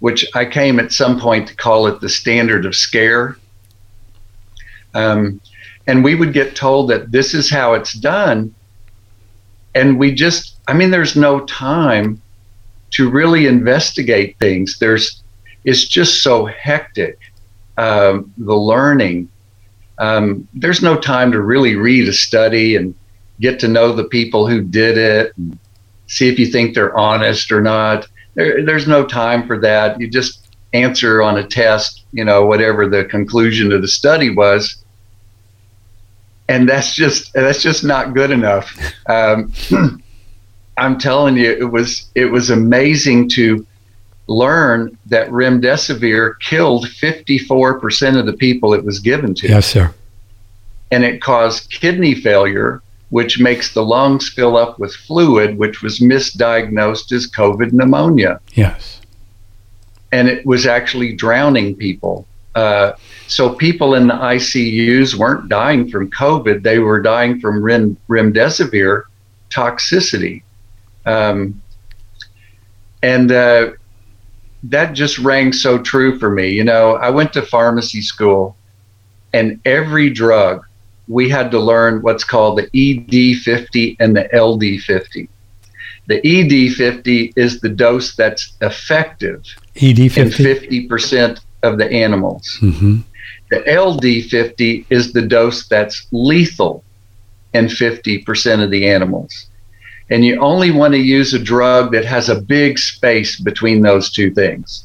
which 0.00 0.26
I 0.34 0.44
came 0.44 0.78
at 0.78 0.92
some 0.92 1.18
point 1.18 1.48
to 1.48 1.56
call 1.56 1.86
it 1.86 2.00
the 2.00 2.08
standard 2.08 2.66
of 2.66 2.76
scare. 2.76 3.38
Um, 4.94 5.40
and 5.86 6.04
we 6.04 6.14
would 6.14 6.32
get 6.32 6.54
told 6.54 6.90
that 6.90 7.10
this 7.10 7.34
is 7.34 7.48
how 7.48 7.74
it's 7.74 7.94
done. 7.94 8.54
And 9.74 9.98
we 9.98 10.14
just, 10.14 10.56
I 10.68 10.74
mean, 10.74 10.90
there's 10.90 11.16
no 11.16 11.40
time 11.46 12.20
to 12.92 13.08
really 13.08 13.46
investigate 13.46 14.38
things. 14.38 14.78
There's, 14.78 15.22
it's 15.64 15.86
just 15.86 16.22
so 16.22 16.44
hectic. 16.44 17.18
Um, 17.78 18.34
the 18.36 18.54
learning, 18.54 19.30
um, 20.02 20.48
there's 20.52 20.82
no 20.82 20.96
time 20.96 21.30
to 21.30 21.40
really 21.40 21.76
read 21.76 22.08
a 22.08 22.12
study 22.12 22.74
and 22.74 22.92
get 23.40 23.60
to 23.60 23.68
know 23.68 23.92
the 23.92 24.02
people 24.02 24.48
who 24.48 24.60
did 24.60 24.98
it 24.98 25.32
and 25.36 25.56
see 26.08 26.28
if 26.28 26.40
you 26.40 26.46
think 26.46 26.74
they're 26.74 26.96
honest 26.96 27.52
or 27.52 27.60
not. 27.60 28.08
There, 28.34 28.64
there's 28.64 28.88
no 28.88 29.06
time 29.06 29.46
for 29.46 29.60
that. 29.60 30.00
You 30.00 30.10
just 30.10 30.48
answer 30.72 31.22
on 31.22 31.38
a 31.38 31.46
test, 31.46 32.02
you 32.10 32.24
know, 32.24 32.44
whatever 32.44 32.88
the 32.88 33.04
conclusion 33.04 33.70
of 33.70 33.80
the 33.80 33.86
study 33.86 34.28
was. 34.28 34.82
And 36.48 36.68
that's 36.68 36.96
just 36.96 37.32
that's 37.32 37.62
just 37.62 37.84
not 37.84 38.12
good 38.12 38.32
enough. 38.32 38.76
Um, 39.08 39.52
I'm 40.76 40.98
telling 40.98 41.36
you, 41.36 41.52
it 41.52 41.70
was 41.70 42.10
it 42.16 42.26
was 42.26 42.50
amazing 42.50 43.28
to 43.30 43.64
learn 44.28 44.96
that 45.06 45.28
remdesivir 45.30 46.34
killed 46.40 46.86
54% 46.86 48.18
of 48.18 48.26
the 48.26 48.32
people 48.32 48.72
it 48.74 48.84
was 48.84 48.98
given 49.00 49.34
to, 49.34 49.48
Yes, 49.48 49.66
sir. 49.66 49.92
and 50.90 51.04
it 51.04 51.20
caused 51.20 51.70
kidney 51.70 52.14
failure, 52.14 52.80
which 53.10 53.38
makes 53.40 53.74
the 53.74 53.84
lungs 53.84 54.28
fill 54.28 54.56
up 54.56 54.78
with 54.78 54.94
fluid, 54.94 55.58
which 55.58 55.82
was 55.82 55.98
misdiagnosed 55.98 57.12
as 57.12 57.30
COVID 57.30 57.72
pneumonia, 57.72 58.40
Yes. 58.54 59.00
and 60.12 60.28
it 60.28 60.46
was 60.46 60.66
actually 60.66 61.12
drowning 61.14 61.74
people. 61.74 62.26
Uh, 62.54 62.92
so 63.28 63.54
people 63.54 63.94
in 63.94 64.06
the 64.08 64.14
ICUs 64.14 65.14
weren't 65.14 65.48
dying 65.48 65.88
from 65.90 66.10
COVID; 66.10 66.62
they 66.62 66.78
were 66.78 67.00
dying 67.00 67.40
from 67.40 67.62
rem- 67.62 67.96
remdesivir 68.08 69.04
toxicity. 69.50 70.42
Um, 71.06 71.60
and 73.02 73.32
uh, 73.32 73.70
that 74.64 74.92
just 74.92 75.18
rang 75.18 75.52
so 75.52 75.78
true 75.78 76.18
for 76.18 76.30
me. 76.30 76.50
You 76.50 76.64
know, 76.64 76.94
I 76.96 77.10
went 77.10 77.32
to 77.34 77.42
pharmacy 77.42 78.00
school, 78.00 78.56
and 79.32 79.60
every 79.64 80.10
drug 80.10 80.64
we 81.08 81.28
had 81.28 81.50
to 81.50 81.58
learn 81.58 82.00
what's 82.02 82.24
called 82.24 82.58
the 82.58 82.68
ED50 82.68 83.96
and 84.00 84.16
the 84.16 84.28
LD50. 84.32 85.28
The 86.06 86.20
ED50 86.22 87.32
is 87.36 87.60
the 87.60 87.68
dose 87.68 88.14
that's 88.14 88.54
effective 88.60 89.44
ED 89.76 89.98
in 89.98 90.30
50. 90.30 90.88
50% 90.88 91.40
of 91.62 91.78
the 91.78 91.90
animals. 91.90 92.56
hmm 92.60 92.98
The 93.50 93.60
LD50 93.60 94.86
is 94.90 95.12
the 95.12 95.22
dose 95.22 95.68
that's 95.68 96.06
lethal 96.12 96.82
in 97.52 97.66
50% 97.66 98.62
of 98.62 98.70
the 98.70 98.88
animals. 98.88 99.46
And 100.12 100.26
you 100.26 100.38
only 100.40 100.70
want 100.70 100.92
to 100.92 100.98
use 100.98 101.32
a 101.32 101.38
drug 101.38 101.92
that 101.92 102.04
has 102.04 102.28
a 102.28 102.38
big 102.38 102.78
space 102.78 103.40
between 103.40 103.80
those 103.80 104.12
two 104.12 104.30
things 104.30 104.84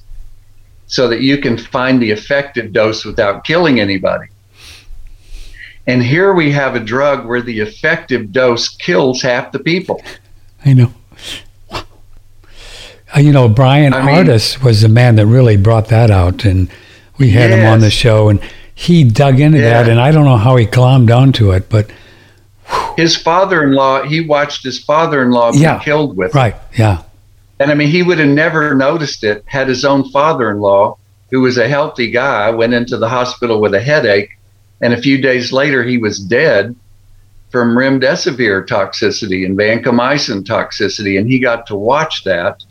so 0.88 1.10
that 1.10 1.20
you 1.20 1.38
can 1.40 1.58
find 1.58 2.02
the 2.02 2.12
effective 2.12 2.72
dose 2.72 3.04
without 3.04 3.44
killing 3.44 3.82
anybody. 3.82 4.28
And 5.86 6.02
here 6.02 6.34
we 6.34 6.54
have 6.54 6.76
a 6.76 6.80
drug 6.80 7.28
where 7.28 7.42
the 7.42 7.60
effective 7.60 8.32
dose 8.32 8.70
kills 8.70 9.22
half 9.22 9.52
the 9.52 9.60
people. 9.60 10.02
I 10.64 10.72
know. 10.72 10.94
Uh, 11.70 13.20
you 13.20 13.34
know, 13.34 13.50
Bryan 13.50 13.94
I 13.94 14.06
mean- 14.06 14.28
Ardis 14.28 14.64
was 14.64 14.82
the 14.82 14.90
man 14.90 15.18
that 15.18 15.26
really 15.26 15.58
brought 15.58 15.90
that 15.90 16.10
out, 16.10 16.46
and 16.46 16.70
we 17.18 17.32
had 17.32 17.52
him 17.52 17.66
on 17.66 17.82
the 17.82 17.90
show, 17.90 18.30
and 18.30 18.40
he 18.74 19.04
dug 19.04 19.42
into 19.42 19.60
that, 19.60 19.90
and 19.90 20.00
I 20.00 20.12
don't 20.12 20.26
know 20.26 20.38
how 20.38 20.56
he 20.56 20.66
climbed 20.66 21.12
onto 21.12 21.52
it, 21.52 21.68
but 21.68 21.90
His 22.98 23.16
father 23.16 23.64
in 23.64 23.74
law, 23.74 24.02
he 24.04 24.22
watched 24.22 24.64
his 24.64 24.80
father 24.84 25.22
in 25.24 25.30
law 25.32 25.52
be 25.52 25.66
killed 25.84 26.18
with 26.18 26.32
it. 26.32 26.36
right, 26.36 26.56
yeah, 26.78 27.04
And 27.60 27.72
I 27.72 27.76
mean, 27.76 27.90
he 27.90 28.04
would 28.04 28.18
have 28.20 28.28
never 28.28 28.74
noticed 28.76 29.24
it 29.24 29.44
had 29.46 29.68
his 29.68 29.86
own 29.86 30.10
father 30.10 30.50
in 30.52 30.60
law, 30.60 30.98
who 31.30 31.42
was 31.42 31.58
a 31.58 31.68
healthy 31.68 32.10
guy, 32.12 32.50
went 32.50 32.74
into 32.74 32.98
the 32.98 33.08
hospital 33.10 33.62
with 33.62 33.74
a 33.74 33.80
headache. 33.82 34.32
And 34.82 34.94
a 34.94 35.02
few 35.02 35.22
days 35.22 35.52
later, 35.54 35.84
he 35.84 35.98
was 35.98 36.20
dead 36.20 36.76
from 37.52 37.76
remdesivir 37.78 38.66
toxicity 38.68 39.46
and 39.46 39.58
vancomycin 39.58 40.44
toxicity. 40.44 41.20
And 41.20 41.28
he 41.30 41.40
got 41.40 41.66
to 41.68 41.76
watch 41.76 42.24
that, 42.24 42.64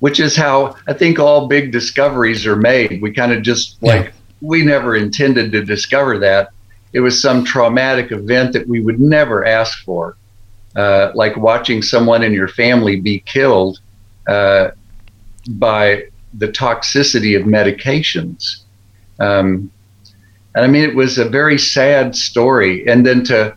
which 0.00 0.18
is 0.18 0.34
how 0.36 0.76
I 0.88 0.92
think 0.94 1.18
all 1.18 1.46
big 1.46 1.72
discoveries 1.72 2.46
are 2.46 2.56
made. 2.56 3.00
We 3.02 3.12
kind 3.12 3.32
of 3.32 3.42
just 3.42 3.76
Yeah. 3.80 3.92
like, 3.92 4.12
we 4.40 4.64
never 4.64 4.96
intended 4.96 5.52
to 5.52 5.62
discover 5.64 6.18
that. 6.18 6.48
It 6.92 7.00
was 7.00 7.20
some 7.20 7.44
traumatic 7.44 8.10
event 8.10 8.52
that 8.52 8.66
we 8.66 8.80
would 8.80 9.00
never 9.00 9.44
ask 9.44 9.84
for 9.84 10.16
uh, 10.76 11.10
like 11.14 11.36
watching 11.36 11.82
someone 11.82 12.22
in 12.22 12.32
your 12.32 12.48
family 12.48 13.00
be 13.00 13.20
killed 13.20 13.80
uh, 14.28 14.70
by 15.50 16.04
the 16.34 16.48
toxicity 16.48 17.38
of 17.38 17.46
medications. 17.46 18.62
Um, 19.18 19.70
and 20.54 20.64
I 20.64 20.68
mean, 20.68 20.88
it 20.88 20.94
was 20.94 21.18
a 21.18 21.28
very 21.28 21.58
sad 21.58 22.14
story. 22.16 22.86
And 22.88 23.06
then 23.06 23.24
to 23.24 23.56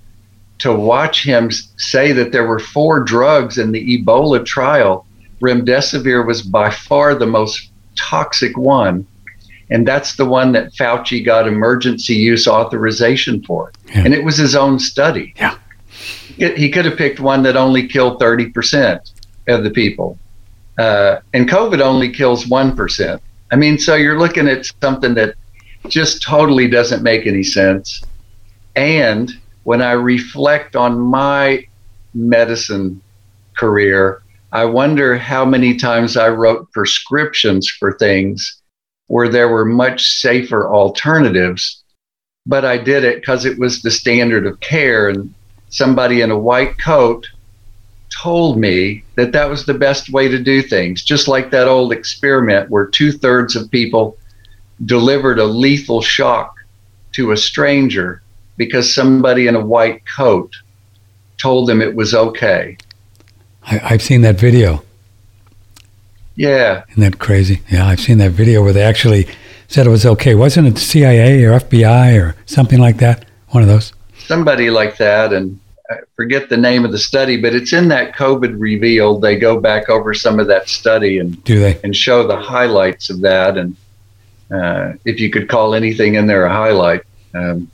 to 0.59 0.73
watch 0.73 1.23
him 1.23 1.51
say 1.51 2.13
that 2.13 2.31
there 2.31 2.47
were 2.47 2.59
four 2.59 3.01
drugs 3.01 3.57
in 3.57 3.73
the 3.73 3.97
Ebola 3.97 4.45
trial, 4.45 5.05
remdesivir 5.41 6.25
was 6.25 6.41
by 6.41 6.69
far 6.69 7.15
the 7.15 7.25
most 7.25 7.69
toxic 7.97 8.57
one, 8.57 9.05
And 9.73 9.87
that's 9.87 10.17
the 10.17 10.25
one 10.25 10.51
that 10.51 10.71
Fauci 10.73 11.25
got 11.25 11.47
emergency 11.47 12.13
use 12.13 12.47
authorization 12.47 13.43
for. 13.43 13.73
Yeah. 13.87 14.03
And 14.05 14.13
it 14.13 14.23
was 14.23 14.37
his 14.37 14.55
own 14.55 14.77
study. 14.77 15.33
Yeah. 15.35 15.57
He 16.37 16.69
could 16.69 16.85
have 16.85 16.95
picked 16.95 17.19
one 17.19 17.41
that 17.43 17.55
only 17.55 17.87
killed 17.87 18.21
30% 18.21 18.99
of 19.47 19.63
the 19.63 19.71
people. 19.71 20.19
Uh, 20.77 21.17
and 21.33 21.49
COVID 21.49 21.81
only 21.81 22.11
kills 22.11 22.45
1%. 22.45 23.19
I 23.51 23.55
mean, 23.55 23.79
so 23.79 23.95
you're 23.95 24.19
looking 24.19 24.47
at 24.47 24.71
something 24.79 25.15
that 25.15 25.35
just 25.87 26.21
totally 26.21 26.67
doesn't 26.67 27.01
make 27.01 27.25
any 27.25 27.43
sense. 27.43 28.03
And 28.75 29.31
when 29.63 29.81
I 29.81 29.93
reflect 29.93 30.75
on 30.75 30.99
my 30.99 31.65
medicine 32.13 33.01
career, 33.57 34.21
I 34.51 34.65
wonder 34.65 35.17
how 35.17 35.45
many 35.45 35.77
times 35.77 36.15
I 36.15 36.29
wrote 36.29 36.71
prescriptions 36.73 37.67
for 37.67 37.97
things 37.97 38.61
where 39.13 39.29
there 39.29 39.47
were 39.47 39.63
much 39.63 40.09
safer 40.21 40.67
alternatives, 40.67 41.83
but 42.47 42.65
I 42.65 42.79
did 42.79 43.03
it 43.03 43.17
because 43.17 43.45
it 43.45 43.59
was 43.59 43.83
the 43.83 43.91
standard 43.91 44.47
of 44.47 44.59
care. 44.59 45.07
And 45.07 45.31
somebody 45.69 46.21
in 46.21 46.31
a 46.31 46.39
white 46.49 46.79
coat 46.79 47.27
told 48.23 48.57
me 48.57 49.03
that 49.13 49.31
that 49.33 49.47
was 49.47 49.67
the 49.67 49.75
best 49.75 50.09
way 50.09 50.29
to 50.29 50.41
do 50.41 50.63
things, 50.63 51.03
just 51.03 51.27
like 51.27 51.51
that 51.51 51.67
old 51.67 51.91
experiment 51.91 52.71
where 52.71 52.87
two 52.87 53.11
thirds 53.11 53.55
of 53.55 53.69
people 53.69 54.17
delivered 54.83 55.37
a 55.37 55.45
lethal 55.45 56.01
shock 56.01 56.55
to 57.11 57.33
a 57.33 57.37
stranger 57.37 58.23
because 58.57 58.95
somebody 58.95 59.45
in 59.45 59.55
a 59.55 59.63
white 59.63 60.01
coat 60.07 60.55
told 61.39 61.69
them 61.69 61.83
it 61.83 61.93
was 61.93 62.15
okay. 62.15 62.77
I, 63.61 63.77
have 63.77 64.01
seen 64.01 64.21
that 64.21 64.39
video. 64.39 64.83
Yeah. 66.35 66.83
Isn't 66.89 67.03
that 67.03 67.19
crazy? 67.19 67.61
Yeah, 67.69 67.87
I've 67.87 67.99
seen 67.99 68.17
that 68.19 68.31
video 68.31 68.63
where 68.63 68.73
they 68.73 68.83
actually 68.83 69.27
said 69.67 69.85
it 69.85 69.89
was 69.89 70.05
okay. 70.05 70.35
Wasn't 70.35 70.67
it 70.67 70.77
CIA 70.77 71.43
or 71.43 71.59
FBI 71.59 72.19
or 72.19 72.35
something 72.45 72.79
like 72.79 72.97
that? 72.97 73.25
One 73.49 73.63
of 73.63 73.69
those? 73.69 73.93
Somebody 74.17 74.69
like 74.69 74.97
that. 74.97 75.33
And 75.33 75.59
I 75.89 75.95
forget 76.15 76.49
the 76.49 76.57
name 76.57 76.85
of 76.85 76.91
the 76.91 76.97
study, 76.97 77.39
but 77.39 77.53
it's 77.53 77.73
in 77.73 77.87
that 77.89 78.15
COVID 78.15 78.55
revealed. 78.57 79.21
They 79.21 79.37
go 79.37 79.59
back 79.59 79.89
over 79.89 80.13
some 80.13 80.39
of 80.39 80.47
that 80.47 80.69
study 80.69 81.19
and 81.19 81.43
do 81.43 81.59
they 81.59 81.79
and 81.83 81.95
show 81.95 82.25
the 82.25 82.37
highlights 82.37 83.09
of 83.09 83.21
that. 83.21 83.57
And 83.57 83.75
uh, 84.49 84.93
if 85.05 85.19
you 85.19 85.29
could 85.29 85.49
call 85.49 85.75
anything 85.75 86.15
in 86.15 86.25
there 86.25 86.45
a 86.45 86.51
highlight, 86.51 87.01
um, 87.33 87.69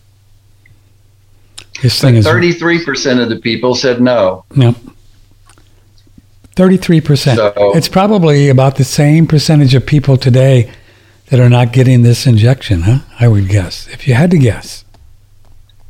this 1.81 2.01
thing 2.01 2.15
is 2.15 2.25
33% 2.25 3.21
of 3.21 3.29
the 3.29 3.37
people 3.37 3.73
said 3.73 4.01
no. 4.01 4.43
Yep. 4.55 4.75
33%. 6.59 7.35
So, 7.35 7.71
it's 7.73 7.87
probably 7.87 8.49
about 8.49 8.75
the 8.75 8.83
same 8.83 9.27
percentage 9.27 9.73
of 9.75 9.85
people 9.85 10.17
today 10.17 10.69
that 11.27 11.39
are 11.39 11.49
not 11.49 11.71
getting 11.71 12.01
this 12.01 12.27
injection, 12.27 12.81
huh? 12.81 12.99
I 13.17 13.29
would 13.29 13.47
guess. 13.47 13.87
If 13.87 14.09
you 14.09 14.13
had 14.13 14.29
to 14.31 14.37
guess. 14.37 14.83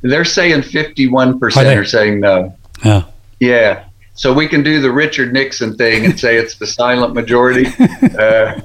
They're 0.01 0.23
saying 0.23 0.61
51% 0.61 1.41
are, 1.41 1.81
are 1.81 1.85
saying 1.85 2.19
no. 2.19 2.55
Yeah. 2.85 3.05
Yeah. 3.39 3.85
So 4.13 4.31
we 4.31 4.47
can 4.47 4.61
do 4.61 4.79
the 4.79 4.91
Richard 4.91 5.33
Nixon 5.33 5.75
thing 5.75 6.05
and 6.05 6.19
say 6.19 6.37
it's 6.37 6.57
the 6.57 6.67
silent 6.67 7.15
majority. 7.15 7.65
Uh, 8.19 8.59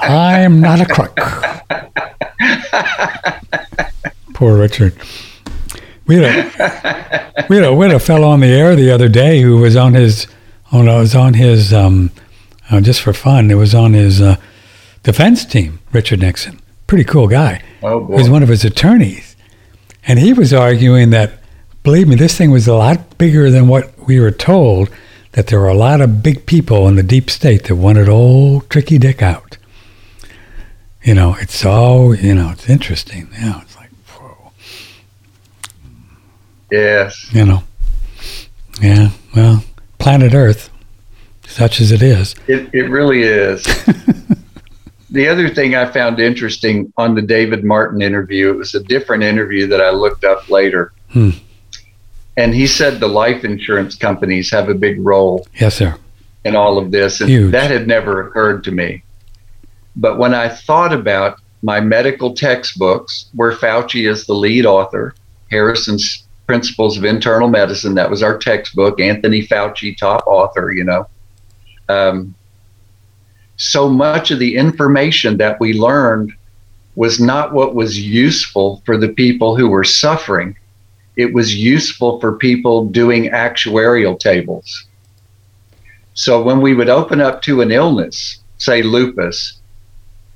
I'm 0.00 0.60
not 0.60 0.80
a 0.80 0.86
crook. 0.86 1.16
Poor 4.34 4.58
Richard. 4.58 4.96
We 6.06 6.16
had 6.16 6.24
a 6.24 7.46
we 7.48 7.56
had 7.56 7.64
a, 7.66 7.74
we 7.74 7.86
had 7.86 7.94
a 7.94 8.00
fellow 8.00 8.28
on 8.28 8.40
the 8.40 8.48
air 8.48 8.74
the 8.74 8.90
other 8.90 9.08
day 9.08 9.42
who 9.42 9.58
was 9.58 9.76
on 9.76 9.94
his 9.94 10.26
on 10.74 10.88
it 10.88 10.98
was 10.98 11.14
on 11.14 11.34
his 11.34 11.72
um, 11.72 12.10
uh, 12.70 12.80
just 12.80 13.00
for 13.00 13.12
fun. 13.12 13.50
It 13.50 13.54
was 13.54 13.74
on 13.74 13.92
his 13.92 14.20
uh, 14.20 14.36
defense 15.02 15.44
team. 15.44 15.80
Richard 15.92 16.20
Nixon, 16.20 16.60
pretty 16.86 17.04
cool 17.04 17.28
guy. 17.28 17.62
Oh 17.82 18.00
boy. 18.00 18.14
He 18.14 18.22
was 18.22 18.30
one 18.30 18.42
of 18.42 18.48
his 18.48 18.64
attorneys, 18.64 19.36
and 20.06 20.18
he 20.18 20.32
was 20.32 20.52
arguing 20.52 21.10
that 21.10 21.32
believe 21.84 22.08
me, 22.08 22.16
this 22.16 22.36
thing 22.36 22.50
was 22.50 22.66
a 22.66 22.74
lot 22.74 23.16
bigger 23.18 23.50
than 23.50 23.68
what 23.68 23.92
we 24.06 24.18
were 24.18 24.32
told. 24.32 24.90
That 25.32 25.48
there 25.48 25.58
were 25.58 25.68
a 25.68 25.74
lot 25.74 26.00
of 26.00 26.22
big 26.22 26.46
people 26.46 26.86
in 26.86 26.94
the 26.94 27.02
deep 27.02 27.28
state 27.28 27.64
that 27.64 27.74
wanted 27.74 28.08
old 28.08 28.70
Tricky 28.70 28.98
Dick 28.98 29.20
out. 29.20 29.56
You 31.02 31.12
know, 31.14 31.36
it's 31.40 31.64
all, 31.64 32.14
you 32.14 32.34
know, 32.34 32.50
it's 32.50 32.68
interesting. 32.68 33.28
Know, 33.40 33.58
it's 33.62 33.76
like 33.76 33.90
whoa. 34.08 34.52
Yes. 36.70 37.32
You 37.32 37.44
know. 37.46 37.64
Yeah. 38.80 39.10
Well, 39.34 39.64
planet 40.04 40.34
Earth, 40.34 40.68
such 41.46 41.80
as 41.80 41.90
it 41.90 42.02
is. 42.02 42.34
It 42.46 42.68
it 42.74 42.90
really 42.90 43.22
is. 43.22 43.64
the 45.10 45.26
other 45.26 45.48
thing 45.48 45.74
I 45.74 45.90
found 45.90 46.20
interesting 46.20 46.92
on 46.98 47.14
the 47.14 47.22
David 47.22 47.64
Martin 47.64 48.02
interview, 48.02 48.50
it 48.50 48.56
was 48.58 48.74
a 48.74 48.82
different 48.82 49.22
interview 49.22 49.66
that 49.68 49.80
I 49.80 49.88
looked 49.88 50.24
up 50.24 50.50
later. 50.50 50.92
Hmm. 51.08 51.30
And 52.36 52.54
he 52.54 52.66
said 52.66 53.00
the 53.00 53.08
life 53.08 53.44
insurance 53.44 53.96
companies 53.96 54.50
have 54.50 54.68
a 54.68 54.74
big 54.74 55.00
role. 55.00 55.46
Yes, 55.58 55.76
sir. 55.76 55.96
In 56.44 56.54
all 56.54 56.76
of 56.76 56.90
this. 56.90 57.22
And 57.22 57.30
Huge. 57.30 57.52
that 57.52 57.70
had 57.70 57.86
never 57.86 58.26
occurred 58.26 58.62
to 58.64 58.72
me. 58.72 59.04
But 59.96 60.18
when 60.18 60.34
I 60.34 60.50
thought 60.50 60.92
about 60.92 61.40
my 61.62 61.80
medical 61.80 62.34
textbooks, 62.34 63.30
where 63.32 63.52
Fauci 63.52 64.06
is 64.06 64.26
the 64.26 64.34
lead 64.34 64.66
author, 64.66 65.14
Harrison's 65.50 66.23
Principles 66.46 66.96
of 66.98 67.04
Internal 67.04 67.48
Medicine, 67.48 67.94
that 67.94 68.10
was 68.10 68.22
our 68.22 68.38
textbook, 68.38 69.00
Anthony 69.00 69.46
Fauci, 69.46 69.96
top 69.96 70.26
author, 70.26 70.72
you 70.72 70.84
know. 70.84 71.06
Um, 71.88 72.34
so 73.56 73.88
much 73.88 74.30
of 74.30 74.38
the 74.38 74.56
information 74.56 75.36
that 75.38 75.60
we 75.60 75.72
learned 75.72 76.32
was 76.96 77.20
not 77.20 77.52
what 77.52 77.74
was 77.74 77.98
useful 77.98 78.82
for 78.84 78.96
the 78.96 79.08
people 79.08 79.56
who 79.56 79.68
were 79.68 79.84
suffering 79.84 80.56
it 81.16 81.32
was 81.32 81.54
useful 81.54 82.20
for 82.20 82.36
people 82.36 82.86
doing 82.86 83.30
actuarial 83.30 84.18
tables. 84.18 84.86
So 86.14 86.42
when 86.42 86.60
we 86.60 86.74
would 86.74 86.88
open 86.88 87.20
up 87.20 87.42
to 87.42 87.60
an 87.60 87.70
illness, 87.70 88.38
say 88.58 88.82
lupus, 88.82 89.60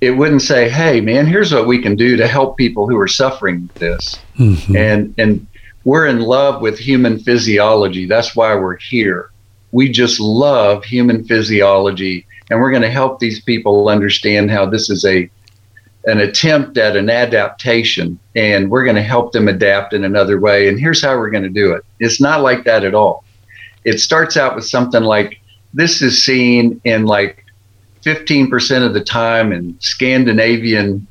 it 0.00 0.12
wouldn't 0.12 0.42
say, 0.42 0.68
"Hey, 0.68 1.00
man, 1.00 1.26
here's 1.26 1.52
what 1.52 1.66
we 1.66 1.82
can 1.82 1.96
do 1.96 2.16
to 2.16 2.26
help 2.26 2.56
people 2.56 2.88
who 2.88 2.96
are 2.98 3.08
suffering 3.08 3.68
this." 3.74 4.16
Mm-hmm. 4.38 4.76
And 4.76 5.14
and 5.18 5.46
we're 5.88 6.06
in 6.06 6.20
love 6.20 6.60
with 6.60 6.78
human 6.78 7.18
physiology. 7.18 8.04
That's 8.04 8.36
why 8.36 8.54
we're 8.54 8.76
here. 8.76 9.30
We 9.72 9.88
just 9.88 10.20
love 10.20 10.84
human 10.84 11.24
physiology, 11.24 12.26
and 12.50 12.60
we're 12.60 12.72
going 12.72 12.82
to 12.82 12.90
help 12.90 13.20
these 13.20 13.40
people 13.40 13.88
understand 13.88 14.50
how 14.50 14.66
this 14.66 14.90
is 14.90 15.06
a 15.06 15.30
an 16.04 16.20
attempt 16.20 16.76
at 16.76 16.94
an 16.94 17.08
adaptation 17.08 18.18
and 18.36 18.70
we're 18.70 18.84
going 18.84 18.96
to 18.96 19.02
help 19.02 19.32
them 19.32 19.48
adapt 19.48 19.92
in 19.92 20.04
another 20.04 20.38
way 20.38 20.68
and 20.68 20.78
here's 20.78 21.02
how 21.02 21.18
we're 21.18 21.28
going 21.28 21.42
to 21.42 21.48
do 21.48 21.72
it 21.72 21.84
it's 21.98 22.20
not 22.20 22.40
like 22.40 22.64
that 22.64 22.84
at 22.84 22.94
all 22.94 23.24
it 23.84 23.98
starts 23.98 24.36
out 24.36 24.54
with 24.54 24.64
something 24.64 25.02
like 25.02 25.40
this 25.74 26.00
is 26.00 26.24
seen 26.24 26.80
in 26.84 27.04
like 27.04 27.44
15% 28.04 28.86
of 28.86 28.94
the 28.94 29.02
time 29.02 29.52
in 29.52 29.76
scandinavian 29.80 31.04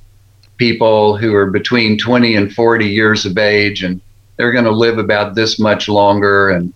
people 0.55 1.17
who 1.17 1.35
are 1.35 1.51
between 1.51 1.97
20 1.97 2.35
and 2.35 2.53
40 2.53 2.85
years 2.87 3.25
of 3.25 3.37
age 3.37 3.83
and 3.83 3.99
they're 4.37 4.51
going 4.51 4.65
to 4.65 4.71
live 4.71 4.97
about 4.97 5.35
this 5.35 5.59
much 5.59 5.89
longer 5.89 6.49
and 6.49 6.73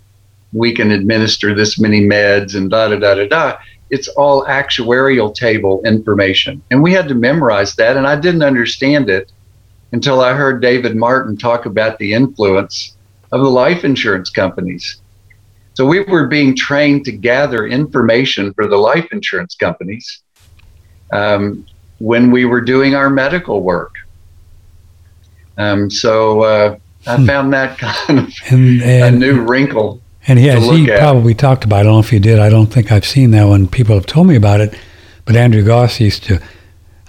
we 0.53 0.73
can 0.73 0.91
administer 0.91 1.55
this 1.55 1.79
many 1.79 2.01
meds 2.01 2.55
and 2.55 2.69
da 2.69 2.89
da 2.89 2.97
da 2.97 3.15
da 3.15 3.27
da 3.27 3.57
it's 3.91 4.07
all 4.07 4.45
actuarial 4.45 5.35
table 5.35 5.81
information. 5.85 6.63
And 6.71 6.81
we 6.81 6.93
had 6.93 7.09
to 7.09 7.13
memorize 7.13 7.75
that. 7.75 7.97
And 7.97 8.07
I 8.07 8.15
didn't 8.15 8.41
understand 8.41 9.09
it 9.09 9.31
until 9.91 10.21
I 10.21 10.33
heard 10.33 10.61
David 10.61 10.95
Martin 10.95 11.37
talk 11.37 11.65
about 11.65 11.99
the 11.99 12.13
influence 12.13 12.97
of 13.33 13.41
the 13.41 13.49
life 13.49 13.83
insurance 13.83 14.29
companies. 14.29 15.01
So 15.73 15.85
we 15.85 15.99
were 15.99 16.27
being 16.27 16.55
trained 16.55 17.03
to 17.05 17.11
gather 17.11 17.67
information 17.67 18.53
for 18.53 18.65
the 18.65 18.77
life 18.77 19.07
insurance 19.11 19.55
companies 19.55 20.23
um, 21.11 21.65
when 21.97 22.31
we 22.31 22.45
were 22.45 22.61
doing 22.61 22.95
our 22.95 23.09
medical 23.09 23.61
work. 23.61 23.93
Um, 25.57 25.89
so 25.89 26.41
uh, 26.43 26.77
I 27.05 27.17
hmm. 27.17 27.25
found 27.25 27.53
that 27.53 27.77
kind 27.77 28.19
of 28.19 28.33
and, 28.49 28.81
and, 28.83 29.15
a 29.15 29.19
new 29.19 29.41
wrinkle. 29.41 30.01
And 30.27 30.37
he, 30.37 30.49
as 30.49 30.63
he 30.63 30.91
at. 30.91 30.99
probably 30.99 31.33
talked 31.33 31.63
about, 31.63 31.77
it. 31.77 31.79
I 31.79 31.83
don't 31.83 31.93
know 31.93 31.99
if 31.99 32.09
he 32.09 32.19
did, 32.19 32.39
I 32.39 32.49
don't 32.49 32.67
think 32.67 32.91
I've 32.91 33.05
seen 33.05 33.31
that 33.31 33.45
one. 33.45 33.67
People 33.67 33.95
have 33.95 34.05
told 34.05 34.27
me 34.27 34.35
about 34.35 34.61
it. 34.61 34.77
But 35.25 35.35
Andrew 35.35 35.63
Goss 35.63 35.99
used 35.99 36.23
to 36.25 36.41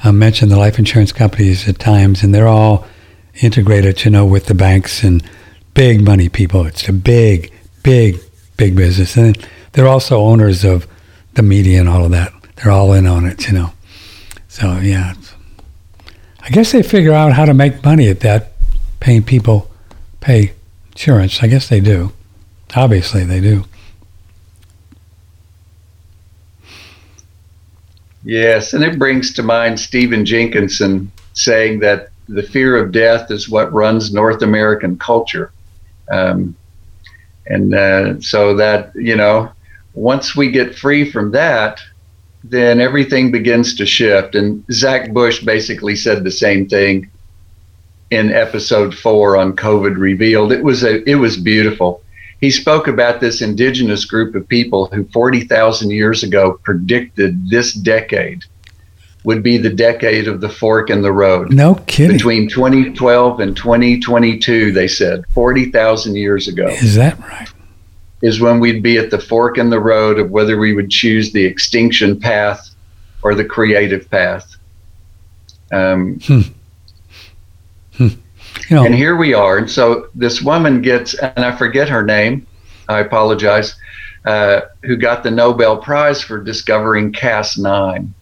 uh, 0.04 0.12
mention 0.12 0.48
the 0.48 0.56
life 0.56 0.78
insurance 0.78 1.12
companies 1.12 1.68
at 1.68 1.78
times, 1.78 2.22
and 2.22 2.34
they're 2.34 2.48
all 2.48 2.86
integrated, 3.40 4.04
you 4.04 4.10
know, 4.10 4.24
with 4.24 4.46
the 4.46 4.54
banks 4.54 5.02
and 5.02 5.22
big 5.74 6.04
money 6.04 6.28
people. 6.28 6.66
It's 6.66 6.88
a 6.88 6.92
big, 6.92 7.52
big, 7.82 8.18
big 8.56 8.76
business. 8.76 9.16
And 9.16 9.36
they're 9.72 9.88
also 9.88 10.20
owners 10.20 10.64
of 10.64 10.86
the 11.34 11.42
media 11.42 11.80
and 11.80 11.88
all 11.88 12.04
of 12.04 12.10
that. 12.10 12.32
They're 12.56 12.72
all 12.72 12.92
in 12.92 13.06
on 13.06 13.26
it, 13.26 13.46
you 13.46 13.54
know. 13.54 13.72
So, 14.48 14.78
yeah. 14.78 15.14
I 16.40 16.50
guess 16.50 16.72
they 16.72 16.82
figure 16.82 17.12
out 17.12 17.32
how 17.32 17.44
to 17.44 17.54
make 17.54 17.84
money 17.84 18.08
at 18.08 18.20
that, 18.20 18.52
paying 19.00 19.22
people 19.22 19.70
pay 20.22 20.54
insurance. 20.92 21.42
I 21.42 21.48
guess 21.48 21.68
they 21.68 21.80
do. 21.80 22.12
Obviously, 22.74 23.24
they 23.24 23.40
do. 23.40 23.64
Yes, 28.24 28.72
and 28.72 28.84
it 28.84 28.98
brings 28.98 29.34
to 29.34 29.42
mind 29.42 29.78
Stephen 29.78 30.24
Jenkinson 30.24 31.10
saying 31.34 31.80
that 31.80 32.10
the 32.28 32.42
fear 32.42 32.76
of 32.76 32.92
death 32.92 33.30
is 33.30 33.48
what 33.48 33.72
runs 33.72 34.14
North 34.14 34.42
American 34.42 34.96
culture. 34.96 35.52
Um, 36.10 36.54
and 37.46 37.74
uh, 37.74 38.20
so 38.20 38.56
that, 38.56 38.92
you 38.94 39.16
know, 39.16 39.50
once 39.94 40.36
we 40.36 40.50
get 40.50 40.76
free 40.76 41.10
from 41.10 41.32
that, 41.32 41.80
then 42.44 42.80
everything 42.80 43.32
begins 43.32 43.74
to 43.76 43.86
shift. 43.86 44.34
And 44.34 44.64
Zach 44.70 45.12
Bush 45.12 45.42
basically 45.44 45.96
said 45.96 46.22
the 46.22 46.30
same 46.30 46.68
thing 46.68 47.10
in 48.12 48.30
episode 48.30 48.94
four 48.94 49.38
on 49.38 49.56
COVID 49.56 49.96
revealed. 49.96 50.52
It 50.52 50.62
was 50.62 50.84
a 50.84 51.02
it 51.08 51.14
was 51.14 51.38
beautiful. 51.38 52.02
He 52.42 52.50
spoke 52.50 52.86
about 52.86 53.20
this 53.20 53.40
indigenous 53.40 54.04
group 54.04 54.34
of 54.34 54.46
people 54.46 54.86
who 54.86 55.04
40,000 55.12 55.90
years 55.90 56.22
ago 56.22 56.58
predicted 56.62 57.48
this 57.48 57.72
decade 57.72 58.44
would 59.24 59.42
be 59.42 59.56
the 59.56 59.70
decade 59.70 60.28
of 60.28 60.40
the 60.40 60.48
fork 60.48 60.90
in 60.90 61.00
the 61.00 61.12
road. 61.12 61.52
No 61.52 61.76
kidding. 61.86 62.16
Between 62.16 62.48
2012 62.48 63.40
and 63.40 63.56
2022, 63.56 64.72
they 64.72 64.88
said 64.88 65.24
40,000 65.28 66.16
years 66.16 66.48
ago. 66.48 66.66
Is 66.66 66.96
that 66.96 67.18
right? 67.20 67.48
Is 68.20 68.40
when 68.40 68.60
we'd 68.60 68.82
be 68.82 68.98
at 68.98 69.10
the 69.10 69.20
fork 69.20 69.56
in 69.56 69.70
the 69.70 69.80
road 69.80 70.18
of 70.18 70.30
whether 70.30 70.58
we 70.58 70.74
would 70.74 70.90
choose 70.90 71.32
the 71.32 71.44
extinction 71.44 72.18
path 72.20 72.68
or 73.22 73.34
the 73.34 73.44
creative 73.44 74.10
path. 74.10 74.56
Um, 75.72 76.18
hmm. 76.24 76.40
Hmm. 77.94 78.08
You 78.68 78.76
know, 78.76 78.84
and 78.84 78.94
here 78.94 79.16
we 79.16 79.34
are. 79.34 79.58
And 79.58 79.70
so 79.70 80.08
this 80.14 80.42
woman 80.42 80.82
gets, 80.82 81.14
and 81.14 81.44
I 81.44 81.56
forget 81.56 81.88
her 81.88 82.04
name, 82.04 82.46
I 82.88 83.00
apologize, 83.00 83.74
uh, 84.24 84.62
who 84.82 84.96
got 84.96 85.22
the 85.22 85.30
Nobel 85.30 85.76
Prize 85.78 86.22
for 86.22 86.42
discovering 86.42 87.12
Cas9 87.12 88.12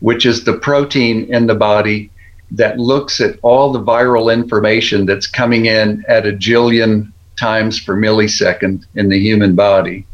which 0.00 0.26
is 0.26 0.44
the 0.44 0.58
protein 0.58 1.24
in 1.32 1.46
the 1.46 1.54
body 1.54 2.10
that 2.50 2.78
looks 2.78 3.20
at 3.20 3.38
all 3.42 3.72
the 3.72 3.82
viral 3.82 4.32
information 4.32 5.06
that's 5.06 5.26
coming 5.26 5.66
in 5.66 6.04
at 6.08 6.26
a 6.26 6.32
jillion 6.32 7.10
times 7.38 7.80
per 7.80 7.96
millisecond 7.96 8.84
in 8.94 9.08
the 9.08 9.18
human 9.18 9.54
body. 9.54 10.06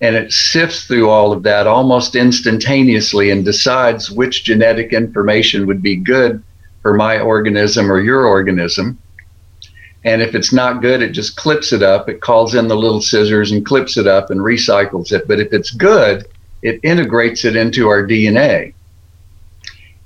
And 0.00 0.16
it 0.16 0.32
sifts 0.32 0.86
through 0.86 1.08
all 1.08 1.30
of 1.30 1.42
that 1.42 1.66
almost 1.66 2.16
instantaneously 2.16 3.30
and 3.30 3.44
decides 3.44 4.10
which 4.10 4.44
genetic 4.44 4.92
information 4.92 5.66
would 5.66 5.82
be 5.82 5.96
good 5.96 6.42
for 6.82 6.94
my 6.94 7.18
organism 7.18 7.90
or 7.90 8.00
your 8.00 8.26
organism. 8.26 8.98
And 10.04 10.22
if 10.22 10.34
it's 10.34 10.52
not 10.52 10.80
good, 10.80 11.02
it 11.02 11.10
just 11.10 11.36
clips 11.36 11.72
it 11.72 11.82
up. 11.82 12.08
It 12.08 12.20
calls 12.20 12.54
in 12.54 12.68
the 12.68 12.76
little 12.76 13.02
scissors 13.02 13.52
and 13.52 13.66
clips 13.66 13.96
it 13.96 14.06
up 14.06 14.30
and 14.30 14.40
recycles 14.40 15.12
it. 15.12 15.28
But 15.28 15.40
if 15.40 15.52
it's 15.52 15.70
good, 15.70 16.26
it 16.62 16.80
integrates 16.82 17.44
it 17.44 17.54
into 17.54 17.88
our 17.88 18.06
DNA. 18.06 18.72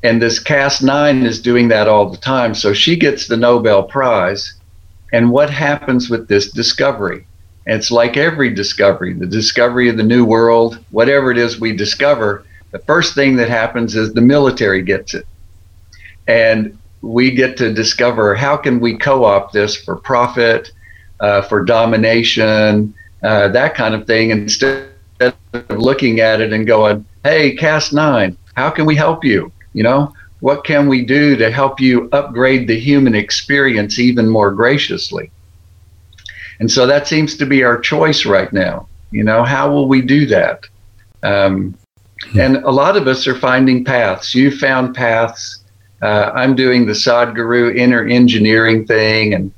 And 0.03 0.21
this 0.21 0.43
Cas9 0.43 1.25
is 1.25 1.41
doing 1.41 1.69
that 1.69 1.89
all 1.89 2.11
the 2.11 2.19
time. 2.19 2.55
So 2.55 2.73
she 2.75 2.97
gets 2.97 3.29
the 3.29 3.37
Nobel 3.37 3.85
Prize. 3.85 4.55
And 5.13 5.31
what 5.31 5.49
happens 5.49 6.11
with 6.11 6.29
this 6.29 6.51
discovery? 6.51 7.27
it's 7.67 7.91
like 7.91 8.17
every 8.17 8.51
discovery, 8.51 9.15
the 9.15 9.27
discovery 9.27 9.89
of 9.89 9.97
the 9.97 10.03
new 10.03 10.25
world, 10.25 10.85
whatever 10.91 11.31
it 11.31 11.39
is 11.39 11.59
we 11.59 11.75
discover, 11.75 12.45
the 12.73 12.79
first 12.81 13.15
thing 13.15 13.37
that 13.37 13.49
happens 13.49 13.97
is 13.97 14.13
the 14.13 14.21
military 14.21 14.83
gets 14.83 15.15
it. 15.15 15.27
And 16.27 16.79
we 17.03 17.31
get 17.31 17.57
to 17.59 17.73
discover 17.73 18.35
how 18.35 18.57
can 18.57 18.81
we 18.81 18.97
co-opt 18.97 19.53
this 19.53 19.77
for 19.77 19.97
profit, 19.97 20.71
uh, 21.21 21.43
for 21.43 21.65
domination, 21.65 22.95
uh, 23.23 23.49
that 23.49 23.75
kind 23.75 23.95
of 23.95 24.07
thing, 24.07 24.31
instead 24.31 24.89
of 25.21 25.35
looking 25.71 26.21
at 26.21 26.41
it 26.41 26.53
and 26.53 26.67
going, 26.67 27.05
"Hey, 27.23 27.57
Cas9, 27.57 28.37
how 28.55 28.71
can 28.71 28.87
we 28.87 28.97
help 28.97 29.25
you?" 29.25 29.53
You 29.73 29.83
know, 29.83 30.13
what 30.41 30.65
can 30.65 30.89
we 30.89 31.05
do 31.05 31.37
to 31.37 31.51
help 31.51 31.81
you 31.81 32.09
upgrade 32.13 32.69
the 32.69 32.79
human 32.79 33.15
experience 33.15 33.99
even 33.99 34.29
more 34.29 34.51
graciously? 34.51 35.31
And 36.61 36.71
so 36.71 36.87
that 36.87 37.09
seems 37.09 37.37
to 37.39 37.47
be 37.47 37.65
our 37.65 37.79
choice 37.79 38.27
right 38.27 38.53
now. 38.53 38.87
You 39.11 39.25
know, 39.25 39.43
how 39.43 39.71
will 39.71 39.89
we 39.89 40.03
do 40.03 40.27
that? 40.27 40.65
Um, 41.23 41.75
and 42.39 42.57
a 42.57 42.71
lot 42.71 42.97
of 42.97 43.07
us 43.07 43.27
are 43.27 43.35
finding 43.35 43.85
paths. 43.85 44.35
You 44.35 44.51
found 44.51 44.95
paths. 44.95 45.64
Uh, 46.05 46.31
I'm 46.35 46.55
doing 46.55 46.85
the 46.85 46.93
Sadhguru 46.93 47.75
inner 47.75 48.07
engineering 48.07 48.87
thing 48.87 49.33
and 49.33 49.51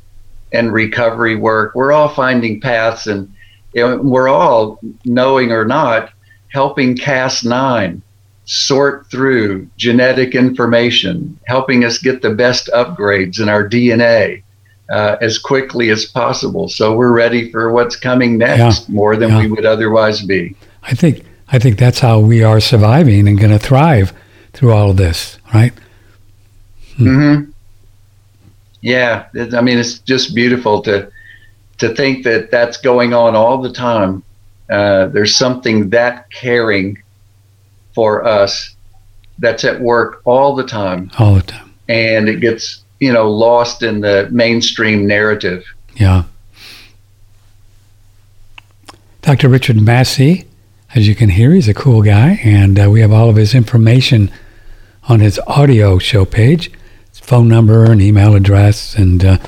and 0.52 0.72
recovery 0.72 1.34
work. 1.34 1.74
We're 1.74 1.90
all 1.90 2.08
finding 2.08 2.60
paths, 2.60 3.08
and 3.08 3.34
you 3.74 3.82
know, 3.82 3.96
we're 3.96 4.28
all 4.28 4.78
knowing 5.04 5.50
or 5.50 5.64
not 5.64 6.10
helping 6.52 6.96
Cas9 6.96 8.00
sort 8.44 9.10
through 9.10 9.68
genetic 9.76 10.36
information, 10.36 11.36
helping 11.48 11.84
us 11.84 11.98
get 11.98 12.22
the 12.22 12.30
best 12.30 12.70
upgrades 12.72 13.40
in 13.40 13.48
our 13.48 13.68
DNA 13.68 14.44
uh, 14.88 15.16
as 15.20 15.38
quickly 15.38 15.90
as 15.90 16.04
possible. 16.04 16.68
So 16.68 16.94
we're 16.94 17.12
ready 17.12 17.50
for 17.50 17.72
what's 17.72 17.96
coming 17.96 18.38
next 18.38 18.88
yeah. 18.88 18.94
more 18.94 19.16
than 19.16 19.30
yeah. 19.30 19.40
we 19.40 19.48
would 19.48 19.66
otherwise 19.66 20.22
be. 20.22 20.54
I 20.84 20.94
think 20.94 21.24
I 21.48 21.58
think 21.58 21.76
that's 21.76 21.98
how 21.98 22.20
we 22.20 22.44
are 22.44 22.60
surviving 22.60 23.26
and 23.26 23.36
going 23.36 23.50
to 23.50 23.58
thrive 23.58 24.12
through 24.52 24.72
all 24.72 24.90
of 24.90 24.96
this, 24.96 25.38
right? 25.52 25.72
Hmm. 26.96 27.06
Mm-hmm. 27.06 27.50
Yeah, 28.82 29.26
I 29.34 29.60
mean, 29.62 29.78
it's 29.78 29.98
just 30.00 30.34
beautiful 30.34 30.82
to 30.82 31.10
to 31.78 31.94
think 31.94 32.24
that 32.24 32.50
that's 32.50 32.76
going 32.76 33.12
on 33.12 33.34
all 33.34 33.60
the 33.60 33.72
time. 33.72 34.22
Uh, 34.70 35.06
there's 35.06 35.34
something 35.34 35.90
that 35.90 36.30
caring 36.30 37.02
for 37.94 38.24
us 38.24 38.74
that's 39.38 39.64
at 39.64 39.80
work 39.80 40.22
all 40.24 40.54
the 40.54 40.64
time. 40.64 41.10
All 41.18 41.34
the 41.34 41.42
time. 41.42 41.74
And 41.88 42.28
it 42.28 42.40
gets, 42.40 42.82
you 43.00 43.12
know, 43.12 43.30
lost 43.30 43.82
in 43.82 44.00
the 44.00 44.28
mainstream 44.30 45.06
narrative. 45.06 45.64
Yeah. 45.94 46.24
Dr. 49.22 49.48
Richard 49.48 49.80
Massey, 49.80 50.46
as 50.94 51.08
you 51.08 51.14
can 51.14 51.30
hear, 51.30 51.52
he's 51.52 51.68
a 51.68 51.74
cool 51.74 52.02
guy, 52.02 52.40
and 52.44 52.78
uh, 52.78 52.90
we 52.90 53.00
have 53.00 53.12
all 53.12 53.28
of 53.28 53.36
his 53.36 53.54
information 53.54 54.30
on 55.08 55.20
his 55.20 55.40
audio 55.46 55.98
show 55.98 56.24
page, 56.24 56.70
phone 57.26 57.48
number 57.48 57.90
and 57.90 58.00
email 58.00 58.36
address, 58.36 58.94
and 58.94 59.24
uh, 59.24 59.38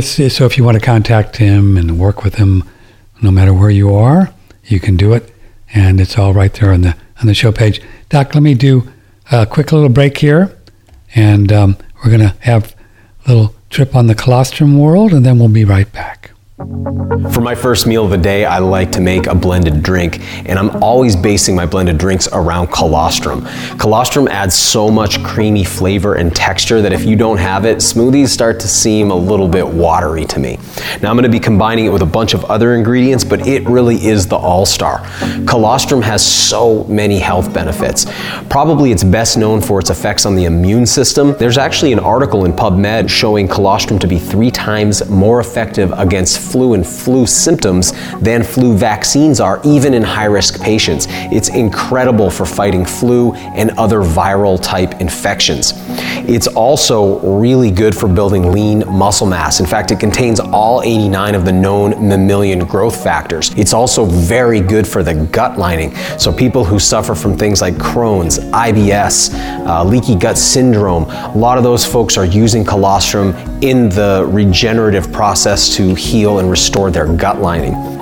so 0.00 0.46
if 0.46 0.56
you 0.56 0.64
want 0.64 0.78
to 0.78 0.84
contact 0.84 1.36
him 1.36 1.76
and 1.76 1.98
work 1.98 2.24
with 2.24 2.36
him, 2.36 2.64
no 3.20 3.30
matter 3.30 3.52
where 3.52 3.68
you 3.68 3.94
are, 3.94 4.32
you 4.64 4.80
can 4.80 4.96
do 4.96 5.12
it, 5.12 5.30
and 5.74 6.00
it's 6.00 6.16
all 6.16 6.32
right 6.32 6.54
there 6.54 6.72
on 6.72 6.80
the 6.80 6.96
on 7.20 7.26
the 7.26 7.34
show 7.34 7.52
page. 7.52 7.82
Doc, 8.08 8.34
let 8.34 8.42
me 8.42 8.54
do 8.54 8.90
a 9.30 9.44
quick 9.44 9.70
little 9.70 9.90
break 9.90 10.16
here, 10.16 10.56
and 11.14 11.52
um, 11.52 11.76
we're 11.98 12.10
going 12.10 12.30
to 12.30 12.34
have 12.40 12.74
a 13.26 13.28
little 13.28 13.54
trip 13.68 13.94
on 13.94 14.06
the 14.06 14.14
colostrum 14.14 14.78
world, 14.78 15.12
and 15.12 15.26
then 15.26 15.38
we'll 15.38 15.48
be 15.48 15.66
right 15.66 15.92
back. 15.92 16.21
For 16.62 17.40
my 17.40 17.56
first 17.56 17.88
meal 17.88 18.04
of 18.04 18.12
the 18.12 18.16
day, 18.16 18.44
I 18.44 18.58
like 18.58 18.92
to 18.92 19.00
make 19.00 19.26
a 19.26 19.34
blended 19.34 19.82
drink, 19.82 20.20
and 20.48 20.56
I'm 20.56 20.82
always 20.82 21.16
basing 21.16 21.56
my 21.56 21.66
blended 21.66 21.98
drinks 21.98 22.28
around 22.32 22.68
colostrum. 22.68 23.44
Colostrum 23.78 24.28
adds 24.28 24.54
so 24.54 24.88
much 24.88 25.24
creamy 25.24 25.64
flavor 25.64 26.14
and 26.14 26.34
texture 26.34 26.80
that 26.80 26.92
if 26.92 27.04
you 27.04 27.16
don't 27.16 27.38
have 27.38 27.64
it, 27.64 27.78
smoothies 27.78 28.28
start 28.28 28.60
to 28.60 28.68
seem 28.68 29.10
a 29.10 29.14
little 29.14 29.48
bit 29.48 29.66
watery 29.66 30.24
to 30.26 30.38
me. 30.38 30.56
Now 31.00 31.10
I'm 31.10 31.16
going 31.16 31.24
to 31.24 31.28
be 31.28 31.40
combining 31.40 31.86
it 31.86 31.88
with 31.88 32.02
a 32.02 32.06
bunch 32.06 32.32
of 32.32 32.44
other 32.44 32.74
ingredients, 32.74 33.24
but 33.24 33.44
it 33.44 33.64
really 33.64 33.96
is 33.96 34.28
the 34.28 34.36
all-star. 34.36 35.04
Colostrum 35.46 36.00
has 36.02 36.24
so 36.24 36.84
many 36.84 37.18
health 37.18 37.52
benefits. 37.52 38.06
Probably 38.48 38.92
it's 38.92 39.02
best 39.02 39.36
known 39.36 39.60
for 39.60 39.80
its 39.80 39.90
effects 39.90 40.26
on 40.26 40.36
the 40.36 40.44
immune 40.44 40.86
system. 40.86 41.34
There's 41.38 41.58
actually 41.58 41.92
an 41.92 41.98
article 41.98 42.44
in 42.44 42.52
PubMed 42.52 43.08
showing 43.08 43.48
colostrum 43.48 43.98
to 43.98 44.06
be 44.06 44.18
three 44.18 44.50
times 44.50 45.08
more 45.08 45.40
effective 45.40 45.92
against 45.92 46.51
flu 46.52 46.74
and 46.74 46.86
flu 46.86 47.26
symptoms 47.26 47.92
than 48.20 48.42
flu 48.44 48.76
vaccines 48.76 49.40
are, 49.40 49.60
even 49.64 49.94
in 49.94 50.02
high 50.02 50.26
risk 50.26 50.60
patients. 50.60 51.06
It's 51.08 51.48
incredible 51.48 52.30
for 52.30 52.44
fighting 52.44 52.84
flu 52.84 53.32
and 53.34 53.70
other 53.72 54.00
viral 54.00 54.62
type 54.62 55.00
infections. 55.00 55.72
It's 56.28 56.46
also 56.46 57.18
really 57.20 57.70
good 57.70 57.96
for 57.96 58.08
building 58.08 58.52
lean 58.52 58.84
muscle 58.86 59.26
mass. 59.26 59.60
In 59.60 59.66
fact, 59.66 59.90
it 59.90 59.98
contains 59.98 60.38
all 60.38 60.82
89 60.82 61.34
of 61.34 61.44
the 61.44 61.52
known 61.52 61.90
mammalian 62.08 62.60
growth 62.66 63.02
factors. 63.02 63.52
It's 63.56 63.72
also 63.72 64.04
very 64.04 64.60
good 64.60 64.86
for 64.86 65.02
the 65.02 65.14
gut 65.14 65.58
lining. 65.58 65.94
So, 66.18 66.32
people 66.32 66.64
who 66.64 66.78
suffer 66.78 67.14
from 67.14 67.36
things 67.36 67.60
like 67.60 67.74
Crohn's, 67.74 68.38
IBS, 68.38 69.32
uh, 69.66 69.84
leaky 69.84 70.14
gut 70.14 70.36
syndrome, 70.38 71.04
a 71.04 71.36
lot 71.36 71.58
of 71.58 71.64
those 71.64 71.84
folks 71.84 72.16
are 72.16 72.24
using 72.24 72.64
colostrum 72.64 73.34
in 73.62 73.88
the 73.88 74.28
regenerative 74.28 75.12
process 75.12 75.74
to 75.76 75.94
heal 75.94 76.31
and 76.38 76.50
restore 76.50 76.90
their 76.90 77.06
gut 77.06 77.40
lining. 77.40 78.01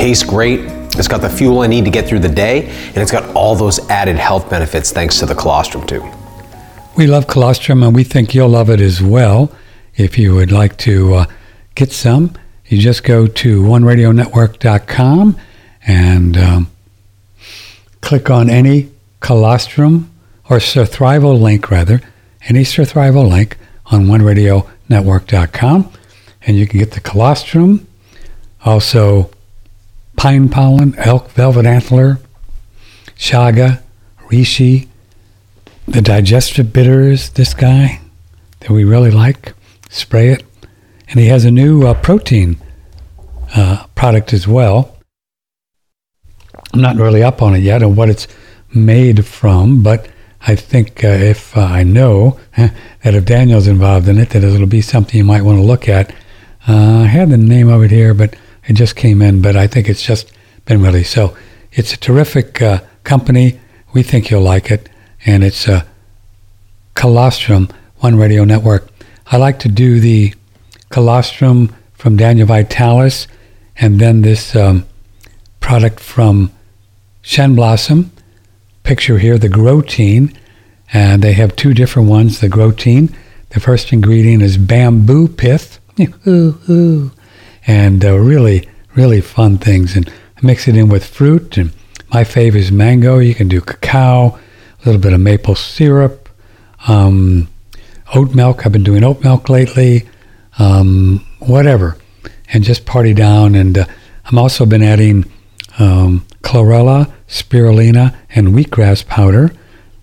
Tastes 0.00 0.24
great. 0.24 0.60
It's 0.96 1.08
got 1.08 1.20
the 1.20 1.28
fuel 1.28 1.60
I 1.60 1.66
need 1.66 1.84
to 1.84 1.90
get 1.90 2.08
through 2.08 2.20
the 2.20 2.28
day, 2.28 2.66
and 2.68 2.96
it's 2.96 3.12
got 3.12 3.28
all 3.36 3.54
those 3.54 3.78
added 3.90 4.16
health 4.16 4.48
benefits 4.48 4.90
thanks 4.92 5.18
to 5.18 5.26
the 5.26 5.34
colostrum 5.34 5.86
too. 5.86 6.02
We 6.96 7.06
love 7.06 7.26
colostrum, 7.26 7.82
and 7.82 7.94
we 7.94 8.02
think 8.02 8.34
you'll 8.34 8.48
love 8.48 8.70
it 8.70 8.80
as 8.80 9.02
well. 9.02 9.52
If 9.96 10.18
you 10.18 10.34
would 10.34 10.50
like 10.52 10.78
to 10.78 11.14
uh, 11.14 11.26
get 11.74 11.92
some, 11.92 12.32
you 12.66 12.78
just 12.78 13.04
go 13.04 13.26
to 13.26 13.62
oneradionetwork.com 13.62 15.36
and 15.86 16.36
um, 16.38 16.70
click 18.00 18.30
on 18.30 18.48
any 18.48 18.90
colostrum 19.20 20.10
or 20.48 20.60
survival 20.60 21.38
link, 21.38 21.70
rather, 21.70 22.00
any 22.48 22.64
survival 22.64 23.26
link 23.26 23.58
on 23.86 24.06
oneradionetwork.com, 24.06 25.92
and 26.46 26.56
you 26.56 26.66
can 26.66 26.78
get 26.78 26.92
the 26.92 27.00
colostrum, 27.00 27.86
also 28.64 29.30
pine 30.20 30.50
pollen, 30.50 30.94
elk 30.98 31.30
velvet 31.30 31.64
antler, 31.64 32.18
chaga, 33.16 33.80
reishi, 34.28 34.86
the 35.88 36.02
digestive 36.02 36.74
bitters, 36.74 37.30
this 37.30 37.54
guy 37.54 37.98
that 38.58 38.68
we 38.68 38.84
really 38.84 39.10
like, 39.10 39.54
spray 39.88 40.28
it. 40.28 40.44
And 41.08 41.18
he 41.18 41.28
has 41.28 41.46
a 41.46 41.50
new 41.50 41.86
uh, 41.86 41.94
protein 41.94 42.58
uh, 43.56 43.86
product 43.94 44.34
as 44.34 44.46
well. 44.46 44.94
I'm 46.74 46.82
not 46.82 46.96
really 46.96 47.22
up 47.22 47.40
on 47.40 47.54
it 47.54 47.60
yet 47.60 47.82
and 47.82 47.96
what 47.96 48.10
it's 48.10 48.28
made 48.74 49.24
from, 49.24 49.82
but 49.82 50.06
I 50.46 50.54
think 50.54 51.02
uh, 51.02 51.08
if 51.08 51.56
uh, 51.56 51.62
I 51.62 51.82
know 51.82 52.38
that 52.58 52.74
if 53.14 53.24
Daniel's 53.24 53.66
involved 53.66 54.06
in 54.06 54.18
it, 54.18 54.28
that 54.30 54.44
it'll 54.44 54.66
be 54.66 54.82
something 54.82 55.16
you 55.16 55.24
might 55.24 55.44
want 55.44 55.56
to 55.56 55.64
look 55.64 55.88
at. 55.88 56.10
Uh, 56.68 57.04
I 57.04 57.06
had 57.06 57.30
the 57.30 57.38
name 57.38 57.70
of 57.70 57.82
it 57.82 57.90
here, 57.90 58.12
but 58.12 58.36
it 58.66 58.74
just 58.74 58.96
came 58.96 59.22
in, 59.22 59.42
but 59.42 59.56
I 59.56 59.66
think 59.66 59.88
it's 59.88 60.02
just 60.02 60.32
been 60.64 60.82
released. 60.82 61.12
So 61.12 61.36
it's 61.72 61.92
a 61.92 61.96
terrific 61.96 62.60
uh, 62.60 62.80
company. 63.04 63.58
We 63.92 64.02
think 64.02 64.30
you'll 64.30 64.42
like 64.42 64.70
it, 64.70 64.88
and 65.24 65.42
it's 65.42 65.68
uh, 65.68 65.84
Colostrum 66.94 67.68
One 67.98 68.16
Radio 68.16 68.44
Network. 68.44 68.88
I 69.26 69.36
like 69.36 69.58
to 69.60 69.68
do 69.68 70.00
the 70.00 70.34
Colostrum 70.90 71.74
from 71.94 72.16
Daniel 72.16 72.46
Vitalis, 72.46 73.26
and 73.76 74.00
then 74.00 74.22
this 74.22 74.56
um, 74.56 74.84
product 75.60 76.00
from 76.00 76.52
Shen 77.22 77.54
Blossom. 77.54 78.10
Picture 78.82 79.18
here 79.18 79.38
the 79.38 79.48
Grotein, 79.48 80.34
and 80.92 81.22
they 81.22 81.34
have 81.34 81.54
two 81.54 81.74
different 81.74 82.08
ones. 82.08 82.40
The 82.40 82.48
Grotein, 82.48 83.14
the 83.50 83.60
first 83.60 83.92
ingredient 83.92 84.42
is 84.42 84.56
bamboo 84.56 85.28
pith, 85.28 85.78
ooh, 86.26 86.58
ooh. 86.68 87.12
And 87.70 88.04
uh, 88.04 88.18
really, 88.18 88.68
really 88.96 89.20
fun 89.20 89.56
things. 89.58 89.94
And 89.94 90.12
mix 90.42 90.66
it 90.66 90.76
in 90.76 90.88
with 90.88 91.04
fruit. 91.04 91.56
And 91.56 91.72
my 92.12 92.24
favorite 92.24 92.60
is 92.60 92.72
mango. 92.72 93.18
You 93.18 93.34
can 93.34 93.46
do 93.46 93.60
cacao, 93.60 94.26
a 94.28 94.84
little 94.84 95.00
bit 95.00 95.12
of 95.12 95.20
maple 95.20 95.54
syrup, 95.54 96.28
um, 96.88 97.48
oat 98.14 98.34
milk. 98.34 98.66
I've 98.66 98.72
been 98.72 98.82
doing 98.82 99.04
oat 99.04 99.22
milk 99.22 99.48
lately. 99.48 100.08
Um, 100.58 101.24
whatever, 101.38 101.96
and 102.52 102.64
just 102.64 102.84
party 102.84 103.14
down. 103.14 103.54
And 103.54 103.78
uh, 103.78 103.86
I'm 104.26 104.36
also 104.36 104.66
been 104.66 104.82
adding 104.82 105.24
um, 105.78 106.26
chlorella, 106.42 107.10
spirulina, 107.28 108.14
and 108.34 108.48
wheatgrass 108.48 109.06
powder, 109.06 109.52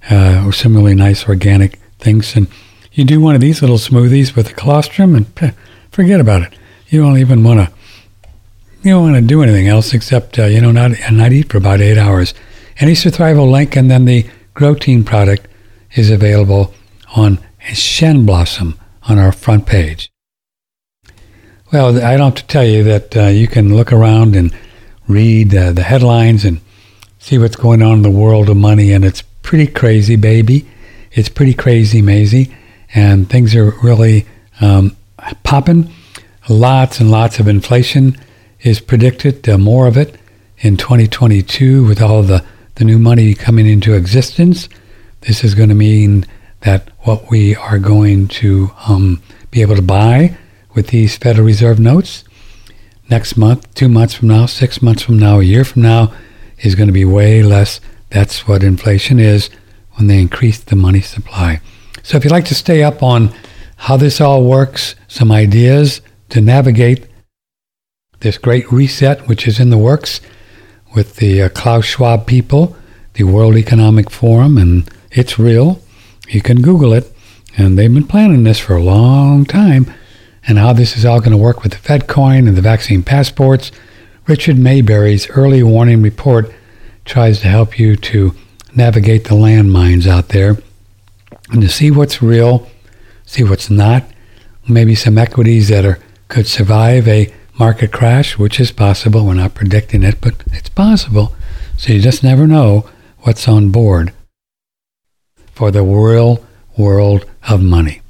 uh, 0.09 0.43
or 0.45 0.53
some 0.53 0.73
really 0.73 0.95
nice 0.95 1.27
organic 1.27 1.79
things. 1.99 2.35
And 2.35 2.47
you 2.93 3.03
do 3.03 3.19
one 3.19 3.35
of 3.35 3.41
these 3.41 3.61
little 3.61 3.77
smoothies 3.77 4.35
with 4.35 4.47
the 4.47 4.53
colostrum, 4.53 5.15
and 5.15 5.35
peh, 5.35 5.51
forget 5.91 6.19
about 6.19 6.41
it. 6.43 6.56
You 6.89 7.01
don't 7.01 7.17
even 7.17 7.43
want 7.43 7.59
to. 7.59 7.73
You 8.83 8.91
don't 8.91 9.03
want 9.03 9.15
to 9.15 9.21
do 9.21 9.41
anything 9.41 9.67
else 9.67 9.93
except 9.93 10.39
uh, 10.39 10.45
you 10.45 10.61
know 10.61 10.71
not 10.71 10.91
not 11.11 11.31
eat 11.31 11.51
for 11.51 11.57
about 11.57 11.81
eight 11.81 11.97
hours. 11.97 12.33
Any 12.79 12.95
survival 12.95 13.49
link, 13.49 13.75
and 13.75 13.89
then 13.89 14.05
the 14.05 14.25
Grotein 14.55 15.05
product 15.05 15.47
is 15.95 16.09
available 16.09 16.73
on 17.15 17.39
Shen 17.73 18.25
Blossom 18.25 18.79
on 19.09 19.17
our 19.17 19.31
front 19.31 19.65
page. 19.65 20.11
Well, 21.71 22.01
I 22.03 22.15
don't 22.15 22.37
have 22.37 22.47
to 22.47 22.47
tell 22.47 22.65
you 22.65 22.83
that 22.83 23.17
uh, 23.17 23.27
you 23.27 23.47
can 23.47 23.75
look 23.75 23.91
around 23.91 24.35
and 24.35 24.55
read 25.07 25.53
uh, 25.53 25.73
the 25.73 25.83
headlines 25.83 26.45
and 26.45 26.61
see 27.19 27.37
what's 27.37 27.55
going 27.55 27.81
on 27.81 27.95
in 27.95 28.01
the 28.03 28.11
world 28.11 28.49
of 28.49 28.55
money, 28.55 28.93
and 28.93 29.03
it's 29.03 29.21
pretty 29.41 29.67
crazy, 29.67 30.15
baby. 30.15 30.65
It's 31.11 31.29
pretty 31.29 31.53
crazy, 31.53 32.01
Maisie, 32.01 32.55
and 32.93 33.29
things 33.29 33.55
are 33.55 33.71
really 33.83 34.25
um, 34.61 34.95
popping. 35.43 35.91
Lots 36.49 37.01
and 37.01 37.11
lots 37.11 37.39
of 37.39 37.47
inflation 37.49 38.15
is 38.61 38.79
predicted, 38.79 39.47
uh, 39.49 39.57
more 39.57 39.85
of 39.85 39.97
it 39.97 40.17
in 40.59 40.77
2022 40.77 41.85
with 41.85 42.01
all 42.01 42.23
the, 42.23 42.41
the 42.75 42.85
new 42.85 42.97
money 42.97 43.33
coming 43.33 43.67
into 43.67 43.93
existence. 43.93 44.69
This 45.21 45.43
is 45.43 45.55
going 45.55 45.67
to 45.67 45.75
mean 45.75 46.25
that 46.61 46.89
what 47.01 47.29
we 47.29 47.53
are 47.57 47.79
going 47.79 48.29
to 48.29 48.71
um, 48.87 49.21
be 49.51 49.61
able 49.61 49.75
to 49.75 49.81
buy 49.81 50.37
with 50.73 50.87
these 50.87 51.17
Federal 51.17 51.45
Reserve 51.45 51.79
notes 51.79 52.23
next 53.09 53.35
month, 53.35 53.73
two 53.75 53.89
months 53.89 54.13
from 54.13 54.29
now, 54.29 54.45
six 54.45 54.81
months 54.81 55.03
from 55.03 55.19
now, 55.19 55.41
a 55.41 55.43
year 55.43 55.65
from 55.65 55.81
now 55.81 56.13
is 56.59 56.75
going 56.75 56.87
to 56.87 56.93
be 56.93 57.03
way 57.03 57.43
less. 57.43 57.81
That's 58.09 58.47
what 58.47 58.63
inflation 58.63 59.19
is 59.19 59.49
when 59.95 60.07
they 60.07 60.21
increase 60.21 60.59
the 60.59 60.77
money 60.77 61.01
supply. 61.01 61.59
So 62.03 62.15
if 62.15 62.23
you'd 62.23 62.31
like 62.31 62.45
to 62.45 62.55
stay 62.55 62.83
up 62.83 63.03
on 63.03 63.33
how 63.75 63.97
this 63.97 64.21
all 64.21 64.45
works, 64.45 64.95
some 65.09 65.29
ideas 65.29 65.99
to 66.29 66.41
navigate 66.41 67.07
this 68.19 68.37
great 68.37 68.71
reset, 68.71 69.27
which 69.27 69.47
is 69.47 69.59
in 69.59 69.69
the 69.69 69.77
works 69.77 70.21
with 70.95 71.17
the 71.17 71.43
uh, 71.43 71.49
Klaus 71.49 71.85
Schwab 71.85 72.25
people, 72.25 72.75
the 73.13 73.23
World 73.23 73.55
Economic 73.55 74.09
Forum, 74.09 74.57
and 74.57 74.89
it's 75.11 75.37
real. 75.37 75.81
You 76.27 76.41
can 76.41 76.61
Google 76.61 76.93
it, 76.93 77.13
and 77.57 77.77
they've 77.77 77.93
been 77.93 78.07
planning 78.07 78.43
this 78.43 78.59
for 78.59 78.75
a 78.75 78.83
long 78.83 79.45
time 79.45 79.93
and 80.47 80.57
how 80.57 80.73
this 80.73 80.95
is 80.95 81.05
all 81.05 81.19
going 81.19 81.31
to 81.31 81.37
work 81.37 81.61
with 81.61 81.73
the 81.73 81.77
Fed 81.77 82.07
coin 82.07 82.47
and 82.47 82.55
the 82.55 82.61
vaccine 82.61 83.03
passports. 83.03 83.71
Richard 84.27 84.57
Maybury's 84.57 85.29
early 85.29 85.61
warning 85.61 86.01
report 86.01 86.51
tries 87.05 87.41
to 87.41 87.47
help 87.47 87.77
you 87.77 87.95
to 87.95 88.33
navigate 88.75 89.25
the 89.25 89.35
landmines 89.35 90.07
out 90.07 90.29
there 90.29 90.57
and 91.49 91.61
to 91.61 91.69
see 91.69 91.91
what's 91.91 92.21
real, 92.21 92.67
see 93.25 93.43
what's 93.43 93.69
not, 93.69 94.03
maybe 94.67 94.95
some 94.95 95.17
equities 95.17 95.69
that 95.69 95.85
are 95.85 95.99
could 96.27 96.47
survive 96.47 97.07
a 97.07 97.33
market 97.59 97.91
crash, 97.91 98.37
which 98.37 98.59
is 98.59 98.71
possible. 98.71 99.25
We're 99.25 99.35
not 99.35 99.55
predicting 99.55 100.03
it, 100.03 100.21
but 100.21 100.35
it's 100.47 100.69
possible. 100.69 101.33
So 101.77 101.93
you 101.93 102.01
just 102.01 102.23
never 102.23 102.47
know 102.47 102.89
what's 103.19 103.47
on 103.47 103.69
board 103.69 104.13
for 105.53 105.71
the 105.71 105.83
real 105.83 106.45
world 106.77 107.25
of 107.49 107.61
money. 107.61 108.01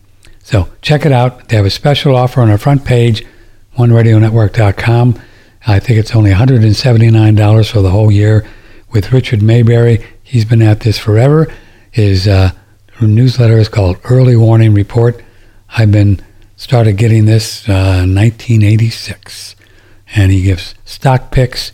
So 0.43 0.69
check 0.81 1.05
it 1.05 1.11
out. 1.11 1.49
They 1.49 1.55
have 1.55 1.65
a 1.65 1.69
special 1.69 2.15
offer 2.15 2.41
on 2.41 2.49
our 2.49 2.57
front 2.57 2.85
page, 2.85 3.25
oneradionetwork.com. 3.77 5.21
I 5.65 5.79
think 5.79 5.99
it's 5.99 6.15
only 6.15 6.31
$179 6.31 7.71
for 7.71 7.81
the 7.81 7.89
whole 7.89 8.11
year 8.11 8.47
with 8.91 9.11
Richard 9.11 9.41
Maybury. 9.41 10.05
He's 10.23 10.45
been 10.45 10.61
at 10.61 10.81
this 10.81 10.97
forever. 10.97 11.53
His 11.91 12.27
uh, 12.27 12.51
newsletter 13.01 13.57
is 13.57 13.67
called 13.69 13.97
Early 14.05 14.35
Warning 14.35 14.73
Report. 14.73 15.21
I've 15.69 15.91
been 15.91 16.21
started 16.57 16.97
getting 16.97 17.25
this 17.25 17.67
uh, 17.69 18.03
1986, 18.05 19.55
and 20.15 20.31
he 20.31 20.41
gives 20.41 20.75
stock 20.83 21.31
picks, 21.31 21.71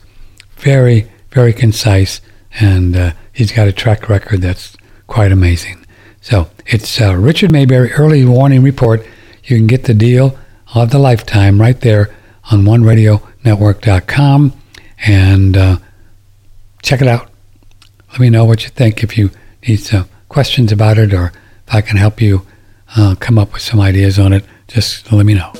very 0.57 1.09
very 1.33 1.51
concise, 1.51 2.21
and 2.59 2.95
uh, 2.95 3.11
he's 3.33 3.51
got 3.51 3.67
a 3.67 3.71
track 3.71 4.07
record 4.07 4.41
that's 4.41 4.77
quite 5.07 5.31
amazing. 5.31 5.83
So 6.21 6.49
it's 6.67 7.01
uh, 7.01 7.15
Richard 7.15 7.51
Maybury 7.51 7.91
Early 7.91 8.23
Warning 8.23 8.61
Report. 8.61 9.05
You 9.43 9.57
can 9.57 9.67
get 9.67 9.85
the 9.85 9.95
deal 9.95 10.37
of 10.73 10.91
the 10.91 10.99
lifetime 10.99 11.59
right 11.59 11.79
there 11.81 12.15
on 12.51 12.63
OneRadioNetwork.com 12.63 14.53
and 15.05 15.57
uh, 15.57 15.77
check 16.81 17.01
it 17.01 17.07
out. 17.07 17.29
Let 18.11 18.19
me 18.19 18.29
know 18.29 18.45
what 18.45 18.63
you 18.63 18.69
think 18.69 19.03
if 19.03 19.17
you 19.17 19.31
need 19.67 19.77
some 19.77 20.07
questions 20.29 20.71
about 20.71 20.97
it 20.97 21.13
or 21.13 21.33
if 21.67 21.75
I 21.75 21.81
can 21.81 21.97
help 21.97 22.21
you 22.21 22.45
uh, 22.95 23.15
come 23.19 23.39
up 23.39 23.53
with 23.53 23.63
some 23.63 23.81
ideas 23.81 24.19
on 24.19 24.33
it. 24.33 24.45
Just 24.73 25.11
let 25.11 25.25
me 25.25 25.33
know. 25.35 25.51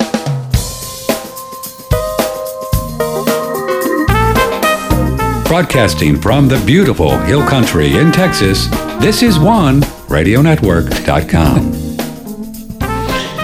Broadcasting 5.45 6.19
from 6.19 6.47
the 6.47 6.61
beautiful 6.65 7.15
Hill 7.19 7.45
Country 7.47 7.95
in 7.97 8.11
Texas, 8.11 8.67
this 8.99 9.21
is 9.21 9.37
one 9.37 9.81
radionetwork.com. 10.09 11.73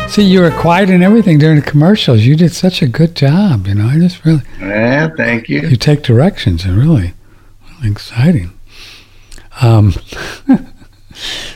See, 0.10 0.24
you 0.24 0.42
were 0.42 0.50
quiet 0.50 0.90
and 0.90 1.04
everything 1.04 1.38
during 1.38 1.58
the 1.60 1.66
commercials. 1.66 2.22
You 2.22 2.36
did 2.36 2.52
such 2.52 2.82
a 2.82 2.88
good 2.88 3.16
job. 3.16 3.68
You 3.68 3.76
know, 3.76 3.86
I 3.88 4.00
just 4.00 4.26
really 4.26 4.42
Yeah, 4.60 5.10
thank 5.16 5.50
you. 5.50 5.62
you 5.62 5.76
take 5.76 6.02
directions 6.02 6.66
and 6.66 6.76
really, 6.80 7.14
really 7.78 7.92
exciting. 7.92 8.54
Um, 9.62 9.94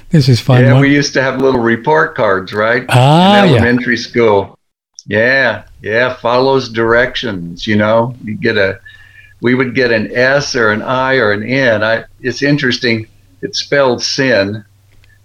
this 0.10 0.30
is 0.30 0.40
fun. 0.40 0.62
Yeah, 0.64 0.74
One- 0.74 0.82
we 0.82 0.94
used 0.94 1.14
to 1.14 1.22
have 1.22 1.42
little 1.42 1.62
report 1.62 2.16
cards, 2.16 2.54
right? 2.54 2.86
Ah, 2.90 3.44
in 3.44 3.50
yeah. 3.50 3.56
elementary 3.56 3.98
school. 3.98 4.58
Yeah, 5.06 5.64
yeah, 5.82 6.14
follows 6.16 6.70
directions. 6.70 7.68
You 7.68 7.76
know, 7.76 8.16
you 8.24 8.36
get 8.36 8.58
a, 8.58 8.80
we 9.42 9.54
would 9.56 9.76
get 9.76 9.92
an 9.92 10.10
S 10.16 10.56
or 10.56 10.72
an 10.72 10.82
I 10.82 11.16
or 11.16 11.32
an 11.34 11.44
N. 11.44 11.84
I, 11.84 12.06
it's 12.22 12.42
interesting. 12.42 13.08
It's 13.42 13.60
spelled 13.60 14.02
sin, 14.02 14.64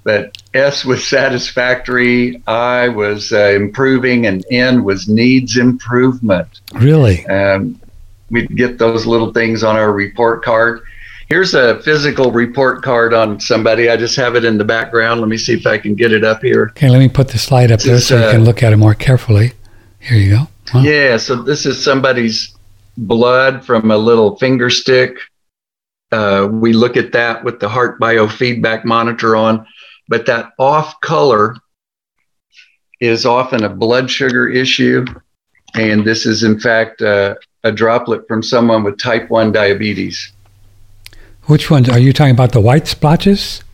but 0.03 0.37
S 0.55 0.85
was 0.85 1.07
satisfactory, 1.07 2.43
I 2.49 2.89
was 2.89 3.33
uh, 3.33 3.51
improving, 3.55 4.27
and 4.27 4.45
N 4.51 4.83
was 4.83 5.09
needs 5.09 5.57
improvement. 5.57 6.61
really. 6.75 7.25
Um, 7.27 7.81
we'd 8.31 8.57
get 8.57 8.79
those 8.79 9.07
little 9.07 9.33
things 9.33 9.63
on 9.63 9.77
our 9.77 9.93
report 9.93 10.43
card. 10.45 10.81
Here's 11.29 11.53
a 11.53 11.81
physical 11.83 12.33
report 12.33 12.83
card 12.83 13.13
on 13.13 13.39
somebody. 13.39 13.91
I 13.91 13.99
just 13.99 14.17
have 14.17 14.35
it 14.35 14.47
in 14.47 14.57
the 14.57 14.65
background. 14.65 15.21
Let 15.21 15.29
me 15.29 15.37
see 15.37 15.53
if 15.53 15.67
I 15.67 15.77
can 15.77 15.95
get 15.95 16.11
it 16.11 16.25
up 16.25 16.43
here. 16.43 16.69
Okay, 16.71 16.89
let 16.89 17.01
me 17.01 17.09
put 17.09 17.29
the 17.29 17.39
slide 17.39 17.71
up 17.71 17.81
This 17.81 17.87
there 17.87 17.95
is, 17.97 18.07
so 18.07 18.17
you 18.17 18.25
uh, 18.25 18.33
can 18.33 18.45
look 18.45 18.63
at 18.63 18.73
it 18.73 18.79
more 18.79 18.95
carefully. 18.95 19.53
Here 20.01 20.17
you 20.17 20.31
go. 20.31 20.49
Wow. 20.73 20.83
Yeah, 20.83 21.19
so 21.19 21.37
this 21.37 21.67
is 21.67 21.83
somebody's 21.83 22.57
blood 22.97 23.63
from 23.63 23.91
a 23.91 23.97
little 23.99 24.37
finger 24.37 24.71
stick. 24.71 25.19
Uh, 26.11 26.49
we 26.51 26.73
look 26.73 26.97
at 26.97 27.13
that 27.13 27.45
with 27.45 27.61
the 27.61 27.69
heart 27.69 28.01
biofeedback 28.01 28.87
monitor 28.87 29.37
on, 29.37 29.67
but 30.09 30.25
that 30.25 30.53
off 30.59 30.99
color 31.03 31.57
is 33.01 33.27
often 33.27 33.65
a 33.65 33.69
blood 33.69 34.11
sugar 34.11 34.49
issue. 34.49 35.05
And 35.75 36.07
this 36.07 36.25
is, 36.25 36.43
in 36.43 36.59
fact, 36.59 37.03
uh, 37.03 37.35
a 37.65 37.71
droplet 37.71 38.27
from 38.27 38.43
someone 38.43 38.83
with 38.83 38.99
type 38.99 39.29
1 39.29 39.53
diabetes. 39.53 40.33
Which 41.49 41.71
ones 41.71 41.89
are 41.89 41.99
you 41.99 42.13
talking 42.13 42.33
about? 42.33 42.53
The 42.53 42.61
white 42.61 42.87
splotches? 42.87 43.65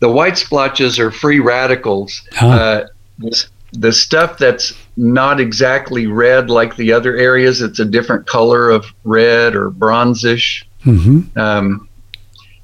The 0.00 0.10
white 0.10 0.38
splotches 0.38 0.98
are 0.98 1.10
free 1.10 1.38
radicals. 1.38 2.22
Ah. 2.40 2.46
Uh, 2.46 2.86
the, 3.18 3.46
the 3.72 3.92
stuff 3.92 4.38
that's 4.38 4.72
not 4.96 5.40
exactly 5.40 6.06
red 6.06 6.48
like 6.48 6.76
the 6.76 6.90
other 6.92 7.16
areas, 7.16 7.60
it's 7.60 7.80
a 7.80 7.84
different 7.84 8.26
color 8.26 8.70
of 8.70 8.86
red 9.04 9.54
or 9.54 9.70
bronzish. 9.70 10.64
Mm-hmm. 10.84 11.38
Um, 11.38 11.86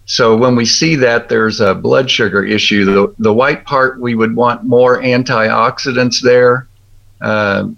so 0.07 0.35
when 0.35 0.57
we 0.57 0.65
see 0.65 0.97
that, 0.97 1.29
there's 1.29 1.61
a 1.61 1.75
blood 1.75 2.11
sugar 2.11 2.43
issue. 2.43 2.87
The, 2.87 3.15
the 3.19 3.35
white 3.35 3.67
part, 3.67 4.01
we 4.01 4.15
would 4.15 4.35
want 4.35 4.65
more 4.65 5.03
antioxidants 5.03 6.23
there 6.23 6.69
uh, 7.21 7.69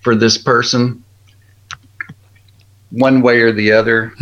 for 0.00 0.14
this 0.14 0.36
person, 0.36 1.02
one 2.90 3.22
way 3.22 3.40
or 3.40 3.52
the 3.52 3.72
other. 3.72 4.12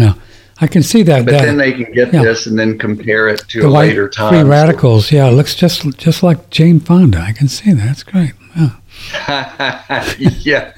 I 0.63 0.69
can 0.69 0.83
see 0.85 1.03
that. 1.03 1.25
But 1.25 1.33
that 1.33 1.45
then 1.45 1.57
they 1.57 1.73
can 1.73 1.93
get 1.93 2.15
Yeah. 2.15 2.23
this 2.23 2.47
and 2.47 2.57
then 2.57 2.79
compare 2.79 3.29
it 3.29 3.41
to 3.49 3.61
the 3.63 3.67
a 3.67 3.71
white 3.71 3.89
later 3.89 4.09
time. 4.09 4.33
free 4.33 4.49
radicals. 4.49 5.11
Yeah, 5.11 5.27
it 5.29 5.33
looks 5.33 5.57
just 5.57 5.99
just 5.99 6.23
like 6.23 6.51
Jane 6.51 6.79
Fonda. 6.79 7.19
I 7.19 7.33
can 7.33 7.49
see 7.49 7.73
that. 7.73 7.85
That's 7.85 8.05
great. 8.05 8.33
Yeah. 8.57 8.71
yeah, 10.19 10.73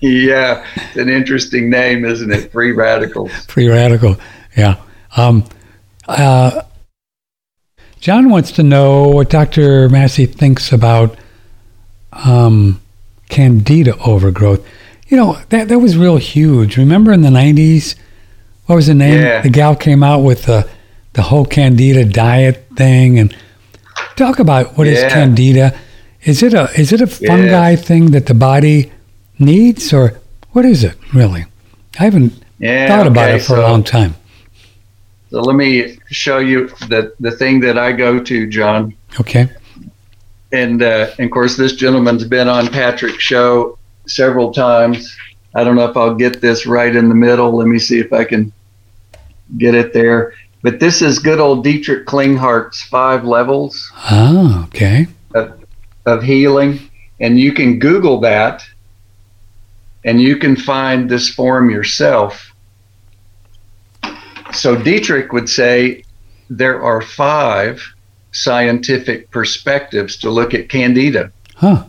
yeah. 0.00 0.66
It's 0.76 0.96
an 0.96 1.08
interesting 1.08 1.70
name, 1.70 2.04
isn't 2.04 2.30
it? 2.30 2.52
Free 2.52 2.72
radicals. 2.72 3.32
Free 3.46 3.68
radical. 3.68 4.16
Yeah. 4.56 4.76
Um, 5.16 5.44
uh, 6.06 6.62
John 8.00 8.28
wants 8.28 8.52
to 8.52 8.62
know 8.62 9.08
what 9.08 9.30
Dr. 9.30 9.88
Massey 9.88 10.26
thinks 10.26 10.70
about 10.72 11.16
um, 12.12 12.80
candida 13.30 13.96
overgrowth. 13.98 14.66
You 15.08 15.16
know, 15.16 15.38
that, 15.48 15.68
that 15.68 15.78
was 15.78 15.96
real 15.96 16.16
huge. 16.18 16.76
Remember 16.76 17.12
in 17.12 17.22
the 17.22 17.30
90s? 17.30 17.94
What 18.70 18.76
was 18.76 18.86
the 18.86 18.94
name? 18.94 19.20
Yeah. 19.20 19.40
The 19.40 19.50
gal 19.50 19.74
came 19.74 20.04
out 20.04 20.20
with 20.20 20.44
the, 20.44 20.64
the 21.14 21.22
whole 21.22 21.44
candida 21.44 22.04
diet 22.04 22.68
thing. 22.76 23.18
And 23.18 23.36
talk 24.14 24.38
about 24.38 24.78
what 24.78 24.86
is 24.86 25.00
Yeah. 25.00 25.08
candida. 25.08 25.74
Is 26.22 26.40
it 26.44 26.54
a 26.54 26.70
is 26.78 26.92
it 26.92 27.00
a 27.00 27.08
fungi 27.08 27.74
thing 27.74 28.12
that 28.12 28.26
the 28.26 28.34
body 28.34 28.92
needs, 29.40 29.92
or 29.92 30.20
what 30.52 30.64
is 30.64 30.84
it 30.84 30.94
really? 31.12 31.46
I 31.98 32.04
haven't 32.04 32.32
Yeah. 32.60 32.86
thought 32.86 33.08
about 33.08 33.30
it 33.32 33.40
for 33.40 33.56
so, 33.56 33.60
a 33.60 33.62
long 33.62 33.82
time. 33.82 34.14
So 35.32 35.40
let 35.40 35.56
me 35.56 35.98
show 36.12 36.38
you 36.38 36.68
the 36.88 37.12
the 37.18 37.32
thing 37.32 37.58
that 37.62 37.76
I 37.76 37.90
go 37.90 38.20
to, 38.20 38.46
John. 38.46 38.94
Okay. 39.18 39.48
And, 40.52 40.80
uh, 40.80 41.08
and 41.18 41.24
of 41.24 41.32
course, 41.32 41.56
this 41.56 41.72
gentleman's 41.72 42.22
been 42.22 42.46
on 42.46 42.68
Patrick's 42.68 43.24
show 43.24 43.76
several 44.06 44.52
times. 44.52 45.12
I 45.56 45.64
don't 45.64 45.74
know 45.74 45.86
if 45.86 45.96
I'll 45.96 46.14
get 46.14 46.40
this 46.40 46.66
right 46.66 46.94
in 46.94 47.08
the 47.08 47.16
middle. 47.16 47.50
Let 47.56 47.66
me 47.66 47.80
see 47.80 47.98
if 47.98 48.12
I 48.12 48.22
can 48.22 48.52
get 49.58 49.74
it 49.74 49.92
there. 49.92 50.34
But 50.62 50.78
this 50.80 51.00
is 51.02 51.18
good 51.18 51.40
old 51.40 51.64
Dietrich 51.64 52.06
Klinghardt's 52.06 52.82
five 52.82 53.24
levels. 53.24 53.90
Ah, 53.96 54.64
okay. 54.64 55.06
of 56.06 56.22
healing 56.22 56.80
and 57.20 57.38
you 57.38 57.52
can 57.52 57.78
google 57.78 58.20
that 58.20 58.64
and 60.04 60.20
you 60.20 60.36
can 60.38 60.56
find 60.56 61.10
this 61.10 61.28
form 61.28 61.68
yourself 61.70 62.52
so 64.52 64.74
dietrich 64.82 65.30
would 65.32 65.48
say 65.48 66.02
there 66.48 66.82
are 66.82 67.02
five 67.02 67.82
scientific 68.32 69.30
perspectives 69.30 70.16
to 70.16 70.30
look 70.30 70.54
at 70.54 70.68
candida 70.70 71.30
Huh. 71.54 71.84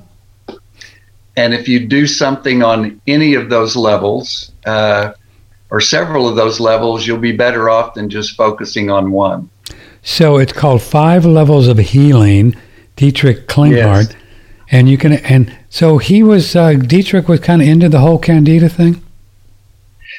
and 1.37 1.53
if 1.53 1.67
you 1.69 1.87
do 1.87 2.05
something 2.05 2.61
on 2.61 2.99
any 3.07 3.33
of 3.35 3.49
those 3.49 3.75
levels 3.77 4.51
uh, 4.65 5.13
or 5.71 5.79
several 5.81 6.27
of 6.27 6.35
those 6.35 6.59
levels 6.59 7.07
you'll 7.07 7.17
be 7.17 7.31
better 7.31 7.69
off 7.69 7.93
than 7.95 8.09
just 8.09 8.35
focusing 8.35 8.91
on 8.91 9.11
one 9.11 9.49
So 10.03 10.37
it's 10.37 10.53
called 10.53 10.81
Five 10.81 11.25
Levels 11.25 11.67
of 11.67 11.77
Healing, 11.77 12.55
Dietrich 12.95 13.47
Klinghardt. 13.47 14.09
Yes. 14.11 14.15
And 14.71 14.87
you 14.89 14.97
can 14.97 15.13
and 15.13 15.53
so 15.69 15.97
he 15.97 16.23
was 16.23 16.55
uh, 16.55 16.73
Dietrich 16.73 17.27
was 17.27 17.39
kind 17.39 17.61
of 17.61 17.67
into 17.67 17.89
the 17.89 17.99
whole 17.99 18.17
candida 18.19 18.69
thing. 18.69 19.01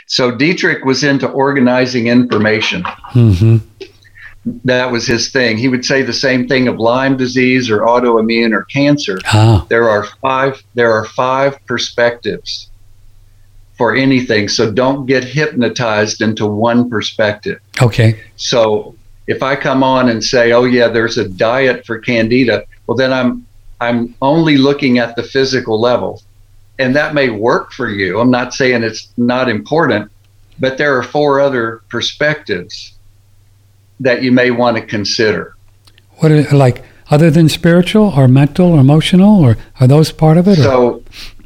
so 0.06 0.30
dietrich 0.30 0.84
was 0.84 1.02
into 1.04 1.28
organizing 1.28 2.06
information 2.08 2.82
Mm-hmm. 3.14 3.56
that 4.64 4.90
was 4.90 5.06
his 5.06 5.30
thing. 5.30 5.56
He 5.56 5.68
would 5.68 5.84
say 5.84 6.02
the 6.02 6.12
same 6.12 6.48
thing 6.48 6.66
of 6.68 6.78
Lyme 6.78 7.16
disease 7.16 7.70
or 7.70 7.80
autoimmune 7.80 8.52
or 8.52 8.64
cancer. 8.64 9.18
Ah, 9.26 9.64
There 9.68 9.88
are 9.88 10.04
five 10.20 10.62
there 10.74 10.92
are 10.92 11.04
five 11.06 11.52
perspectives 11.66 12.68
for 13.76 13.94
anything. 13.94 14.48
So 14.48 14.70
don't 14.70 15.06
get 15.06 15.24
hypnotized 15.24 16.22
into 16.22 16.46
one 16.46 16.90
perspective. 16.90 17.60
okay. 17.80 18.20
So 18.36 18.94
if 19.26 19.42
I 19.42 19.56
come 19.56 19.82
on 19.82 20.08
and 20.08 20.22
say, 20.22 20.52
"Oh 20.52 20.64
yeah, 20.64 20.88
there's 20.88 21.18
a 21.18 21.28
diet 21.28 21.86
for 21.86 21.98
candida," 21.98 22.64
well 22.86 22.96
then 22.96 23.12
I'm 23.12 23.46
I'm 23.80 24.14
only 24.22 24.56
looking 24.56 24.98
at 24.98 25.16
the 25.16 25.22
physical 25.22 25.80
level. 25.80 26.22
And 26.78 26.96
that 26.96 27.14
may 27.14 27.28
work 27.28 27.72
for 27.72 27.88
you. 27.88 28.18
I'm 28.18 28.30
not 28.30 28.54
saying 28.54 28.82
it's 28.82 29.12
not 29.16 29.48
important, 29.48 30.10
but 30.58 30.78
there 30.78 30.96
are 30.96 31.02
four 31.02 31.40
other 31.40 31.82
perspectives 31.88 32.94
that 34.00 34.22
you 34.22 34.32
may 34.32 34.50
want 34.50 34.76
to 34.76 34.82
consider. 34.82 35.54
What 36.18 36.32
are, 36.32 36.42
like 36.56 36.84
other 37.10 37.30
than 37.30 37.48
spiritual 37.48 38.08
or 38.16 38.26
mental 38.28 38.72
or 38.72 38.80
emotional 38.80 39.40
or 39.40 39.56
are 39.80 39.86
those 39.86 40.12
part 40.12 40.38
of 40.38 40.48
it? 40.48 40.58
Or? 40.60 40.62
So, 40.62 41.02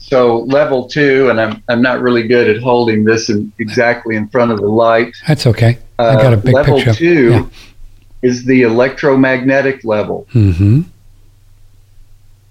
so 0.08 0.40
level 0.40 0.88
two, 0.88 1.28
and 1.30 1.40
I'm 1.40 1.62
I'm 1.68 1.82
not 1.82 2.00
really 2.00 2.26
good 2.28 2.48
at 2.48 2.62
holding 2.62 3.04
this 3.04 3.28
in, 3.28 3.52
exactly 3.58 4.14
in 4.16 4.28
front 4.28 4.52
of 4.52 4.58
the 4.60 4.68
light. 4.68 5.14
That's 5.26 5.46
okay. 5.46 5.78
I 5.98 6.14
got 6.14 6.32
a 6.32 6.36
big 6.36 6.54
Uh, 6.54 6.58
level 6.58 6.76
picture. 6.76 6.94
two 6.94 7.30
Yeah. 7.30 7.46
is 8.22 8.44
the 8.44 8.62
electromagnetic 8.62 9.84
level, 9.84 10.26
Mm-hmm. 10.34 10.82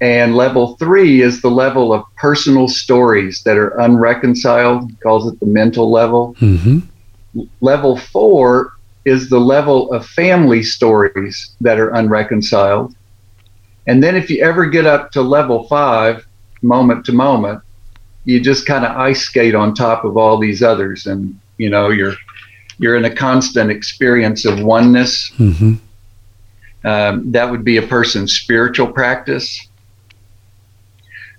and 0.01 0.35
level 0.35 0.75
three 0.77 1.21
is 1.21 1.41
the 1.41 1.49
level 1.49 1.93
of 1.93 2.03
personal 2.17 2.67
stories 2.67 3.41
that 3.43 3.57
are 3.57 3.79
unreconciled. 3.79 4.89
He 4.89 4.95
calls 4.97 5.31
it 5.31 5.39
the 5.39 5.45
mental 5.45 5.89
level. 5.91 6.35
Mm-hmm. 6.41 6.79
Level 7.61 7.97
four 7.97 8.73
is 9.05 9.29
the 9.29 9.39
level 9.39 9.91
of 9.93 10.05
family 10.05 10.63
stories 10.63 11.55
that 11.61 11.79
are 11.79 11.91
unreconciled. 11.93 12.95
And 13.87 14.03
then 14.03 14.15
if 14.15 14.29
you 14.31 14.43
ever 14.43 14.65
get 14.65 14.85
up 14.85 15.11
to 15.11 15.21
level 15.21 15.67
five, 15.67 16.25
moment 16.61 17.05
to 17.05 17.11
moment, 17.11 17.61
you 18.25 18.39
just 18.39 18.65
kind 18.65 18.85
of 18.85 18.95
ice 18.97 19.21
skate 19.21 19.55
on 19.55 19.73
top 19.73 20.03
of 20.03 20.17
all 20.17 20.37
these 20.37 20.63
others 20.63 21.05
and 21.05 21.39
you 21.57 21.69
know 21.69 21.89
you're 21.89 22.15
you're 22.79 22.95
in 22.97 23.05
a 23.05 23.15
constant 23.15 23.71
experience 23.71 24.45
of 24.45 24.61
oneness. 24.61 25.31
Mm-hmm. 25.37 25.75
Um, 26.85 27.31
that 27.31 27.49
would 27.49 27.63
be 27.63 27.77
a 27.77 27.81
person's 27.81 28.33
spiritual 28.33 28.87
practice. 28.91 29.67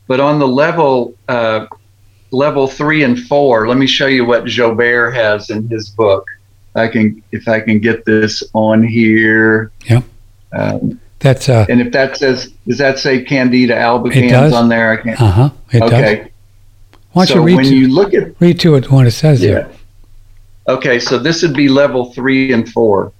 But 0.06 0.20
on 0.20 0.38
the 0.38 0.48
level 0.48 1.14
uh, 1.28 1.66
level 2.30 2.66
three 2.68 3.02
and 3.02 3.18
four, 3.26 3.68
let 3.68 3.76
me 3.76 3.86
show 3.86 4.06
you 4.06 4.24
what 4.24 4.44
Joubert 4.44 5.14
has 5.14 5.50
in 5.50 5.68
his 5.68 5.90
book. 5.90 6.26
I 6.74 6.88
can 6.88 7.22
if 7.32 7.48
I 7.48 7.60
can 7.60 7.80
get 7.80 8.04
this 8.04 8.42
on 8.52 8.82
here. 8.82 9.72
Yeah. 9.84 10.02
Um, 10.52 11.00
That's 11.20 11.48
uh, 11.48 11.66
and 11.68 11.80
if 11.80 11.92
that 11.92 12.16
says, 12.16 12.52
does 12.66 12.78
that 12.78 12.98
say 12.98 13.22
Candida 13.22 13.74
albicans 13.74 14.52
on 14.52 14.68
there? 14.68 14.92
I 14.92 15.02
can't. 15.02 15.20
uh 15.20 15.30
huh. 15.30 15.50
It 15.72 15.80
does. 15.80 15.92
okay. 15.92 16.32
Why 17.12 17.24
don't 17.24 17.34
so 17.34 17.40
you 17.40 17.46
read 17.46 17.56
when 17.56 17.64
to, 17.64 17.76
you 17.76 17.88
look 17.88 18.12
at 18.12 18.38
read 18.40 18.60
to 18.60 18.74
it 18.74 18.90
when 18.90 19.06
it 19.06 19.12
says 19.12 19.42
yeah. 19.42 19.50
there? 19.50 19.72
Okay, 20.68 20.98
so 20.98 21.18
this 21.18 21.42
would 21.42 21.54
be 21.54 21.68
level 21.68 22.12
three 22.12 22.52
and 22.52 22.70
four. 22.70 23.12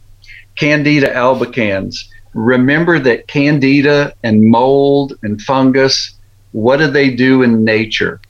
Candida 0.56 1.08
albicans. 1.14 2.04
Remember 2.34 2.98
that 2.98 3.28
candida 3.28 4.12
and 4.22 4.44
mold 4.44 5.14
and 5.22 5.40
fungus, 5.40 6.14
what 6.52 6.78
do 6.78 6.88
they 6.88 7.14
do 7.14 7.42
in 7.42 7.64
nature? 7.64 8.20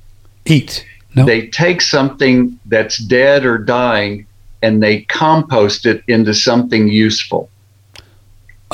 Eat. 0.45 0.87
No. 1.17 1.25
They 1.25 1.49
take 1.49 1.81
something 1.81 2.59
that's 2.67 2.99
dead 2.99 3.45
or 3.45 3.59
dying 3.59 4.27
and 4.63 4.83
they 4.83 5.03
compost 5.03 5.87
it 5.87 6.05
into 6.07 6.35
something 6.35 6.89
useful. 6.89 7.51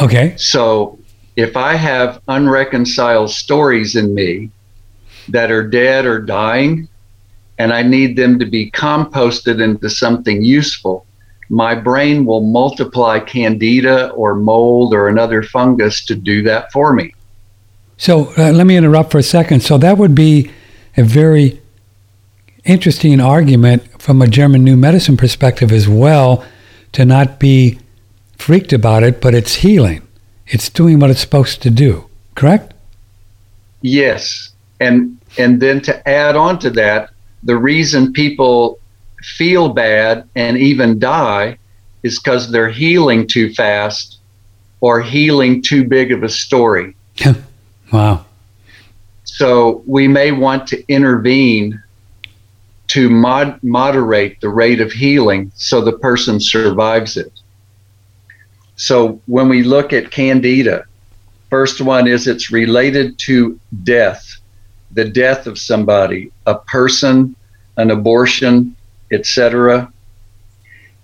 Okay. 0.00 0.34
So 0.36 0.98
if 1.36 1.56
I 1.56 1.74
have 1.74 2.20
unreconciled 2.28 3.30
stories 3.30 3.96
in 3.96 4.14
me 4.14 4.50
that 5.28 5.50
are 5.50 5.66
dead 5.66 6.04
or 6.04 6.20
dying, 6.20 6.88
and 7.58 7.72
I 7.72 7.82
need 7.82 8.16
them 8.16 8.38
to 8.38 8.46
be 8.46 8.70
composted 8.70 9.62
into 9.62 9.88
something 9.88 10.42
useful, 10.42 11.06
my 11.48 11.74
brain 11.74 12.24
will 12.24 12.40
multiply 12.40 13.18
candida 13.20 14.10
or 14.10 14.34
mold 14.34 14.94
or 14.94 15.08
another 15.08 15.42
fungus 15.42 16.04
to 16.06 16.14
do 16.14 16.42
that 16.42 16.72
for 16.72 16.92
me. 16.92 17.14
So 17.98 18.32
uh, 18.36 18.52
let 18.52 18.66
me 18.66 18.76
interrupt 18.76 19.12
for 19.12 19.18
a 19.18 19.22
second. 19.22 19.62
So 19.62 19.78
that 19.78 19.98
would 19.98 20.14
be 20.14 20.50
a 20.96 21.04
very 21.04 21.60
interesting 22.64 23.20
argument 23.20 24.00
from 24.00 24.22
a 24.22 24.26
German 24.26 24.64
New 24.64 24.76
Medicine 24.76 25.16
perspective 25.16 25.70
as 25.72 25.88
well, 25.88 26.44
to 26.92 27.04
not 27.04 27.38
be 27.38 27.78
freaked 28.42 28.72
about 28.72 29.04
it, 29.04 29.20
but 29.20 29.34
it's 29.34 29.54
healing. 29.54 30.02
It's 30.48 30.68
doing 30.68 30.98
what 30.98 31.10
it's 31.10 31.20
supposed 31.20 31.62
to 31.62 31.70
do. 31.70 32.06
Correct? 32.34 32.74
Yes. 33.82 34.50
And 34.80 35.18
and 35.38 35.60
then 35.60 35.80
to 35.82 36.08
add 36.08 36.34
on 36.36 36.58
to 36.58 36.70
that, 36.70 37.10
the 37.44 37.56
reason 37.56 38.12
people 38.12 38.80
feel 39.38 39.68
bad 39.68 40.28
and 40.34 40.58
even 40.58 40.98
die 40.98 41.56
is 42.02 42.18
because 42.18 42.50
they're 42.50 42.68
healing 42.68 43.26
too 43.26 43.54
fast 43.54 44.18
or 44.80 45.00
healing 45.00 45.62
too 45.62 45.84
big 45.84 46.12
of 46.12 46.22
a 46.22 46.28
story. 46.28 46.94
Wow. 47.92 48.24
So 49.24 49.82
we 49.86 50.08
may 50.08 50.32
want 50.32 50.66
to 50.68 50.82
intervene 50.88 51.82
to 52.86 53.10
mod- 53.10 53.62
moderate 53.62 54.40
the 54.40 54.48
rate 54.48 54.80
of 54.80 54.90
healing 54.92 55.52
so 55.54 55.82
the 55.82 55.98
person 55.98 56.40
survives 56.40 57.18
it. 57.18 57.41
So 58.76 59.20
when 59.26 59.48
we 59.48 59.62
look 59.62 59.92
at 59.92 60.10
candida, 60.10 60.84
first 61.50 61.80
one 61.80 62.06
is 62.06 62.26
it's 62.26 62.50
related 62.50 63.18
to 63.20 63.58
death, 63.82 64.40
the 64.90 65.04
death 65.04 65.46
of 65.46 65.58
somebody, 65.58 66.32
a 66.46 66.56
person, 66.56 67.36
an 67.76 67.90
abortion, 67.90 68.74
etc. 69.12 69.92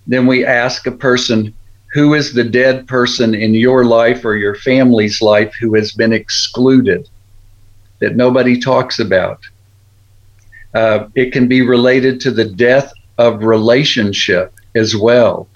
Then 0.06 0.26
we 0.26 0.44
ask 0.44 0.86
a 0.86 0.92
person, 0.92 1.54
who 1.92 2.14
is 2.14 2.34
the 2.34 2.44
dead 2.44 2.86
person 2.86 3.34
in 3.34 3.54
your 3.54 3.84
life 3.84 4.24
or 4.24 4.36
your 4.36 4.54
family's 4.54 5.22
life 5.22 5.54
who 5.60 5.74
has 5.74 5.92
been 5.92 6.12
excluded? 6.12 7.08
that 7.98 8.16
nobody 8.16 8.58
talks 8.58 8.98
about. 8.98 9.40
Uh, 10.74 11.08
it 11.14 11.32
can 11.32 11.48
be 11.48 11.62
related 11.62 12.20
to 12.20 12.30
the 12.30 12.44
death 12.44 12.92
of 13.16 13.42
relationship 13.42 14.52
as 14.74 14.96
well. 14.96 15.48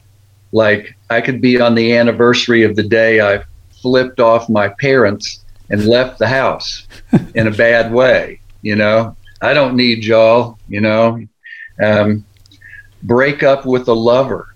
Like 0.52 0.94
I 1.10 1.20
could 1.20 1.40
be 1.40 1.60
on 1.60 1.74
the 1.74 1.96
anniversary 1.96 2.62
of 2.62 2.76
the 2.76 2.82
day 2.82 3.20
I 3.20 3.42
flipped 3.80 4.20
off 4.20 4.48
my 4.48 4.68
parents 4.68 5.44
and 5.70 5.86
left 5.86 6.18
the 6.18 6.28
house 6.28 6.86
in 7.34 7.46
a 7.46 7.50
bad 7.50 7.92
way. 7.92 8.40
You 8.60 8.76
know, 8.76 9.16
I 9.40 9.54
don't 9.54 9.76
need 9.76 10.04
y'all. 10.04 10.58
You 10.68 10.80
know, 10.80 11.26
um, 11.82 12.24
break 13.02 13.42
up 13.42 13.66
with 13.66 13.88
a 13.88 13.94
lover. 13.94 14.48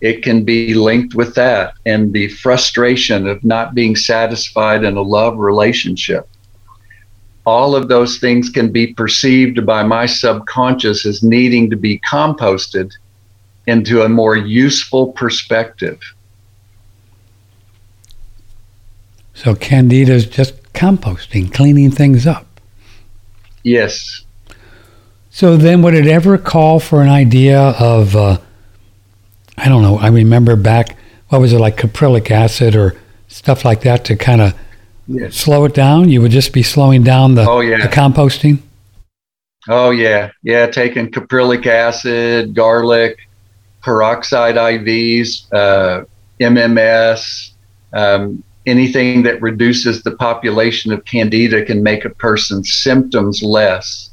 It 0.00 0.22
can 0.22 0.44
be 0.44 0.72
linked 0.72 1.14
with 1.14 1.34
that 1.34 1.74
and 1.84 2.10
the 2.12 2.28
frustration 2.28 3.26
of 3.26 3.44
not 3.44 3.74
being 3.74 3.94
satisfied 3.94 4.82
in 4.84 4.96
a 4.96 5.02
love 5.02 5.36
relationship 5.36 6.26
all 7.46 7.74
of 7.74 7.88
those 7.88 8.18
things 8.18 8.48
can 8.48 8.70
be 8.70 8.94
perceived 8.94 9.64
by 9.64 9.82
my 9.82 10.06
subconscious 10.06 11.06
as 11.06 11.22
needing 11.22 11.70
to 11.70 11.76
be 11.76 11.98
composted 12.00 12.92
into 13.66 14.02
a 14.02 14.08
more 14.08 14.36
useful 14.36 15.12
perspective. 15.12 16.00
So 19.34 19.54
candida 19.54 20.12
is 20.12 20.26
just 20.26 20.60
composting, 20.72 21.52
cleaning 21.52 21.90
things 21.90 22.26
up. 22.26 22.46
Yes. 23.62 24.22
So 25.30 25.56
then, 25.56 25.82
would 25.82 25.94
it 25.94 26.06
ever 26.06 26.36
call 26.36 26.80
for 26.80 27.02
an 27.02 27.08
idea 27.08 27.60
of, 27.60 28.16
uh, 28.16 28.38
I 29.56 29.68
don't 29.68 29.82
know, 29.82 29.98
I 29.98 30.08
remember 30.08 30.56
back, 30.56 30.96
what 31.28 31.40
was 31.40 31.52
it, 31.52 31.58
like 31.60 31.76
caprylic 31.76 32.30
acid 32.30 32.74
or 32.74 32.96
stuff 33.28 33.64
like 33.64 33.82
that 33.82 34.04
to 34.06 34.16
kind 34.16 34.40
of 34.40 34.54
Yes. 35.06 35.36
slow 35.36 35.64
it 35.64 35.74
down? 35.74 36.08
You 36.08 36.20
would 36.22 36.30
just 36.30 36.52
be 36.52 36.62
slowing 36.62 37.02
down 37.02 37.34
the, 37.34 37.48
Oh, 37.48 37.60
yeah. 37.60 37.78
the 37.82 37.88
composting? 37.88 38.58
Oh 39.68 39.90
yeah, 39.90 40.30
yeah. 40.42 40.66
Taking 40.66 41.10
caprylic 41.10 41.66
acid, 41.66 42.54
garlic, 42.54 43.18
peroxide 43.82 44.56
IVs, 44.56 45.52
uh, 45.52 46.04
MMS, 46.40 47.50
um, 47.92 48.42
anything 48.66 49.22
that 49.22 49.40
reduces 49.42 50.02
the 50.02 50.10
population 50.12 50.92
of 50.92 51.04
candida 51.04 51.64
can 51.64 51.82
make 51.82 52.04
a 52.04 52.10
person's 52.10 52.72
symptoms 52.72 53.42
less, 53.42 54.10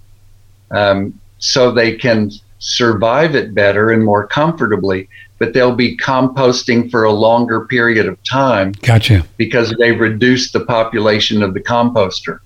um, 0.72 1.14
so 1.40 1.72
they 1.72 1.96
can 1.96 2.32
survive 2.60 3.36
it 3.36 3.54
better 3.54 3.92
and 3.92 4.04
more 4.04 4.26
comfortably. 4.26 5.08
But 5.40 5.54
they'll 5.54 5.76
be 5.76 5.96
composting 5.98 6.90
for 6.90 7.04
a 7.04 7.12
longer 7.12 7.62
period 7.68 8.08
of 8.08 8.18
time 8.24 8.72
Gotcha. 8.82 9.24
because 9.38 9.74
they 9.80 9.92
reduce 9.92 10.52
the 10.52 10.62
population 10.62 11.44
of 11.44 11.54
the 11.54 11.60
composter. 11.60 12.40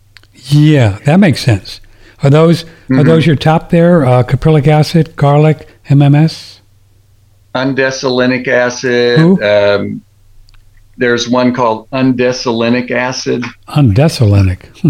Yeah, 0.49 0.99
that 1.05 1.19
makes 1.19 1.41
sense. 1.41 1.79
Are 2.23 2.29
those 2.29 2.63
are 2.89 2.95
Mhm. 2.97 3.05
those 3.05 3.25
your 3.25 3.37
top 3.37 3.69
there? 3.69 4.05
Uh, 4.05 4.23
caprylic 4.23 4.67
acid, 4.67 5.15
garlic, 5.15 5.67
MMS. 5.89 6.59
Undesolinic 7.55 8.47
acid. 8.47 9.19
Um, 9.43 10.01
there's 10.97 11.27
one 11.29 11.53
called 11.53 11.89
undecylenic 11.91 12.91
acid. 12.91 13.43
Undecylenic. 13.69 14.65
Hmm. 14.79 14.89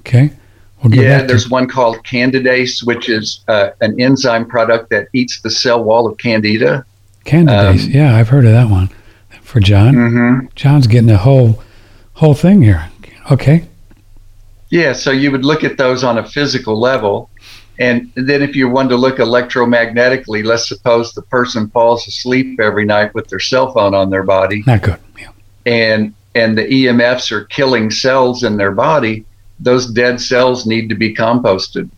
okay. 0.00 0.30
We'll 0.82 0.94
Yeah, 0.94 1.18
to- 1.22 1.26
there's 1.26 1.48
one 1.50 1.68
called 1.68 1.98
candidase, 2.04 2.84
which 2.86 3.08
is 3.08 3.40
uh, 3.48 3.70
an 3.80 4.00
enzyme 4.00 4.46
product 4.46 4.90
that 4.90 5.08
eats 5.12 5.40
the 5.40 5.50
cell 5.50 5.82
wall 5.82 6.06
of 6.06 6.18
candida. 6.18 6.84
Candidase. 7.24 7.84
um, 7.86 7.90
yeah, 7.90 8.14
I've 8.16 8.28
heard 8.28 8.44
of 8.44 8.52
that 8.52 8.68
one. 8.70 8.88
For 9.42 9.60
John, 9.60 9.94
Mm-hmm. 9.94 10.46
John's 10.54 10.86
getting 10.86 11.06
the 11.08 11.16
whole 11.16 11.62
whole 12.14 12.34
thing 12.34 12.60
here. 12.62 12.90
Okay. 13.30 13.66
Yeah, 14.70 14.92
so 14.92 15.10
you 15.10 15.30
would 15.30 15.44
look 15.44 15.64
at 15.64 15.78
those 15.78 16.04
on 16.04 16.18
a 16.18 16.26
physical 16.28 16.78
level. 16.78 17.30
And 17.78 18.10
then 18.16 18.42
if 18.42 18.56
you 18.56 18.68
wanted 18.68 18.90
to 18.90 18.96
look 18.96 19.18
electromagnetically, 19.18 20.44
let's 20.44 20.68
suppose 20.68 21.12
the 21.14 21.22
person 21.22 21.68
falls 21.70 22.06
asleep 22.08 22.58
every 22.60 22.84
night 22.84 23.14
with 23.14 23.28
their 23.28 23.38
cell 23.40 23.72
phone 23.72 23.94
on 23.94 24.10
their 24.10 24.24
body. 24.24 24.64
Not 24.66 24.82
good. 24.82 24.98
Yeah. 25.18 25.30
and 25.66 26.14
and 26.34 26.56
the 26.56 26.64
EMFs 26.66 27.32
are 27.32 27.44
killing 27.46 27.90
cells 27.90 28.44
in 28.44 28.56
their 28.58 28.70
body, 28.72 29.24
those 29.58 29.86
dead 29.90 30.20
cells 30.20 30.66
need 30.66 30.88
to 30.88 30.94
be 30.94 31.12
composted. 31.14 31.90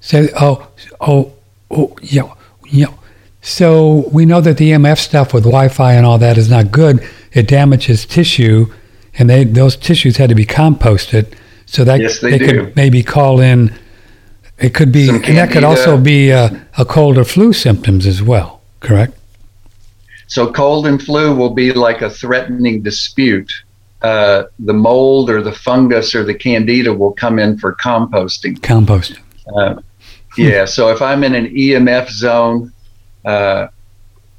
So, 0.00 0.28
oh, 0.40 0.68
oh, 1.00 1.32
oh, 1.70 1.96
yeah, 2.02 2.32
yeah. 2.66 2.92
So 3.40 4.08
we 4.12 4.26
know 4.26 4.40
that 4.40 4.58
the 4.58 4.70
EMF 4.72 4.98
stuff 4.98 5.34
with 5.34 5.44
Wi-Fi 5.44 5.94
and 5.94 6.06
all 6.06 6.18
that 6.18 6.38
is 6.38 6.48
not 6.50 6.70
good. 6.70 7.06
It 7.32 7.48
damages 7.48 8.06
tissue, 8.06 8.72
and 9.18 9.28
they 9.28 9.44
those 9.44 9.76
tissues 9.76 10.16
had 10.18 10.28
to 10.28 10.34
be 10.34 10.46
composted. 10.46 11.34
So 11.66 11.84
that 11.84 12.00
Yes, 12.00 12.20
they 12.20 12.38
do. 12.38 12.46
could 12.46 12.76
maybe 12.76 13.02
call 13.02 13.40
in. 13.40 13.74
It 14.58 14.72
could 14.72 14.92
be, 14.92 15.08
and 15.08 15.22
that 15.22 15.50
could 15.50 15.64
also 15.64 15.98
be 15.98 16.32
uh, 16.32 16.50
a 16.78 16.84
cold 16.84 17.18
or 17.18 17.24
flu 17.24 17.52
symptoms 17.52 18.06
as 18.06 18.22
well. 18.22 18.60
Correct. 18.80 19.18
So 20.26 20.52
cold 20.52 20.86
and 20.86 21.02
flu 21.02 21.34
will 21.34 21.50
be 21.50 21.72
like 21.72 22.02
a 22.02 22.10
threatening 22.10 22.82
dispute. 22.82 23.52
Uh, 24.02 24.44
the 24.58 24.72
mold 24.72 25.30
or 25.30 25.42
the 25.42 25.52
fungus 25.52 26.14
or 26.14 26.24
the 26.24 26.34
candida 26.34 26.92
will 26.92 27.12
come 27.12 27.38
in 27.38 27.58
for 27.58 27.74
composting. 27.74 28.58
Composting. 28.58 29.20
Uh, 29.56 29.80
yeah, 30.36 30.64
so 30.64 30.90
if 30.90 31.00
I'm 31.00 31.24
in 31.24 31.34
an 31.34 31.46
EMF 31.46 32.10
zone 32.10 32.72
uh, 33.24 33.68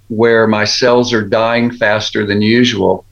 where 0.09 0.47
my 0.47 0.66
cells 0.66 1.13
are 1.13 1.24
dying 1.24 1.72
faster 1.72 2.26
than 2.26 2.41
usual, 2.41 3.05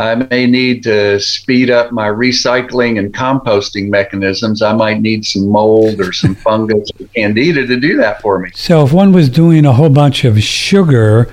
I 0.00 0.14
may 0.14 0.46
need 0.46 0.82
to 0.84 1.20
speed 1.20 1.68
up 1.68 1.92
my 1.92 2.08
recycling 2.08 2.98
and 2.98 3.12
composting 3.12 3.88
mechanisms. 3.90 4.62
I 4.62 4.72
might 4.72 5.00
need 5.02 5.26
some 5.26 5.48
mold 5.48 6.00
or 6.00 6.12
some 6.12 6.34
fungus 6.46 6.90
or 6.98 7.06
candida 7.08 7.66
to 7.66 7.78
do 7.78 7.96
that 7.98 8.22
for 8.22 8.38
me. 8.38 8.50
So 8.54 8.84
if 8.84 8.92
one 8.92 9.12
was 9.12 9.28
doing 9.28 9.66
a 9.66 9.72
whole 9.72 9.90
bunch 9.90 10.24
of 10.24 10.42
sugar, 10.42 11.30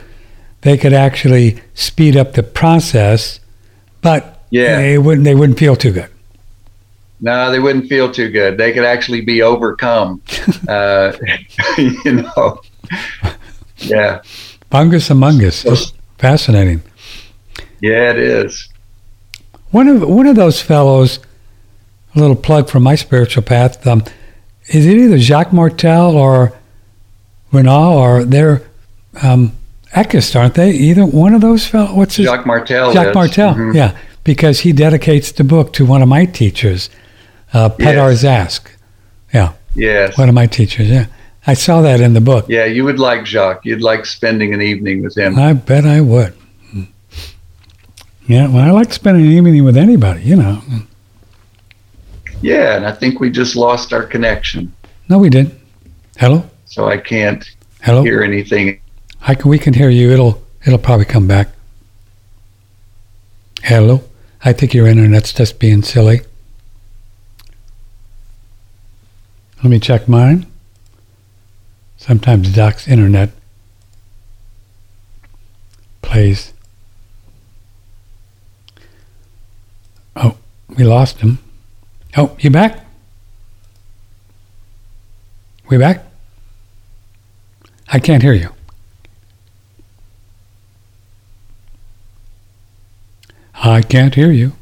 they 0.62 0.78
could 0.78 0.92
actually 0.92 1.62
speed 1.76 2.18
up 2.18 2.34
the 2.34 2.44
process, 2.44 3.40
but 4.02 4.44
Yeah. 4.50 4.76
they 4.82 4.98
wouldn't 4.98 5.24
they 5.24 5.36
wouldn't 5.36 5.58
feel 5.60 5.76
too 5.78 5.94
good. 5.94 6.10
No, 7.22 7.50
they 7.52 7.60
wouldn't 7.60 7.88
feel 7.88 8.12
too 8.12 8.30
good. 8.30 8.58
They 8.58 8.74
could 8.74 8.84
actually 8.86 9.22
be 9.22 9.42
overcome. 9.42 10.22
uh, 10.68 11.14
you 11.78 12.14
know. 12.14 12.62
Yeah. 13.78 14.22
Fungus 14.70 15.10
among 15.10 15.44
us. 15.44 15.94
Fascinating. 16.18 16.82
Yeah, 17.82 18.12
it 18.12 18.18
is. 18.20 18.70
One 19.72 19.88
of 19.88 20.02
one 20.02 20.28
of 20.28 20.36
those 20.36 20.62
fellows, 20.62 21.20
a 22.16 22.20
little 22.20 22.36
plug 22.36 22.70
for 22.70 22.80
my 22.80 22.96
spiritual 22.96 23.44
path. 23.44 23.86
Um, 23.86 24.04
is 24.70 24.86
it 24.86 24.98
either 24.98 25.18
Jacques 25.18 25.54
Martel 25.54 26.16
or 26.16 26.54
Renaud 27.52 27.94
or 27.98 28.24
they're 28.24 28.62
um, 29.22 29.54
Eckist, 29.94 30.36
aren't 30.40 30.56
they? 30.56 30.72
Either 30.72 31.06
one 31.06 31.34
of 31.34 31.42
those 31.42 31.66
fellows. 31.68 31.92
What's 31.94 32.16
his? 32.16 32.26
Jacques 32.26 32.46
Martel. 32.46 32.94
Jacques 32.94 33.10
is. 33.10 33.16
Martel. 33.16 33.54
Mhm. 33.56 33.74
Yeah, 33.76 33.98
because 34.24 34.62
he 34.62 34.72
dedicates 34.72 35.32
the 35.32 35.44
book 35.44 35.74
to 35.74 35.86
one 35.86 36.02
of 36.02 36.08
my 36.10 36.26
teachers, 36.26 36.90
uh, 37.54 37.70
Peddar 37.70 38.12
Yes. 38.12 38.24
Zaskq. 38.24 38.68
Yeah, 39.34 39.52
Yes. 39.76 40.18
one 40.18 40.30
of 40.30 40.36
my 40.36 40.48
teachers. 40.48 40.90
Yeah, 40.90 41.06
I 41.46 41.54
saw 41.54 41.82
that 41.82 42.00
in 42.02 42.14
the 42.14 42.22
book. 42.22 42.46
Yeah, 42.50 42.66
you 42.66 42.84
would 42.86 43.00
like 43.00 43.26
Jacques. 43.26 43.62
You'd 43.66 43.82
like 43.82 44.06
spending 44.06 44.54
an 44.54 44.62
evening 44.62 45.04
with 45.04 45.18
him. 45.18 45.38
I 45.38 45.54
bet 45.54 45.86
I 45.86 46.02
would. 46.02 46.34
Yeah, 48.28 48.48
well, 48.50 48.58
I 48.68 48.72
like 48.72 48.92
spending 48.94 49.26
an 49.26 49.32
evening 49.32 49.64
with 49.64 49.78
anybody. 49.78 50.22
You 50.24 50.36
know. 50.36 50.62
Yeah, 52.42 52.76
and 52.76 52.86
I 52.86 52.92
think 52.92 53.20
we 53.20 53.30
just 53.32 53.56
lost 53.56 53.94
our 53.94 54.04
connection. 54.04 54.74
No, 55.10 55.18
we 55.18 55.30
didn't. 55.30 55.54
Hello, 56.18 56.44
So 56.66 56.88
I 56.88 56.98
can't 56.98 57.50
hello. 57.82 58.04
hear 58.04 58.24
anything. 58.24 58.80
I 59.22 59.36
can, 59.36 59.50
we 59.50 59.58
can 59.60 59.74
hear 59.74 59.90
you. 59.90 60.12
It'll 60.12 60.42
it'll 60.66 60.80
probably 60.80 61.06
come 61.06 61.28
back. 61.28 61.50
Hello. 63.64 64.04
I 64.44 64.54
think 64.54 64.74
your 64.74 64.88
internet's 64.88 65.34
just 65.34 65.60
being 65.60 65.82
silly. 65.82 66.22
Let 69.64 69.66
me 69.72 69.80
check 69.80 70.08
mine. 70.08 70.46
Sometimes 71.98 72.54
Doc's 72.54 72.88
internet 72.88 73.32
plays. 76.02 76.54
Oh, 80.16 80.38
we 80.78 80.84
lost 80.84 81.20
him. 81.20 81.40
Oh, 82.16 82.36
you 82.40 82.50
back? 82.50 82.86
We 85.70 85.78
back? 85.78 86.06
I 87.92 88.00
can't 88.00 88.22
hear 88.22 88.34
you. 88.34 88.50
I 93.56 93.82
can't 93.82 94.14
hear 94.14 94.32
you. 94.32 94.54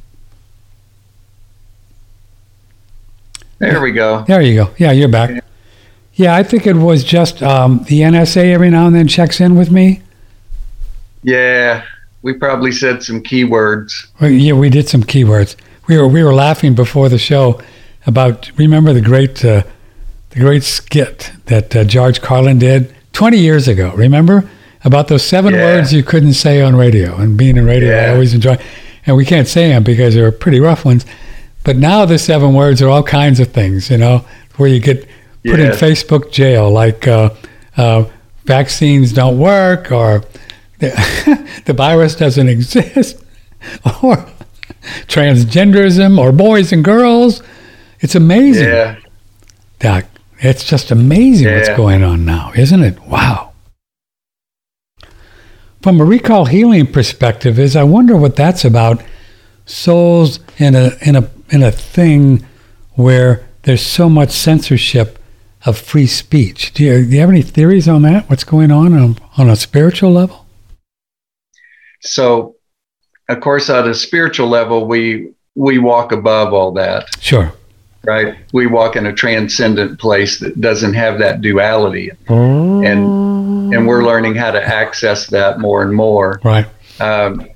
There 3.59 3.81
we 3.81 3.91
go. 3.91 4.23
There 4.23 4.41
you 4.41 4.63
go. 4.63 4.71
Yeah, 4.77 4.91
you're 4.91 5.09
back. 5.09 5.43
Yeah, 6.13 6.35
I 6.35 6.43
think 6.43 6.65
it 6.65 6.75
was 6.75 7.03
just 7.03 7.43
um, 7.43 7.83
the 7.89 8.01
NSA 8.01 8.53
every 8.53 8.69
now 8.69 8.87
and 8.87 8.95
then 8.95 9.07
checks 9.07 9.41
in 9.41 9.55
with 9.55 9.69
me. 9.69 10.01
Yeah, 11.23 11.83
we 12.21 12.33
probably 12.33 12.71
said 12.71 13.03
some 13.03 13.21
keywords. 13.21 14.07
Well, 14.19 14.29
yeah, 14.29 14.53
we 14.53 14.69
did 14.69 14.87
some 14.87 15.03
keywords. 15.03 15.55
We 15.87 15.97
were 15.97 16.07
we 16.07 16.23
were 16.23 16.33
laughing 16.33 16.73
before 16.75 17.09
the 17.09 17.17
show 17.19 17.61
about 18.05 18.51
remember 18.57 18.93
the 18.93 19.01
great 19.01 19.43
uh, 19.45 19.63
the 20.31 20.39
great 20.39 20.63
skit 20.63 21.31
that 21.45 21.75
uh, 21.75 21.83
George 21.83 22.21
Carlin 22.21 22.59
did 22.59 22.93
20 23.13 23.37
years 23.37 23.67
ago. 23.67 23.93
Remember 23.95 24.49
about 24.83 25.07
those 25.07 25.23
seven 25.23 25.53
Yeah. 25.53 25.63
words 25.63 25.93
you 25.93 26.03
couldn't 26.03 26.33
say 26.33 26.61
on 26.61 26.75
radio. 26.75 27.15
And 27.15 27.37
being 27.37 27.57
in 27.57 27.65
radio, 27.65 27.95
I 27.97 28.09
always 28.09 28.33
enjoy. 28.33 28.57
And 29.05 29.15
we 29.15 29.25
can't 29.25 29.47
say 29.47 29.69
them 29.69 29.83
because 29.83 30.15
they're 30.15 30.31
pretty 30.31 30.59
rough 30.59 30.83
ones. 30.85 31.05
But 31.63 31.77
now 31.77 32.05
the 32.05 32.17
seven 32.19 32.53
words 32.53 32.81
are 32.81 32.89
all 32.89 33.03
kinds 33.03 33.39
of 33.39 33.51
things. 33.51 33.89
You 33.89 33.97
know, 33.97 34.25
where 34.57 34.69
you 34.69 34.79
get 34.79 35.07
put 35.45 35.59
in 35.59 35.71
Facebook 35.71 36.31
jail, 36.31 36.69
like 36.71 37.07
uh, 37.07 37.29
uh, 37.77 38.05
vaccines 38.45 39.13
don't 39.13 39.37
work, 39.39 39.91
or 39.91 40.23
the, 40.79 40.89
the 41.65 41.73
virus 41.73 42.15
doesn't 42.15 42.49
exist, 42.57 43.23
or 44.03 44.25
transgenderism, 45.07 46.17
or 46.17 46.31
boys 46.31 46.71
and 46.71 46.83
girls. 46.83 47.41
It's 47.99 48.15
amazing, 48.15 48.67
Yeah, 48.67 48.97
Doc. 49.79 50.05
It's 50.39 50.63
just 50.63 50.91
amazing 50.91 51.53
what's 51.53 51.69
going 51.69 52.03
on 52.03 52.25
now, 52.25 52.51
isn't 52.55 52.83
it? 52.83 52.99
Wow. 53.07 53.53
From 55.81 56.01
a 56.01 56.05
recall 56.05 56.45
healing 56.45 56.91
perspective, 56.91 57.57
is 57.57 57.75
I 57.75 57.83
wonder 57.83 58.17
what 58.17 58.35
that's 58.35 58.65
about. 58.65 59.01
Souls 59.67 60.39
in 60.57 60.75
a 60.75 60.91
in 61.01 61.15
a 61.15 61.29
in 61.49 61.63
a 61.63 61.71
thing 61.71 62.45
where 62.93 63.47
there's 63.63 63.85
so 63.85 64.09
much 64.09 64.29
censorship 64.31 65.17
of 65.65 65.77
free 65.77 66.07
speech. 66.07 66.73
Do 66.73 66.83
you, 66.83 67.05
do 67.05 67.11
you 67.11 67.19
have 67.19 67.29
any 67.29 67.41
theories 67.41 67.87
on 67.87 68.03
that? 68.03 68.29
What's 68.29 68.43
going 68.43 68.71
on 68.71 68.93
on, 68.93 69.17
on 69.37 69.49
a 69.49 69.55
spiritual 69.55 70.11
level? 70.11 70.45
So, 72.01 72.54
of 73.29 73.39
course, 73.41 73.69
at 73.69 73.87
a 73.87 73.93
spiritual 73.93 74.47
level, 74.47 74.87
we 74.87 75.29
we 75.55 75.77
walk 75.77 76.11
above 76.11 76.53
all 76.53 76.71
that, 76.73 77.07
Sure. 77.21 77.53
right? 78.03 78.35
We 78.51 78.67
walk 78.67 78.95
in 78.97 79.05
a 79.05 79.13
transcendent 79.13 79.99
place 79.99 80.39
that 80.39 80.59
doesn't 80.59 80.93
have 80.95 81.19
that 81.19 81.41
duality, 81.41 82.11
and 82.27 83.73
and 83.73 83.87
we're 83.87 84.03
learning 84.05 84.35
how 84.35 84.51
to 84.51 84.61
access 84.61 85.27
that 85.27 85.59
more 85.59 85.81
and 85.81 85.93
more. 85.93 86.39
Right. 86.43 86.67
Um, 86.99 87.47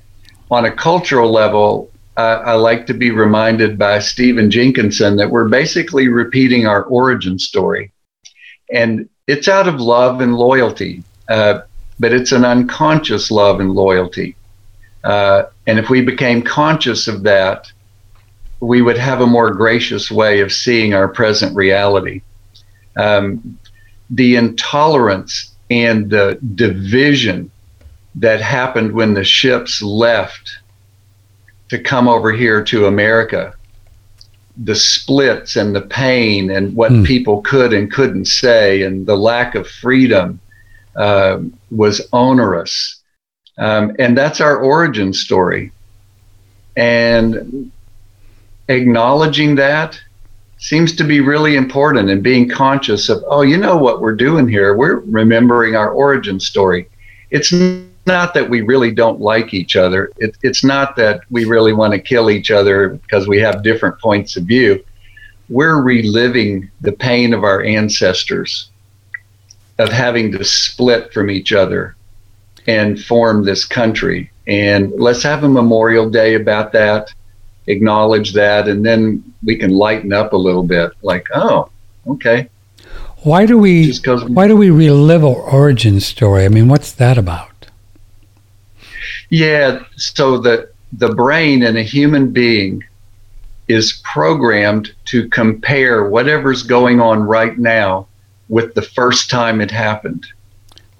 on 0.50 0.64
a 0.64 0.72
cultural 0.72 1.30
level, 1.30 1.90
uh, 2.16 2.42
I 2.44 2.54
like 2.54 2.86
to 2.86 2.94
be 2.94 3.10
reminded 3.10 3.78
by 3.78 4.00
Stephen 4.00 4.50
Jenkinson 4.50 5.16
that 5.16 5.30
we're 5.30 5.48
basically 5.48 6.08
repeating 6.08 6.66
our 6.66 6.82
origin 6.84 7.38
story. 7.38 7.92
And 8.72 9.08
it's 9.26 9.48
out 9.48 9.68
of 9.68 9.80
love 9.80 10.20
and 10.20 10.34
loyalty, 10.34 11.02
uh, 11.28 11.60
but 12.00 12.12
it's 12.12 12.32
an 12.32 12.44
unconscious 12.44 13.30
love 13.30 13.60
and 13.60 13.72
loyalty. 13.72 14.36
Uh, 15.04 15.44
and 15.70 15.78
if 15.78 15.88
we 15.88 16.02
became 16.02 16.42
conscious 16.42 17.06
of 17.06 17.22
that, 17.22 17.70
we 18.58 18.82
would 18.82 18.98
have 18.98 19.20
a 19.20 19.26
more 19.26 19.52
gracious 19.52 20.10
way 20.10 20.40
of 20.40 20.52
seeing 20.52 20.94
our 20.94 21.06
present 21.06 21.54
reality. 21.54 22.22
Um, 22.96 23.56
the 24.10 24.34
intolerance 24.34 25.54
and 25.70 26.10
the 26.10 26.40
division 26.56 27.52
that 28.16 28.40
happened 28.40 28.90
when 28.90 29.14
the 29.14 29.22
ships 29.22 29.80
left 29.80 30.50
to 31.68 31.78
come 31.78 32.08
over 32.08 32.32
here 32.32 32.64
to 32.64 32.86
America. 32.86 33.54
The 34.64 34.74
splits 34.74 35.54
and 35.54 35.72
the 35.72 35.82
pain 35.82 36.50
and 36.50 36.74
what 36.74 36.90
Hmm. 36.90 37.04
people 37.04 37.42
could 37.42 37.72
and 37.72 37.92
couldn't 37.92 38.26
say, 38.26 38.82
and 38.82 39.06
the 39.06 39.16
lack 39.16 39.54
of 39.54 39.68
freedom 39.68 40.40
uh, 40.96 41.38
was 41.70 42.08
onerous. 42.12 42.99
Um, 43.60 43.94
and 43.98 44.16
that's 44.16 44.40
our 44.40 44.56
origin 44.56 45.12
story. 45.12 45.70
And 46.76 47.70
acknowledging 48.68 49.54
that 49.56 50.00
seems 50.56 50.96
to 50.96 51.04
be 51.04 51.20
really 51.20 51.56
important 51.56 52.08
and 52.08 52.22
being 52.22 52.48
conscious 52.48 53.10
of, 53.10 53.22
oh, 53.28 53.42
you 53.42 53.58
know 53.58 53.76
what 53.76 54.00
we're 54.00 54.16
doing 54.16 54.48
here? 54.48 54.74
We're 54.74 55.00
remembering 55.00 55.76
our 55.76 55.90
origin 55.90 56.40
story. 56.40 56.88
It's 57.30 57.52
not 57.52 58.32
that 58.34 58.48
we 58.48 58.62
really 58.62 58.92
don't 58.92 59.20
like 59.20 59.52
each 59.52 59.76
other. 59.76 60.10
It, 60.16 60.36
it's 60.42 60.64
not 60.64 60.96
that 60.96 61.20
we 61.30 61.44
really 61.44 61.74
want 61.74 61.92
to 61.92 62.00
kill 62.00 62.30
each 62.30 62.50
other 62.50 62.88
because 62.88 63.28
we 63.28 63.38
have 63.40 63.62
different 63.62 63.98
points 64.00 64.36
of 64.36 64.44
view. 64.44 64.82
We're 65.50 65.82
reliving 65.82 66.70
the 66.80 66.92
pain 66.92 67.34
of 67.34 67.44
our 67.44 67.62
ancestors 67.62 68.70
of 69.78 69.90
having 69.90 70.32
to 70.32 70.44
split 70.44 71.12
from 71.12 71.30
each 71.30 71.52
other 71.52 71.96
and 72.66 73.02
form 73.02 73.44
this 73.44 73.64
country. 73.64 74.30
And 74.46 74.92
let's 74.98 75.22
have 75.22 75.44
a 75.44 75.48
memorial 75.48 76.10
day 76.10 76.34
about 76.34 76.72
that, 76.72 77.12
acknowledge 77.66 78.32
that, 78.32 78.68
and 78.68 78.84
then 78.84 79.22
we 79.44 79.56
can 79.56 79.70
lighten 79.70 80.12
up 80.12 80.32
a 80.32 80.36
little 80.36 80.64
bit. 80.64 80.92
Like, 81.02 81.26
oh, 81.34 81.70
okay. 82.06 82.48
Why 83.22 83.44
do 83.44 83.58
we 83.58 83.92
why 84.28 84.48
do 84.48 84.56
we 84.56 84.70
relive 84.70 85.24
our 85.24 85.42
origin 85.42 86.00
story? 86.00 86.44
I 86.46 86.48
mean, 86.48 86.68
what's 86.68 86.92
that 86.92 87.18
about? 87.18 87.66
Yeah, 89.28 89.84
so 89.96 90.38
the 90.38 90.70
the 90.92 91.14
brain 91.14 91.62
in 91.62 91.76
a 91.76 91.82
human 91.82 92.32
being 92.32 92.82
is 93.68 94.00
programmed 94.04 94.92
to 95.04 95.28
compare 95.28 96.08
whatever's 96.08 96.62
going 96.64 97.00
on 97.00 97.22
right 97.22 97.56
now 97.56 98.08
with 98.48 98.74
the 98.74 98.82
first 98.82 99.30
time 99.30 99.60
it 99.60 99.70
happened. 99.70 100.26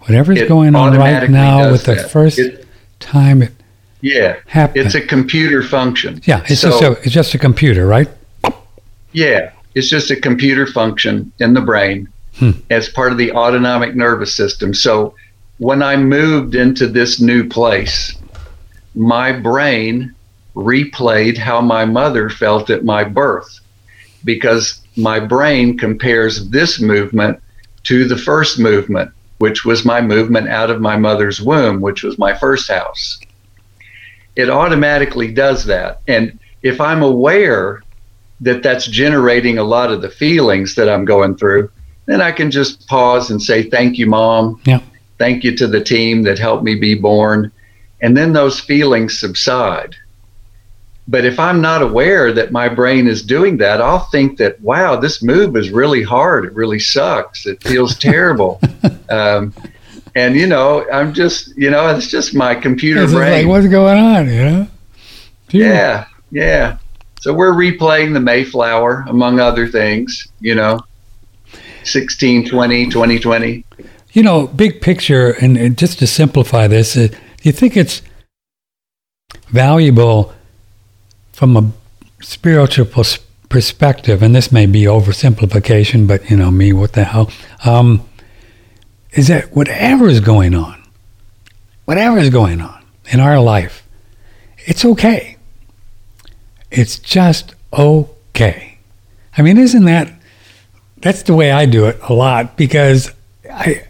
Whatever's 0.02 0.38
It 0.38 0.48
going 0.48 0.74
on 0.74 0.96
right 0.96 1.28
now 1.30 1.70
with 1.70 1.84
the 1.84 1.94
that. 1.96 2.10
first 2.10 2.38
It- 2.38 2.66
time 3.00 3.42
it 3.42 3.52
Yeah, 4.00 4.36
happen? 4.46 4.80
it's 4.84 4.94
a 4.94 5.00
computer 5.00 5.62
function. 5.62 6.20
yeah, 6.24 6.42
it's 6.48 6.60
So- 6.60 6.70
just 6.70 6.82
a, 6.82 6.90
it's 7.02 7.12
just 7.12 7.34
a 7.34 7.38
computer, 7.38 7.86
right? 7.86 8.08
Yeah, 9.12 9.50
it's 9.74 9.88
just 9.88 10.10
a 10.10 10.16
computer 10.16 10.66
function 10.66 11.32
in 11.38 11.54
the 11.54 11.60
brain 11.60 12.08
Hmm. 12.38 12.50
as 12.70 12.88
part 12.88 13.12
of 13.12 13.18
the 13.18 13.32
autonomic 13.32 13.94
nervous 13.94 14.34
system. 14.34 14.72
So 14.72 15.14
when 15.58 15.82
I 15.82 15.96
moved 15.96 16.54
into 16.54 16.86
this 16.86 17.20
new 17.20 17.44
place, 17.44 18.14
my 18.94 19.32
brain 19.32 20.12
replayed 20.56 21.36
how 21.36 21.60
my 21.60 21.84
mother 21.84 22.28
felt 22.30 22.70
at 22.70 22.84
my 22.84 23.04
birth 23.04 23.60
because 24.24 24.80
my 24.96 25.20
brain 25.20 25.76
compares 25.78 26.48
this 26.50 26.80
movement 26.80 27.38
to 27.84 28.04
the 28.06 28.16
first 28.16 28.58
movement, 28.58 29.10
which 29.40 29.64
was 29.64 29.86
my 29.86 30.02
movement 30.02 30.48
out 30.50 30.68
of 30.68 30.82
my 30.82 30.98
mother's 30.98 31.40
womb, 31.40 31.80
which 31.80 32.02
was 32.02 32.18
my 32.18 32.36
first 32.36 32.70
house. 32.70 33.18
It 34.36 34.50
automatically 34.50 35.32
does 35.32 35.64
that. 35.64 36.02
And 36.06 36.38
if 36.62 36.78
I'm 36.78 37.02
aware 37.02 37.82
that 38.42 38.62
that's 38.62 38.86
generating 38.86 39.56
a 39.56 39.64
lot 39.64 39.90
of 39.90 40.02
the 40.02 40.10
feelings 40.10 40.74
that 40.74 40.90
I'm 40.90 41.06
going 41.06 41.36
through, 41.36 41.70
then 42.04 42.20
I 42.20 42.32
can 42.32 42.50
just 42.50 42.86
pause 42.86 43.30
and 43.30 43.40
say, 43.40 43.62
Thank 43.62 43.96
you, 43.96 44.06
mom. 44.06 44.60
Yeah. 44.66 44.80
Thank 45.18 45.42
you 45.42 45.56
to 45.56 45.66
the 45.66 45.82
team 45.82 46.22
that 46.24 46.38
helped 46.38 46.62
me 46.62 46.74
be 46.74 46.94
born. 46.94 47.50
And 48.02 48.14
then 48.14 48.34
those 48.34 48.60
feelings 48.60 49.18
subside. 49.18 49.96
But 51.10 51.24
if 51.24 51.40
I'm 51.40 51.60
not 51.60 51.82
aware 51.82 52.32
that 52.32 52.52
my 52.52 52.68
brain 52.68 53.08
is 53.08 53.20
doing 53.22 53.56
that, 53.56 53.80
I'll 53.80 54.06
think 54.10 54.38
that, 54.38 54.60
wow, 54.60 54.94
this 54.94 55.24
move 55.24 55.56
is 55.56 55.70
really 55.70 56.04
hard. 56.04 56.44
It 56.44 56.54
really 56.54 56.78
sucks. 56.78 57.46
It 57.46 57.60
feels 57.64 57.98
terrible. 57.98 58.60
um, 59.08 59.52
and, 60.14 60.36
you 60.36 60.46
know, 60.46 60.88
I'm 60.92 61.12
just, 61.12 61.56
you 61.56 61.68
know, 61.68 61.88
it's 61.88 62.06
just 62.06 62.32
my 62.32 62.54
computer 62.54 63.02
It's 63.02 63.12
brain. 63.12 63.32
like, 63.32 63.46
what's 63.48 63.66
going 63.66 63.98
on? 63.98 64.28
You 64.28 64.44
know? 64.44 64.68
Yeah, 65.48 66.06
yeah. 66.30 66.78
So 67.20 67.34
we're 67.34 67.54
replaying 67.54 68.14
the 68.14 68.20
Mayflower, 68.20 69.04
among 69.08 69.40
other 69.40 69.66
things, 69.66 70.28
you 70.38 70.54
know, 70.54 70.74
1620, 71.82 72.86
2020. 72.86 73.64
You 74.12 74.22
know, 74.22 74.46
big 74.46 74.80
picture, 74.80 75.32
and, 75.32 75.56
and 75.56 75.76
just 75.76 75.98
to 75.98 76.06
simplify 76.06 76.68
this, 76.68 76.96
uh, 76.96 77.08
do 77.08 77.16
you 77.42 77.52
think 77.52 77.76
it's 77.76 78.00
valuable 79.48 80.32
from 81.40 81.56
a 81.56 81.72
spiritual 82.22 82.84
pers- 82.84 83.18
perspective? 83.48 84.22
And 84.22 84.34
this 84.36 84.52
may 84.52 84.66
be 84.66 84.82
oversimplification, 84.82 86.06
but 86.06 86.28
you 86.30 86.36
know 86.36 86.50
me, 86.50 86.74
what 86.74 86.92
the 86.92 87.04
hell? 87.04 87.30
Um, 87.64 88.06
is 89.12 89.28
that 89.28 89.56
whatever 89.56 90.06
is 90.06 90.20
going 90.20 90.54
on, 90.54 90.78
whatever 91.86 92.18
is 92.18 92.28
going 92.28 92.60
on 92.60 92.84
in 93.10 93.20
our 93.20 93.40
life, 93.40 93.88
it's 94.58 94.84
okay. 94.84 95.38
It's 96.70 96.98
just 96.98 97.54
okay. 97.72 98.76
I 99.38 99.40
mean, 99.40 99.56
isn't 99.56 99.86
that 99.86 100.12
that's 100.98 101.22
the 101.22 101.32
way 101.34 101.50
I 101.50 101.64
do 101.64 101.86
it 101.86 101.98
a 102.02 102.12
lot 102.12 102.58
because 102.58 103.10
I 103.50 103.82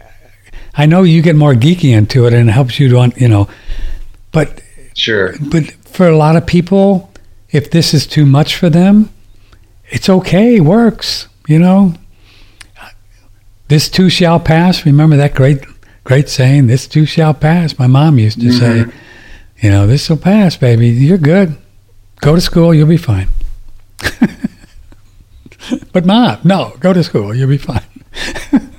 I 0.73 0.85
know 0.85 1.03
you 1.03 1.21
get 1.21 1.35
more 1.35 1.53
geeky 1.53 1.91
into 1.95 2.25
it 2.27 2.33
and 2.33 2.47
it 2.47 2.53
helps 2.53 2.79
you 2.79 2.87
to 2.87 3.11
you 3.17 3.27
know, 3.27 3.49
but 4.31 4.61
Sure. 4.93 5.35
but 5.51 5.69
for 5.85 6.07
a 6.07 6.15
lot 6.15 6.37
of 6.37 6.47
people, 6.47 7.10
if 7.51 7.69
this 7.69 7.93
is 7.93 8.07
too 8.07 8.25
much 8.25 8.55
for 8.55 8.69
them, 8.69 9.09
it's 9.89 10.09
okay, 10.09 10.59
works, 10.59 11.27
you 11.47 11.59
know. 11.59 11.93
This 13.67 13.89
too 13.89 14.09
shall 14.09 14.39
pass. 14.39 14.85
Remember 14.85 15.17
that 15.17 15.33
great 15.33 15.63
great 16.03 16.29
saying, 16.29 16.67
this 16.67 16.87
too 16.87 17.05
shall 17.05 17.33
pass. 17.33 17.77
My 17.77 17.87
mom 17.87 18.17
used 18.19 18.41
to 18.41 18.51
say, 18.51 18.83
mm-hmm. 18.83 19.65
you 19.65 19.69
know, 19.69 19.87
this 19.87 20.09
will 20.09 20.17
pass, 20.17 20.57
baby. 20.57 20.89
You're 20.89 21.17
good. 21.17 21.57
Go 22.21 22.35
to 22.35 22.41
school, 22.41 22.73
you'll 22.73 22.87
be 22.87 22.97
fine. 22.97 23.27
but 25.93 26.05
mom, 26.05 26.39
no, 26.43 26.75
go 26.79 26.93
to 26.93 27.03
school, 27.03 27.33
you'll 27.33 27.49
be 27.49 27.57
fine. 27.57 27.83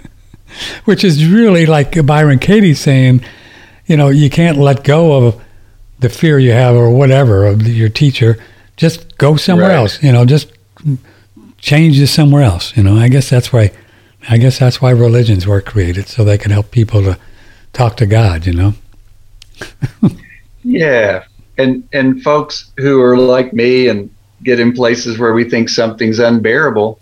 Which 0.85 1.05
is 1.05 1.27
really 1.27 1.67
like 1.67 2.05
Byron 2.05 2.39
Katie 2.39 2.75
saying, 2.75 3.25
you 3.87 3.97
know, 3.97 4.09
you 4.09 4.31
can't 4.31 4.59
let 4.59 4.85
go 4.85 5.27
of 5.27 5.43
the 6.01 6.09
fear 6.09 6.39
you 6.39 6.53
have 6.53 6.75
or 6.75 6.91
whatever 6.91 7.47
of 7.47 7.67
your 7.67 7.89
teacher. 7.89 8.39
Just 8.77 9.19
go 9.19 9.37
somewhere 9.37 9.69
Right. 9.69 9.77
else. 9.77 10.03
You 10.03 10.13
know, 10.13 10.25
just 10.25 10.51
change 11.59 11.99
to 11.99 12.07
somewhere 12.07 12.43
else. 12.43 12.77
You 12.77 12.83
know, 12.83 12.97
I 12.97 13.09
guess 13.09 13.29
that's 13.31 13.53
why. 13.53 13.71
I 14.29 14.39
guess 14.39 14.61
that's 14.61 14.81
why 14.81 14.91
religions 14.91 15.49
were 15.49 15.61
created 15.61 16.07
so 16.07 16.23
they 16.23 16.39
can 16.39 16.53
help 16.53 16.71
people 16.71 17.03
to 17.03 17.19
talk 17.73 17.97
to 17.97 18.07
God. 18.07 18.47
You 18.47 18.53
know. 18.53 18.75
Yeah. 20.65 21.25
And 21.59 21.87
and 21.93 22.23
folks 22.23 22.73
who 22.79 23.01
are 23.03 23.19
like 23.19 23.53
me 23.53 23.89
and 23.89 24.11
get 24.43 24.59
in 24.61 24.73
places 24.73 25.19
where 25.19 25.33
we 25.33 25.49
think 25.49 25.69
something's 25.69 26.19
unbearable, 26.19 27.01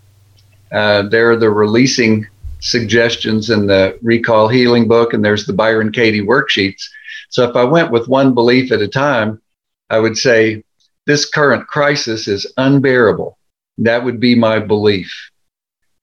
uh, 0.72 1.02
there 1.02 1.30
are 1.30 1.36
the 1.36 1.50
releasing 1.50 2.26
suggestions 2.60 3.48
in 3.48 3.66
the 3.66 3.98
Recall 4.02 4.48
Healing 4.48 4.88
book, 4.88 5.14
and 5.14 5.24
there's 5.24 5.46
the 5.46 5.52
Byron 5.52 5.92
Katie 5.92 6.20
worksheets. 6.20 6.88
So 7.30 7.48
if 7.48 7.56
I 7.56 7.64
went 7.64 7.90
with 7.90 8.08
one 8.08 8.34
belief 8.34 8.72
at 8.72 8.82
a 8.82 8.88
time, 8.88 9.40
I 9.88 9.98
would 9.98 10.16
say 10.16 10.64
this 11.10 11.28
current 11.28 11.66
crisis 11.66 12.28
is 12.28 12.46
unbearable. 12.56 13.36
That 13.78 14.04
would 14.04 14.20
be 14.20 14.36
my 14.36 14.60
belief. 14.60 15.12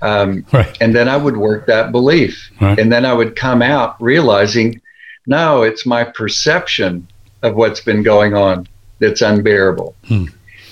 Um, 0.01 0.45
Right. 0.51 0.77
and 0.81 0.93
then 0.93 1.07
I 1.07 1.15
would 1.15 1.37
work 1.37 1.65
that 1.67 1.93
belief. 1.93 2.51
Right. 2.59 2.77
And 2.77 2.91
then 2.91 3.05
I 3.05 3.13
would 3.13 3.37
come 3.37 3.61
out 3.61 3.95
realizing, 4.01 4.81
no, 5.25 5.63
it's 5.63 5.85
my 5.85 6.03
perception 6.03 7.07
of 7.41 7.55
what's 7.55 7.79
been 7.79 8.03
going 8.03 8.33
on 8.35 8.67
that's 8.99 9.21
unbearable. 9.21 9.95
Hmm. 10.09 10.25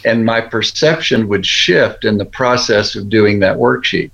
And 0.03 0.25
my 0.25 0.41
perception 0.41 1.29
would 1.29 1.45
shift 1.45 2.03
in 2.03 2.17
the 2.17 2.25
process 2.25 2.95
of 2.95 3.09
doing 3.09 3.39
that 3.39 3.55
worksheet. 3.57 4.11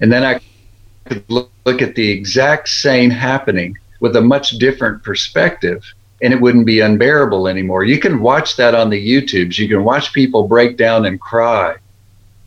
And 0.00 0.10
then 0.12 0.24
I 0.24 0.40
could 1.06 1.24
look, 1.28 1.52
look 1.64 1.80
at 1.80 1.94
the 1.94 2.10
exact 2.10 2.68
same 2.68 3.10
happening 3.10 3.78
with 4.00 4.16
a 4.16 4.20
much 4.20 4.50
different 4.58 5.04
perspective 5.04 5.80
and 6.22 6.32
it 6.32 6.40
wouldn't 6.40 6.66
be 6.66 6.80
unbearable 6.80 7.48
anymore. 7.48 7.84
You 7.84 7.98
can 7.98 8.20
watch 8.20 8.56
that 8.56 8.74
on 8.74 8.90
the 8.90 8.98
YouTubes. 8.98 9.58
You 9.58 9.68
can 9.68 9.84
watch 9.84 10.12
people 10.12 10.46
break 10.46 10.76
down 10.76 11.06
and 11.06 11.20
cry 11.20 11.76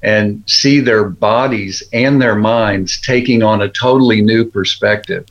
and 0.02 0.44
see 0.48 0.80
their 0.80 1.06
bodies 1.06 1.82
and 1.94 2.22
their 2.22 2.36
minds 2.36 3.00
taking 3.02 3.42
on 3.42 3.62
a 3.62 3.70
totally 3.70 4.22
new 4.22 4.46
perspective. 4.46 5.26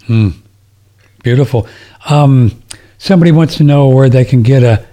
Beautiful. 1.22 1.68
Um, 2.08 2.62
somebody 2.98 3.32
wants 3.32 3.56
to 3.56 3.64
know 3.64 3.88
where 3.88 4.08
they 4.08 4.24
can 4.24 4.42
get 4.42 4.62
a 4.62 4.84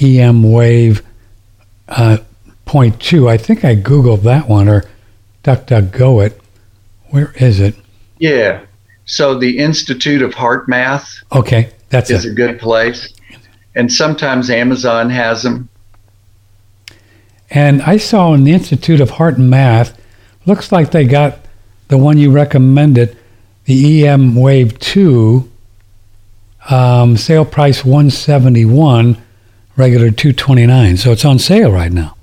EM 0.00 0.42
wave 0.52 1.02
uh, 1.88 2.18
point 2.64 3.00
two. 3.00 3.28
I 3.28 3.36
think 3.36 3.64
I 3.64 3.74
googled 3.74 4.22
that 4.22 4.48
one 4.48 4.68
or 4.68 4.84
DuckDuckGo 5.42 6.26
it. 6.26 6.40
Where 7.10 7.32
is 7.36 7.60
it? 7.60 7.74
Yeah. 8.18 8.64
So 9.04 9.38
the 9.38 9.58
Institute 9.58 10.22
of 10.22 10.32
HeartMath 10.32 11.22
Okay, 11.32 11.70
that's 11.94 12.10
is 12.10 12.24
it. 12.24 12.32
a 12.32 12.34
good 12.34 12.58
place. 12.58 13.12
And 13.74 13.92
sometimes 13.92 14.50
Amazon 14.50 15.10
has 15.10 15.42
them. 15.42 15.68
And 17.50 17.82
I 17.82 17.96
saw 17.98 18.34
in 18.34 18.44
the 18.44 18.52
Institute 18.52 19.00
of 19.00 19.10
Heart 19.10 19.38
and 19.38 19.48
Math, 19.50 19.98
looks 20.46 20.72
like 20.72 20.90
they 20.90 21.04
got 21.04 21.38
the 21.88 21.98
one 21.98 22.18
you 22.18 22.30
recommended, 22.30 23.16
the 23.64 24.02
emWave 24.02 24.78
2, 24.78 25.50
um, 26.70 27.16
sale 27.16 27.44
price 27.44 27.84
171, 27.84 29.16
regular 29.76 30.10
229. 30.10 30.96
So 30.96 31.12
it's 31.12 31.24
on 31.24 31.38
sale 31.38 31.70
right 31.70 31.92
now. 31.92 32.16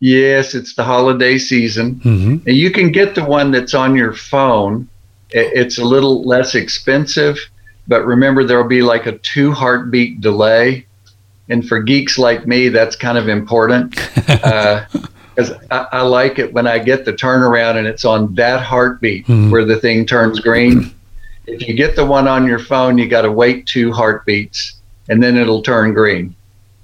Yes, 0.00 0.54
it's 0.54 0.74
the 0.74 0.84
holiday 0.84 1.38
season. 1.38 1.94
hmm 2.00 2.36
And 2.46 2.56
you 2.56 2.70
can 2.70 2.92
get 2.92 3.14
the 3.14 3.24
one 3.24 3.50
that's 3.50 3.74
on 3.74 3.96
your 3.96 4.12
phone. 4.14 4.88
It's 5.30 5.78
a 5.78 5.84
little 5.84 6.22
less 6.22 6.54
expensive, 6.54 7.36
but 7.88 8.04
remember 8.06 8.44
there'll 8.44 8.68
be 8.68 8.82
like 8.82 9.06
a 9.06 9.18
two 9.18 9.50
heartbeat 9.52 10.20
delay. 10.20 10.84
And 11.50 11.66
for 11.66 11.80
geeks 11.80 12.18
like 12.18 12.46
me, 12.46 12.68
that's 12.68 12.94
kind 12.94 13.16
of 13.16 13.26
important 13.28 13.92
because 14.16 15.52
I, 15.70 15.86
I 15.92 16.00
like 16.02 16.38
it 16.38 16.52
when 16.52 16.66
I 16.66 16.78
get 16.78 17.04
the 17.06 17.12
turnaround 17.12 17.76
and 17.76 17.86
it's 17.86 18.04
on 18.04 18.34
that 18.34 18.60
heartbeat 18.60 19.26
Mhm. 19.26 19.50
where 19.50 19.64
the 19.64 19.76
thing 19.80 20.04
turns 20.04 20.40
green. 20.40 20.94
If 21.46 21.66
you 21.66 21.72
get 21.74 21.96
the 21.96 22.04
one 22.04 22.28
on 22.28 22.46
your 22.46 22.58
phone, 22.58 22.98
you 22.98 23.08
got 23.08 23.22
to 23.22 23.32
wait 23.32 23.66
two 23.66 23.90
heartbeats 23.92 24.74
and 25.08 25.22
then 25.22 25.38
it'll 25.38 25.62
turn 25.62 25.94
green. 25.94 26.34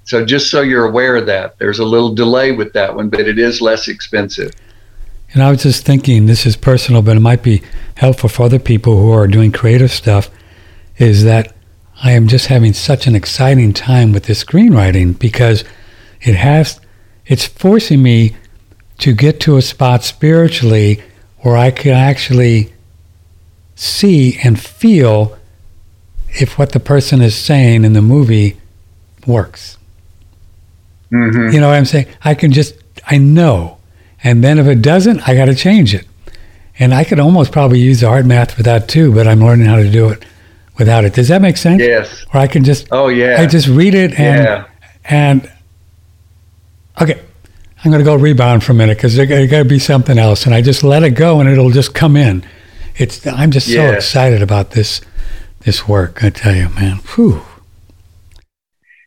So 0.05 0.25
just 0.25 0.49
so 0.49 0.61
you're 0.61 0.85
aware 0.85 1.15
of 1.15 1.27
that, 1.27 1.57
there's 1.59 1.77
a 1.79 1.85
little 1.85 2.13
delay 2.15 2.51
with 2.51 2.73
that 2.73 2.95
one, 2.95 3.09
but 3.09 3.21
it 3.21 3.37
is 3.37 3.61
less 3.61 3.87
expensive. 3.87 4.51
And 5.33 5.43
I 5.43 5.51
was 5.51 5.61
just 5.63 5.85
thinking, 5.85 6.25
this 6.25 6.45
is 6.45 6.55
personal, 6.55 7.01
but 7.03 7.17
it 7.17 7.19
might 7.19 7.43
be 7.43 7.61
helpful 7.95 8.29
for 8.29 8.43
other 8.43 8.59
people 8.59 8.97
who 8.99 9.11
are 9.11 9.27
doing 9.27 9.51
creative 9.51 9.91
stuff, 9.91 10.29
is 10.97 11.23
that 11.23 11.53
I 12.03 12.11
am 12.11 12.27
just 12.27 12.47
having 12.47 12.73
such 12.73 13.07
an 13.07 13.15
exciting 13.15 13.73
time 13.73 14.11
with 14.11 14.25
this 14.25 14.43
screenwriting 14.43 15.17
because 15.17 15.63
it 16.21 16.35
has, 16.35 16.79
it's 17.25 17.45
forcing 17.45 18.03
me 18.03 18.35
to 18.99 19.13
get 19.13 19.39
to 19.41 19.57
a 19.57 19.61
spot 19.61 20.03
spiritually 20.03 21.01
where 21.39 21.57
I 21.57 21.71
can 21.71 21.93
actually 21.93 22.73
see 23.75 24.37
and 24.43 24.59
feel 24.59 25.37
if 26.29 26.57
what 26.57 26.71
the 26.71 26.79
person 26.79 27.21
is 27.21 27.35
saying 27.35 27.85
in 27.85 27.93
the 27.93 28.01
movie 28.01 28.57
works. 29.25 29.77
hmm 31.09 31.49
You 31.51 31.59
know 31.59 31.69
what 31.69 31.75
I'm 31.75 31.85
saying? 31.85 32.07
I 32.23 32.35
can 32.35 32.51
just, 32.51 32.75
I 33.07 33.17
know. 33.17 33.77
And 34.23 34.43
then 34.43 34.59
if 34.59 34.67
it 34.67 34.81
doesn't, 34.81 35.27
I 35.27 35.35
got 35.35 35.45
to 35.45 35.55
change 35.55 35.93
it. 35.93 36.05
And 36.77 36.93
I 36.93 37.03
could 37.03 37.19
almost 37.19 37.51
probably 37.51 37.79
use 37.79 38.01
the 38.01 38.07
HeartMath 38.07 38.51
for 38.51 38.63
that 38.63 38.89
too, 38.89 39.13
but 39.13 39.27
I'm 39.27 39.39
learning 39.39 39.67
how 39.67 39.77
to 39.77 39.89
do 39.89 40.09
it 40.09 40.25
without 40.77 41.05
it. 41.05 41.13
Does 41.13 41.27
that 41.29 41.41
make 41.41 41.57
sense? 41.57 41.81
Yes. 41.81 42.25
Or 42.33 42.39
I 42.39 42.47
can 42.47 42.63
just, 42.63 42.87
Oh 42.91 43.07
yeah. 43.07 43.37
I 43.39 43.45
just 43.47 43.67
read 43.67 43.93
it 43.95 44.19
and, 44.19 44.43
yeah. 44.43 44.65
and, 45.05 45.51
okay, 47.01 47.21
I'm 47.83 47.91
going 47.91 47.99
to 48.03 48.05
go 48.05 48.15
rebound 48.15 48.63
for 48.63 48.71
a 48.71 48.75
minute 48.75 48.97
because 48.97 49.15
there 49.15 49.25
got 49.47 49.59
to 49.59 49.65
be 49.65 49.79
something 49.79 50.17
else. 50.17 50.45
And 50.45 50.55
I 50.55 50.61
just 50.61 50.83
let 50.83 51.03
it 51.03 51.11
go 51.11 51.39
and 51.39 51.47
it'll 51.49 51.69
just 51.71 51.93
come 51.93 52.15
in. 52.17 52.43
It's, 52.97 53.25
I'm 53.27 53.51
just 53.51 53.71
so 53.71 53.91
excited 53.91 54.41
about 54.41 54.71
this, 54.71 55.01
this 55.61 55.87
work. 55.87 56.23
I 56.23 56.29
tell 56.29 56.55
you, 56.55 56.69
man. 56.69 56.97
Whew. 57.15 57.41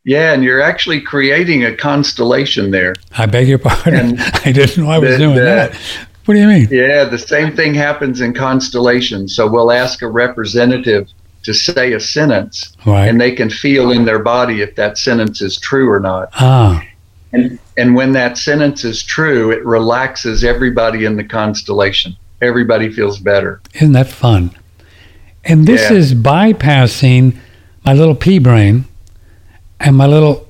Yeah, 0.04 0.32
and 0.32 0.42
you're 0.42 0.60
actually 0.62 1.00
creating 1.02 1.64
a 1.64 1.76
constellation 1.76 2.70
there. 2.70 2.94
I 3.16 3.26
beg 3.26 3.48
your 3.48 3.58
pardon. 3.58 3.94
And 4.18 4.20
I 4.44 4.52
didn't 4.52 4.82
know 4.82 4.90
I 4.90 4.98
was 4.98 5.10
the- 5.12 5.18
doing 5.18 5.36
the- 5.36 5.42
that. 5.42 5.74
What 6.24 6.34
do 6.34 6.40
you 6.40 6.46
mean? 6.46 6.68
Yeah, 6.70 7.04
the 7.04 7.16
same 7.18 7.56
thing 7.56 7.72
happens 7.72 8.20
in 8.20 8.34
constellations. 8.34 9.34
So 9.34 9.48
we'll 9.48 9.72
ask 9.72 10.02
a 10.02 10.08
representative 10.08 11.08
to 11.48 11.54
say 11.54 11.94
a 11.94 12.00
sentence, 12.00 12.76
Right. 12.84 13.08
and 13.08 13.18
they 13.18 13.32
can 13.32 13.48
feel 13.48 13.90
in 13.90 14.04
their 14.04 14.18
body 14.18 14.60
if 14.60 14.74
that 14.76 14.98
sentence 14.98 15.40
is 15.40 15.56
true 15.58 15.90
or 15.90 15.98
not. 15.98 16.28
ah, 16.34 16.82
And 17.32 17.58
and 17.78 17.94
when 17.94 18.12
that 18.12 18.36
sentence 18.38 18.84
is 18.84 19.02
true, 19.02 19.50
it 19.50 19.64
relaxes 19.64 20.44
everybody 20.44 21.04
in 21.06 21.16
the 21.16 21.24
constellation. 21.24 22.14
Everybody 22.42 22.90
feels 22.92 23.18
better. 23.18 23.60
isn't 23.74 23.92
that 23.92 24.08
fun? 24.08 24.50
And 25.44 25.66
this 25.66 25.90
Yeah. 25.90 25.96
is 25.96 26.14
bypassing 26.14 27.34
my 27.84 27.94
little 27.94 28.14
pea 28.14 28.38
brain 28.38 28.84
and 29.80 29.96
my 29.96 30.06
little 30.06 30.46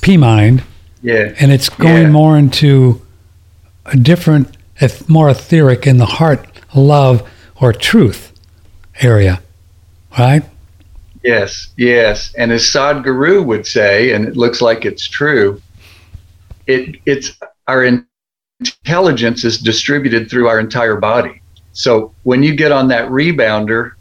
pea 0.00 0.16
mind, 0.16 0.62
Yeah. 1.02 1.32
and 1.40 1.50
it's 1.52 1.68
going 1.68 2.02
Yeah. 2.08 2.20
more 2.20 2.38
into 2.38 3.00
a 3.86 3.96
different, 3.96 4.46
more 5.08 5.28
etheric 5.30 5.86
in 5.86 5.96
the 5.98 6.06
heart, 6.20 6.40
love, 6.74 7.22
or 7.60 7.72
truth 7.72 8.32
area, 9.00 9.40
right? 10.18 10.42
Yes, 11.22 11.68
yes. 11.76 12.32
And 12.38 12.52
as 12.52 12.62
Sadhguru 12.62 13.44
would 13.44 13.66
say, 13.66 14.12
and 14.12 14.26
it 14.26 14.36
looks 14.36 14.60
like 14.60 14.84
it's 14.84 15.08
true, 15.08 15.60
it 16.66 16.96
it's 17.04 17.36
our 17.66 17.84
intelligence 18.60 19.44
is 19.44 19.58
distributed 19.58 20.30
through 20.30 20.48
our 20.48 20.60
entire 20.60 20.96
body. 20.96 21.42
So 21.72 22.14
when 22.22 22.42
you 22.42 22.54
get 22.54 22.72
on 22.72 22.88
that 22.88 23.10
rebounder, 23.10 23.92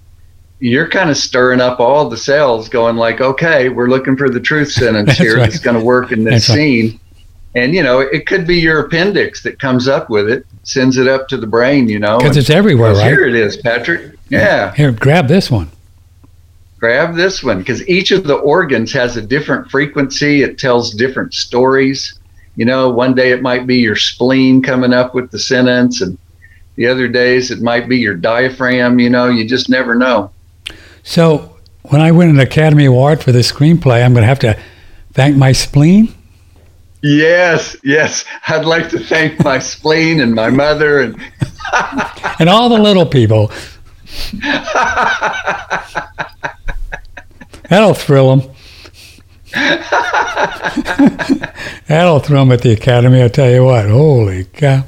you're 0.60 0.88
kind 0.88 1.10
of 1.10 1.18
stirring 1.18 1.60
up 1.60 1.80
all 1.80 2.10
the 2.10 2.18
cells, 2.18 2.70
going 2.70 2.96
like, 2.96 3.20
okay, 3.22 3.70
we're 3.70 3.90
looking 3.90 4.16
for 4.16 4.30
the 4.30 4.40
truth 4.40 4.72
sentence 4.72 5.12
here 5.18 5.38
right. 5.38 5.50
that's 5.50 5.60
going 5.60 5.78
to 5.78 5.84
work 5.84 6.12
in 6.12 6.24
this 6.24 6.48
That's 6.48 6.50
right. 6.50 6.56
scene. 6.56 7.00
And 7.56 7.74
you 7.74 7.84
know, 7.84 8.02
it 8.02 8.28
could 8.28 8.46
be 8.46 8.58
your 8.58 8.82
appendix 8.82 9.42
that 9.44 9.60
comes 9.60 9.88
up 9.88 10.10
with 10.10 10.30
it, 10.30 10.46
sends 10.64 10.98
it 10.98 11.08
up 11.08 11.28
to 11.30 11.38
the 11.38 11.48
brain. 11.48 11.88
You 11.90 12.00
know, 12.00 12.18
Because 12.18 12.38
it's 12.38 12.50
everywhere, 12.50 12.94
right? 12.94 13.08
Here 13.08 13.26
it 13.26 13.36
is, 13.36 13.58
Patrick. 13.58 14.16
Yeah 14.30 14.74
Here, 14.74 14.92
grab 14.92 15.28
this 15.28 15.52
one. 15.52 15.70
Grab 16.80 17.16
this 17.16 17.44
one 17.44 17.60
because 17.60 17.88
each 17.88 18.12
of 18.12 18.26
the 18.26 18.36
organs 18.36 18.92
has 18.92 19.18
a 19.18 19.22
different 19.22 19.70
frequency 19.72 20.44
it 20.44 20.60
tells 20.60 20.92
different 20.92 21.34
stories 21.34 22.20
you 22.56 22.66
know 22.66 22.90
one 22.90 23.16
day 23.16 23.32
it 23.32 23.42
might 23.42 23.66
be 23.66 23.78
your 23.78 23.96
spleen 23.96 24.62
coming 24.62 24.94
up 24.94 25.16
with 25.16 25.32
the 25.32 25.40
sentence 25.40 26.02
and 26.02 26.18
the 26.76 26.86
other 26.86 27.08
days 27.08 27.52
it 27.52 27.62
might 27.62 27.88
be 27.88 27.98
your 27.98 28.16
diaphragm 28.16 29.00
you 29.00 29.10
know 29.10 29.30
you 29.30 29.48
just 29.48 29.70
never 29.70 29.96
know 29.96 30.30
So 31.04 31.56
when 31.84 32.02
I 32.02 32.12
win 32.12 32.30
an 32.30 32.40
Academy 32.40 32.86
Award 32.86 33.24
for 33.24 33.32
this 33.32 33.52
screenplay, 33.52 34.04
I'm 34.04 34.14
going 34.14 34.24
to 34.24 34.28
have 34.28 34.40
to 34.40 34.60
thank 35.14 35.38
my 35.38 35.52
spleen. 35.52 36.14
yes 37.04 37.76
yes 37.84 38.26
i'd 38.48 38.66
like 38.66 38.90
to 38.90 39.00
thank 39.00 39.44
my 39.44 39.60
spleen 39.74 40.20
and 40.20 40.34
my 40.34 40.50
mother 40.50 41.02
and 41.02 41.16
and 42.40 42.50
all 42.50 42.70
the 42.70 42.80
little 42.82 43.06
people. 43.06 43.52
That'll 47.76 47.94
thrill 47.94 48.38
them. 48.38 48.50
That'll 51.88 52.22
thrill 52.22 52.46
them 52.46 52.54
at 52.54 52.62
the 52.62 52.72
academy. 52.72 53.22
I 53.22 53.28
tell 53.28 53.52
you 53.52 53.66
what. 53.66 53.90
Holy 53.90 54.46
cow! 54.46 54.86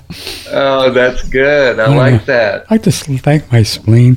oh 0.54 0.90
that's 0.92 1.28
good 1.28 1.82
i 1.82 1.94
like 1.94 2.24
that 2.28 2.66
I 2.70 2.76
like 2.76 2.84
to 2.84 2.92
thank 2.94 3.52
my 3.52 3.64
spleen. 3.64 4.16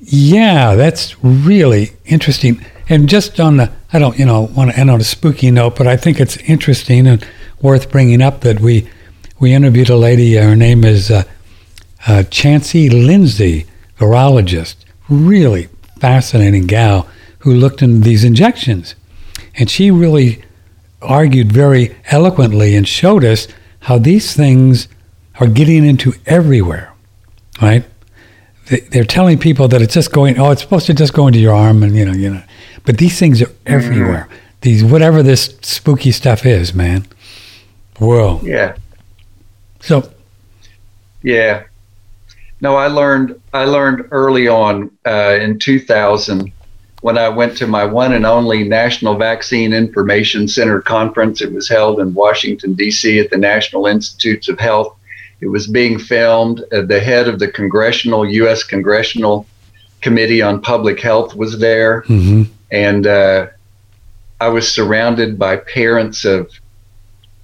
Yeah, 0.00 0.74
that's 0.74 1.16
really 1.24 1.92
interesting. 2.04 2.62
And 2.90 3.08
just 3.08 3.40
on 3.40 3.56
the, 3.56 3.72
I 3.94 3.98
don't, 3.98 4.18
you 4.18 4.26
know, 4.26 4.42
want 4.54 4.72
to 4.72 4.78
end 4.78 4.90
on 4.90 5.00
a 5.00 5.04
spooky 5.04 5.50
note, 5.50 5.76
but 5.76 5.86
I 5.86 5.96
think 5.96 6.20
it's 6.20 6.36
interesting 6.36 7.06
and 7.06 7.26
worth 7.62 7.90
bringing 7.90 8.20
up 8.20 8.42
that 8.42 8.60
we 8.60 8.90
we 9.38 9.54
interviewed 9.54 9.88
a 9.88 9.96
lady. 9.96 10.34
Her 10.34 10.54
name 10.54 10.84
is 10.84 11.10
uh, 11.10 11.22
uh, 12.06 12.24
Janci 12.28 12.90
Lindsay, 12.90 13.64
virologist. 13.98 14.76
Really 15.08 15.69
fascinating 16.00 16.66
gal 16.66 17.08
who 17.40 17.54
looked 17.54 17.82
into 17.82 18.00
these 18.00 18.24
injections, 18.24 18.94
and 19.54 19.70
she 19.70 19.90
really 19.90 20.42
argued 21.02 21.50
very 21.52 21.96
eloquently 22.06 22.74
and 22.74 22.86
showed 22.86 23.24
us 23.24 23.48
how 23.80 23.98
these 23.98 24.34
things 24.34 24.88
are 25.40 25.46
getting 25.46 25.84
into 25.84 26.12
everywhere, 26.26 26.92
right? 27.62 27.84
They- 28.68 28.80
They're 28.80 29.04
telling 29.04 29.38
people 29.38 29.68
that 29.68 29.80
it's 29.82 29.94
just 29.94 30.12
going. 30.12 30.38
Oh, 30.38 30.50
it's 30.50 30.62
supposed 30.62 30.86
to 30.86 30.94
just 30.94 31.12
go 31.14 31.26
into 31.26 31.38
your 31.38 31.54
arm, 31.54 31.82
and 31.82 31.96
you 31.96 32.04
know, 32.04 32.12
you 32.12 32.30
know. 32.34 32.42
But 32.84 32.98
these 32.98 33.18
things 33.18 33.40
are 33.42 33.46
mm-hmm. 33.46 33.72
everywhere. 33.74 34.28
These 34.60 34.84
whatever 34.84 35.22
this 35.22 35.54
spooky 35.62 36.12
stuff 36.12 36.44
is, 36.44 36.74
man. 36.74 37.06
Whoa. 37.98 38.40
yeah 38.42 38.76
So 39.80 40.10
Yeah. 41.22 41.64
No, 42.60 42.76
I 42.76 42.88
learned 42.88 43.39
I 43.52 43.64
learned 43.64 44.08
early 44.10 44.48
on 44.48 44.90
uh, 45.06 45.38
in 45.40 45.58
2000 45.58 46.52
when 47.00 47.16
I 47.18 47.28
went 47.28 47.56
to 47.58 47.66
my 47.66 47.84
one 47.84 48.12
and 48.12 48.26
only 48.26 48.62
National 48.64 49.16
Vaccine 49.16 49.72
Information 49.72 50.46
Center 50.46 50.80
conference. 50.80 51.40
It 51.40 51.52
was 51.52 51.68
held 51.68 52.00
in 52.00 52.14
Washington 52.14 52.74
D.C. 52.74 53.18
at 53.18 53.30
the 53.30 53.38
National 53.38 53.86
Institutes 53.86 54.48
of 54.48 54.58
Health. 54.58 54.96
It 55.40 55.48
was 55.48 55.66
being 55.66 55.98
filmed. 55.98 56.62
Uh, 56.72 56.82
the 56.82 57.00
head 57.00 57.26
of 57.26 57.38
the 57.38 57.50
Congressional 57.50 58.28
U.S. 58.28 58.62
Congressional 58.62 59.46
Committee 60.02 60.42
on 60.42 60.60
Public 60.60 61.00
Health 61.00 61.34
was 61.34 61.58
there, 61.58 62.02
mhm. 62.02 62.48
and 62.70 63.06
uh, 63.06 63.46
I 64.40 64.48
was 64.48 64.70
surrounded 64.70 65.38
by 65.38 65.56
parents 65.56 66.24
of 66.24 66.50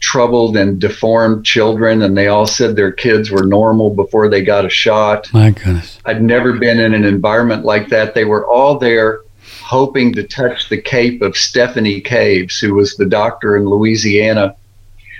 troubled 0.00 0.56
and 0.56 0.80
deformed 0.80 1.44
children, 1.44 2.02
and 2.02 2.16
they 2.16 2.28
all 2.28 2.46
said 2.46 2.76
their 2.76 2.92
kids 2.92 3.30
were 3.30 3.44
normal 3.44 3.90
before 3.90 4.28
they 4.28 4.42
got 4.42 4.64
a 4.64 4.70
shot. 4.70 5.32
my 5.32 5.50
goodness. 5.50 5.98
I'd 6.04 6.22
never 6.22 6.54
been 6.54 6.78
in 6.78 6.94
an 6.94 7.04
environment 7.04 7.64
like 7.64 7.88
that. 7.88 8.14
They 8.14 8.24
were 8.24 8.46
all 8.46 8.78
there 8.78 9.20
hoping 9.62 10.12
to 10.12 10.22
touch 10.22 10.68
the 10.68 10.80
cape 10.80 11.22
of 11.22 11.36
Stephanie 11.36 12.00
Caves, 12.00 12.60
who 12.60 12.74
was 12.74 12.96
the 12.96 13.06
doctor 13.06 13.56
in 13.56 13.68
Louisiana 13.68 14.54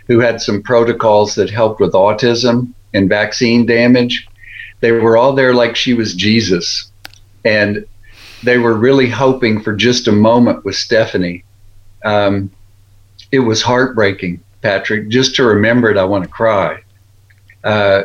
who 0.07 0.21
had 0.21 0.41
some 0.41 0.63
protocols 0.63 1.35
that 1.35 1.51
helped 1.51 1.81
with 1.81 1.93
autism 1.93 2.73
and 2.95 3.09
vaccine 3.09 3.67
damage. 3.67 4.29
They 4.81 4.93
were 4.93 5.17
all 5.17 5.33
there 5.33 5.55
like 5.55 5.75
she 5.75 5.95
was 5.95 6.15
Jesus. 6.15 6.91
And 7.45 7.87
they 8.43 8.59
were 8.59 8.75
really 8.75 9.09
hoping 9.09 9.63
for 9.63 9.75
just 9.75 10.09
a 10.09 10.13
moment 10.13 10.65
with 10.65 10.77
Stephanie. 10.77 11.45
Um, 12.05 12.51
it 13.33 13.41
was 13.41 13.63
heartbreaking, 13.63 14.41
Patrick. 14.67 15.07
Just 15.09 15.37
to 15.37 15.45
remember 15.45 15.91
it, 15.93 15.97
I 15.97 16.03
want 16.03 16.25
to 16.25 16.29
cry. 16.29 16.83
Uh, 17.63 18.03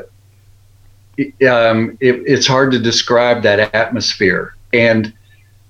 um, 1.49 1.97
it, 1.99 2.21
it's 2.27 2.45
hard 2.45 2.71
to 2.73 2.79
describe 2.79 3.41
that 3.41 3.73
atmosphere. 3.73 4.53
And 4.71 5.11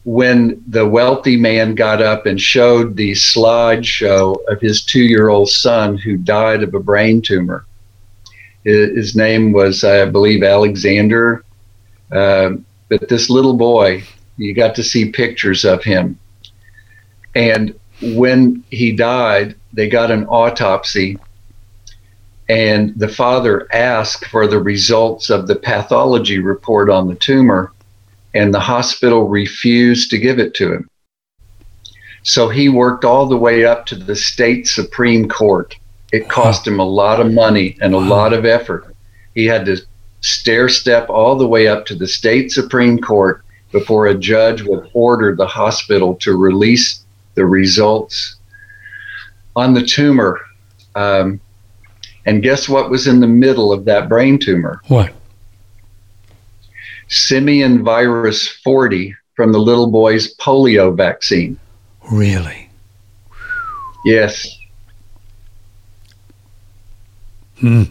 when 0.04 0.62
the 0.68 0.86
wealthy 0.86 1.38
man 1.38 1.76
got 1.76 2.02
up 2.02 2.26
and 2.26 2.42
showed 2.42 2.98
the 2.98 3.14
slideshow 3.14 4.36
of 4.50 4.60
his 4.60 4.84
two 4.84 5.04
year 5.04 5.30
old 5.30 5.48
son 5.50 5.98
who 5.98 6.18
died 6.18 6.62
of 6.62 6.74
a 6.74 6.80
brain 6.82 7.22
tumor, 7.22 7.66
his, 8.66 9.16
name 9.16 9.54
was, 9.54 9.86
I 9.86 10.06
believe, 10.06 10.44
Alexander. 10.44 11.46
Um, 12.12 12.66
but 12.90 13.08
this 13.08 13.30
little 13.30 13.56
boy, 13.56 14.04
you 14.36 14.54
got 14.54 14.76
to 14.76 14.84
see 14.84 15.10
pictures 15.10 15.64
of 15.64 15.86
him. 15.86 16.20
And 17.34 17.80
when 18.02 18.66
he 18.72 18.92
died, 18.92 19.56
they 19.74 19.88
got 19.90 20.12
an 20.12 20.26
autopsy 20.28 21.18
and 22.52 22.94
the 23.00 23.08
father 23.08 23.66
asked 23.74 24.26
for 24.26 24.46
the 24.46 24.60
results 24.60 25.30
of 25.30 25.48
the 25.48 25.56
pathology 25.56 26.38
report 26.40 26.90
on 26.90 27.08
the 27.08 27.16
tumor, 27.16 27.72
and 28.34 28.54
the 28.54 28.60
hospital 28.60 29.30
refused 29.30 30.10
to 30.10 30.18
give 30.18 30.38
it 30.38 30.54
to 30.56 30.74
him. 30.74 30.90
So 32.24 32.50
he 32.50 32.68
worked 32.68 33.06
all 33.06 33.26
the 33.26 33.38
way 33.38 33.64
up 33.64 33.86
to 33.86 33.96
the 33.96 34.18
state 34.18 34.68
Supreme 34.68 35.30
Court. 35.30 35.78
It 36.12 36.28
cost 36.28 36.68
him 36.68 36.78
a 36.78 36.86
lot 36.86 37.22
of 37.22 37.32
money 37.32 37.78
and 37.80 37.94
a 37.94 38.00
lot 38.00 38.34
of 38.34 38.44
effort. 38.44 38.94
He 39.34 39.46
had 39.46 39.66
to 39.68 39.78
stair 40.20 40.68
step 40.68 41.10
all 41.10 41.38
the 41.38 41.48
way 41.48 41.70
up 41.70 41.86
to 41.86 41.96
the 41.96 42.08
state 42.08 42.52
Supreme 42.52 43.00
Court 43.00 43.46
before 43.72 44.08
a 44.08 44.14
judge 44.14 44.62
would 44.64 44.90
order 44.94 45.34
the 45.34 45.48
hospital 45.48 46.16
to 46.16 46.36
release 46.36 47.06
the 47.36 47.46
results 47.46 48.36
on 49.56 49.74
the 49.74 49.84
tumor. 49.84 50.40
Um, 50.96 51.40
and 52.26 52.44
guess 52.44 52.70
what 52.70 52.90
was 52.90 53.08
in 53.08 53.20
the 53.20 53.28
middle 53.28 53.72
of 53.72 53.86
that 53.86 54.08
brain 54.08 54.38
tumor? 54.38 54.82
What? 54.88 55.14
Simian 57.08 57.84
virus 57.84 58.48
40 58.48 59.16
from 59.36 59.52
the 59.52 59.60
little 59.60 59.88
boy's 59.88 60.36
polio 60.36 60.96
vaccine. 60.96 61.60
Really? 62.12 62.70
Yes. 64.06 64.48
Hmm. 67.60 67.84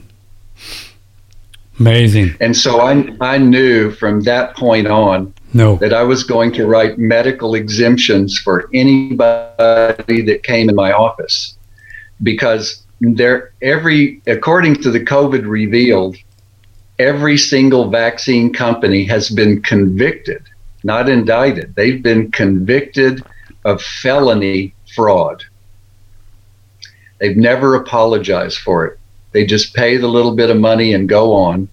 Amazing. 1.78 2.35
And 2.41 2.57
so 2.57 2.81
I, 2.81 3.09
I 3.20 3.39
knew 3.39 3.91
from 3.91 4.20
that 4.23 4.55
point 4.55 4.87
on 4.87 5.32
No. 5.52 5.77
that 5.77 5.93
I 5.93 6.02
was 6.02 6.22
going 6.22 6.52
to 6.52 6.66
write 6.66 6.98
medical 6.98 7.55
exemptions 7.55 8.39
for 8.39 8.68
anybody 8.72 10.22
that 10.22 10.43
came 10.44 10.68
in 10.68 10.77
my 10.77 10.93
office 10.93 11.56
because 12.22 12.82
there 13.01 13.52
every 13.62 14.20
according 14.27 14.77
to 14.82 14.90
the 14.90 15.01
COVID 15.01 15.47
revealed, 15.47 16.16
every 16.98 17.36
single 17.36 17.90
vaccine 17.90 18.52
company 18.52 19.05
has 19.05 19.31
been 19.31 19.62
convicted, 19.62 20.43
not 20.85 21.09
indicted. 21.09 21.74
They've 21.74 22.02
been 22.02 22.31
convicted 22.31 23.22
of 23.64 23.82
felony 23.82 24.74
fraud. 24.94 25.44
They've 27.18 27.36
never 27.36 27.74
apologized 27.74 28.59
for 28.59 28.86
it. 28.86 28.98
They 29.32 29.47
just 29.47 29.74
pay 29.74 29.97
the 29.97 30.09
little 30.09 30.35
bit 30.35 30.51
of 30.51 30.56
money 30.56 30.94
and 30.94 31.09
go 31.09 31.32
on. 31.32 31.68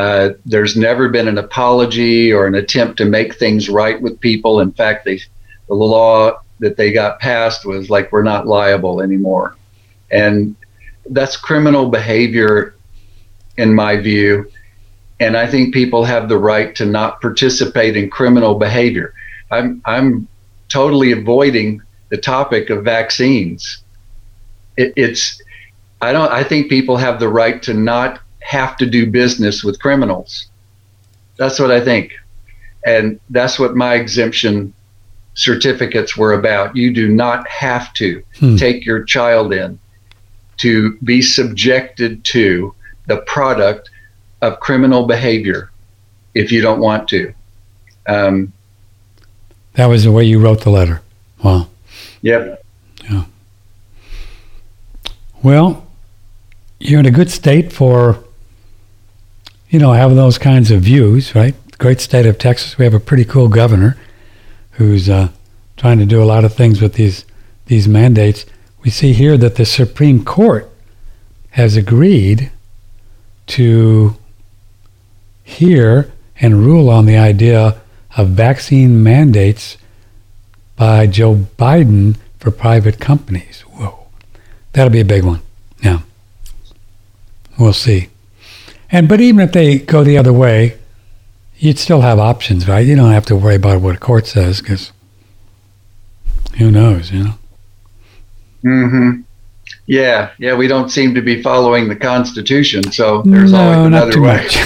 Uh, 0.00 0.32
there's 0.46 0.78
never 0.78 1.10
been 1.10 1.28
an 1.28 1.36
apology 1.36 2.32
or 2.32 2.46
an 2.46 2.54
attempt 2.54 2.96
to 2.96 3.04
make 3.04 3.34
things 3.34 3.68
right 3.68 4.00
with 4.00 4.18
people. 4.18 4.58
In 4.58 4.72
fact, 4.72 5.04
they, 5.04 5.20
the 5.68 5.74
law 5.74 6.40
that 6.60 6.78
they 6.78 6.90
got 6.90 7.20
passed 7.20 7.66
was 7.66 7.90
like 7.90 8.10
we're 8.10 8.22
not 8.22 8.46
liable 8.46 9.02
anymore, 9.02 9.58
and 10.10 10.56
that's 11.10 11.36
criminal 11.36 11.90
behavior, 11.90 12.74
in 13.58 13.74
my 13.74 13.98
view. 13.98 14.50
And 15.20 15.36
I 15.36 15.46
think 15.46 15.74
people 15.74 16.02
have 16.04 16.30
the 16.30 16.38
right 16.38 16.74
to 16.76 16.86
not 16.86 17.20
participate 17.20 17.94
in 17.94 18.08
criminal 18.08 18.54
behavior. 18.54 19.12
I'm 19.50 19.82
I'm 19.84 20.26
totally 20.70 21.12
avoiding 21.12 21.82
the 22.08 22.16
topic 22.16 22.70
of 22.70 22.84
vaccines. 22.84 23.82
It, 24.78 24.94
it's 24.96 25.42
I 26.00 26.12
don't 26.12 26.32
I 26.32 26.42
think 26.42 26.70
people 26.70 26.96
have 26.96 27.20
the 27.20 27.28
right 27.28 27.62
to 27.64 27.74
not 27.74 28.18
have 28.40 28.76
to 28.78 28.86
do 28.86 29.10
business 29.10 29.62
with 29.64 29.80
criminals. 29.80 30.46
That's 31.36 31.58
what 31.58 31.70
I 31.70 31.80
think. 31.80 32.12
And 32.84 33.20
that's 33.30 33.58
what 33.58 33.76
my 33.76 33.94
exemption 33.94 34.72
certificates 35.34 36.16
were 36.16 36.32
about. 36.32 36.74
You 36.76 36.92
do 36.92 37.08
not 37.08 37.46
have 37.48 37.92
to 37.94 38.22
Hmm. 38.38 38.56
take 38.56 38.84
your 38.84 39.04
child 39.04 39.52
in 39.52 39.78
to 40.58 40.96
be 41.04 41.22
subjected 41.22 42.24
to 42.24 42.74
the 43.06 43.18
product 43.18 43.90
of 44.42 44.60
criminal 44.60 45.06
behavior 45.06 45.70
if 46.34 46.50
you 46.52 46.60
don't 46.60 46.80
want 46.80 47.08
to. 47.08 47.32
Um, 48.06 48.52
That 49.74 49.86
was 49.86 50.04
the 50.04 50.12
way 50.12 50.24
you 50.24 50.38
wrote 50.40 50.62
the 50.62 50.70
letter. 50.70 51.00
Wow. 51.42 51.68
yep. 52.22 52.62
Yeah. 53.10 53.24
Well, 55.42 55.86
you're 56.78 57.00
in 57.00 57.06
a 57.06 57.10
good 57.10 57.30
state 57.30 57.72
for, 57.72 58.22
you 59.70 59.78
know, 59.78 59.92
having 59.92 60.16
those 60.16 60.36
kinds 60.36 60.70
of 60.70 60.82
views, 60.82 61.34
right? 61.34 61.54
Great 61.78 62.00
state 62.00 62.26
of 62.26 62.38
Texas. 62.38 62.76
We 62.76 62.84
have 62.84 62.94
a 62.94 63.00
pretty 63.00 63.24
cool 63.24 63.48
governor 63.48 63.96
who's 64.72 65.08
uh, 65.08 65.28
trying 65.76 65.98
to 65.98 66.06
do 66.06 66.22
a 66.22 66.24
lot 66.24 66.44
of 66.44 66.52
things 66.52 66.82
with 66.82 66.94
these 66.94 67.24
these 67.66 67.86
mandates. 67.86 68.44
We 68.82 68.90
see 68.90 69.12
here 69.12 69.36
that 69.38 69.54
the 69.54 69.64
Supreme 69.64 70.24
Court 70.24 70.68
has 71.50 71.76
agreed 71.76 72.50
to 73.46 74.16
hear 75.44 76.12
and 76.40 76.64
rule 76.64 76.90
on 76.90 77.06
the 77.06 77.16
idea 77.16 77.80
of 78.16 78.28
vaccine 78.28 79.02
mandates 79.02 79.76
by 80.76 81.06
Joe 81.06 81.34
Biden 81.34 82.16
for 82.38 82.50
private 82.50 82.98
companies. 82.98 83.60
Whoa. 83.62 84.06
That'll 84.72 84.90
be 84.90 85.00
a 85.00 85.04
big 85.04 85.24
one. 85.24 85.42
Yeah. 85.82 86.00
We'll 87.58 87.72
see. 87.72 88.09
And 88.92 89.08
but 89.08 89.20
even 89.20 89.40
if 89.40 89.52
they 89.52 89.78
go 89.78 90.02
the 90.02 90.18
other 90.18 90.32
way, 90.32 90.78
you'd 91.58 91.78
still 91.78 92.00
have 92.00 92.18
options, 92.18 92.66
right? 92.66 92.86
You 92.86 92.96
don't 92.96 93.12
have 93.12 93.26
to 93.26 93.36
worry 93.36 93.54
about 93.56 93.80
what 93.82 93.94
a 93.94 93.98
court 93.98 94.26
says 94.26 94.60
because 94.60 94.92
who 96.58 96.70
knows, 96.70 97.12
you 97.12 97.24
know? 97.24 97.34
hmm 98.62 99.20
Yeah, 99.86 100.30
yeah. 100.38 100.54
We 100.56 100.66
don't 100.68 100.90
seem 100.90 101.14
to 101.14 101.22
be 101.22 101.42
following 101.42 101.88
the 101.88 101.96
Constitution, 101.96 102.90
so 102.90 103.22
there's 103.22 103.52
no, 103.52 103.58
always 103.60 103.76
not 103.76 103.86
another 103.86 104.12
too 104.12 104.22
way. 104.22 104.36
much. 104.36 104.56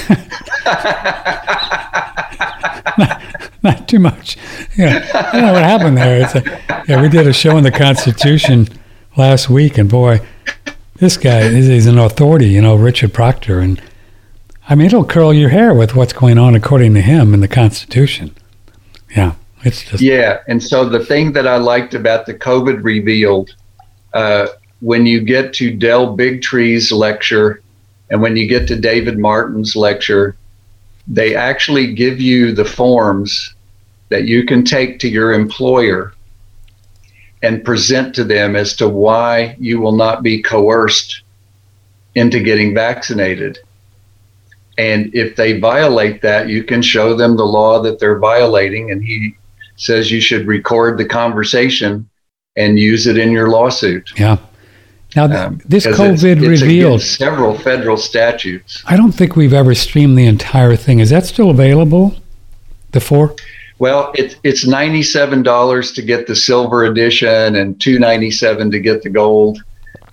not 3.63 3.89
too 3.89 3.99
much. 3.99 4.37
Yeah, 4.77 5.07
I 5.15 5.33
don't 5.33 5.43
know 5.43 5.53
what 5.53 5.63
happened 5.63 5.97
there? 5.99 6.23
It's 6.23 6.35
a, 6.35 6.43
yeah, 6.89 7.03
we 7.03 7.09
did 7.09 7.27
a 7.27 7.33
show 7.33 7.57
on 7.57 7.63
the 7.63 7.71
Constitution 7.71 8.69
last 9.17 9.49
week, 9.51 9.79
and 9.79 9.89
boy, 9.91 10.21
this 10.97 11.17
guy 11.17 11.49
he's 11.51 11.87
an 11.87 11.99
authority, 11.99 12.49
you 12.49 12.61
know, 12.63 12.75
Richard 12.77 13.13
Proctor, 13.13 13.61
and 13.61 13.81
I 14.69 14.75
mean, 14.75 14.87
it'll 14.87 15.05
curl 15.05 15.35
your 15.35 15.51
hair 15.51 15.75
with 15.75 15.95
what's 15.95 16.15
going 16.15 16.39
on 16.39 16.55
according 16.55 16.95
to 16.95 17.03
him 17.03 17.35
in 17.35 17.41
the 17.41 17.49
Constitution. 17.49 18.35
Yeah, 19.15 19.35
it's 19.63 19.83
just 19.85 20.03
Yeah, 20.03 20.41
and 20.49 20.63
so 20.63 20.89
the 20.89 21.05
thing 21.05 21.33
that 21.33 21.47
I 21.47 21.57
liked 21.57 21.95
about 21.95 22.25
the 22.27 22.35
COVID 22.35 22.83
revealed, 22.83 23.55
uh, 24.15 24.47
when 24.81 25.05
you 25.05 25.21
get 25.21 25.53
to 25.55 25.71
Del 25.71 26.17
Bigtree's 26.17 26.91
lecture, 26.91 27.63
and 28.11 28.23
when 28.23 28.37
you 28.37 28.49
get 28.49 28.67
to 28.69 28.77
David 28.77 29.19
Martin's 29.19 29.77
lecture, 29.77 30.37
they 31.07 31.37
actually 31.37 31.93
give 31.95 32.21
you 32.21 32.53
the 32.53 32.65
forms 32.65 33.55
that 34.09 34.25
you 34.25 34.45
can 34.45 34.65
take 34.65 34.99
to 35.01 35.09
your 35.09 35.33
employer 35.33 36.15
and 37.43 37.65
present 37.65 38.15
to 38.15 38.25
them 38.25 38.57
as 38.57 38.75
to 38.77 38.89
why 38.89 39.55
you 39.59 39.79
will 39.79 39.97
not 39.97 40.23
be 40.23 40.41
coerced 40.41 41.23
into 42.15 42.41
getting 42.41 42.75
vaccinated. 42.75 43.59
And 44.79 45.15
if 45.15 45.37
they 45.37 45.59
violate 45.61 46.21
that, 46.23 46.49
you 46.49 46.65
can 46.65 46.83
show 46.83 47.15
them 47.15 47.37
the 47.37 47.45
law 47.45 47.81
that 47.83 47.99
they're 48.01 48.19
violating, 48.19 48.91
and 48.91 49.03
he 49.05 49.37
says 49.77 50.11
you 50.11 50.21
should 50.21 50.47
record 50.47 50.99
the 50.99 51.05
conversation 51.05 52.09
and 52.57 52.79
use 52.79 53.07
it 53.07 53.17
in 53.19 53.31
your 53.33 53.49
lawsuit. 53.49 54.13
yeah. 54.17 54.37
Now, 55.17 55.29
th- 55.29 55.39
Um, 55.39 55.61
this 55.65 55.87
COVID 55.87 56.13
it's, 56.15 56.23
it's 56.43 56.63
revealed. 56.63 57.01
several 57.03 57.57
federal 57.59 57.97
statutes. 57.97 58.83
I 58.87 58.97
don't 58.97 59.13
think 59.13 59.37
we've 59.37 59.53
ever 59.53 59.73
streamed 59.75 60.19
the 60.19 60.27
entire 60.27 60.75
thing. 60.75 60.99
Is 60.99 61.11
that 61.11 61.25
still 61.25 61.51
available? 61.51 62.17
The 62.91 63.01
four? 63.01 63.35
Well, 63.79 64.11
it's 64.17 64.35
it's 64.43 64.67
ninety 64.67 65.03
seven 65.05 65.43
dollars 65.45 65.93
to 65.93 66.03
get 66.03 66.27
the 66.27 66.35
silver 66.35 66.85
edition 66.85 67.55
and 67.57 67.81
297 67.81 68.71
to 68.73 68.79
get 68.81 69.03
the 69.03 69.11
gold, 69.11 69.63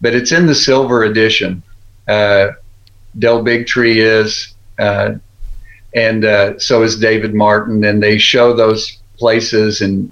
but 0.02 0.14
it's 0.14 0.32
in 0.32 0.46
the 0.46 0.54
silver 0.56 1.04
edition. 1.04 1.64
Uh, 2.08 2.50
Del 3.20 3.44
Bigtree 3.44 3.98
is, 3.98 4.51
uh, 4.82 5.16
and 5.94 6.26
uh, 6.26 6.58
so 6.60 6.84
is 6.84 6.98
David 6.98 7.34
Martin, 7.34 7.84
and 7.84 8.02
they 8.02 8.18
show 8.18 8.54
those 8.54 8.98
places 9.18 9.82
and 9.82 10.12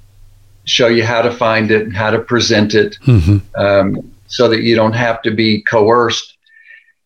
show 0.66 0.88
you 0.88 1.04
how 1.04 1.22
to 1.22 1.32
find 1.32 1.72
it 1.72 1.84
and 1.84 1.96
how 1.96 2.12
to 2.12 2.20
present 2.20 2.76
it. 2.76 2.98
Mm-hmm. 3.06 3.38
um, 3.60 4.12
so 4.30 4.48
that 4.48 4.62
you 4.62 4.76
don't 4.76 4.94
have 4.94 5.22
to 5.24 5.32
be 5.32 5.62
coerced. 5.64 6.38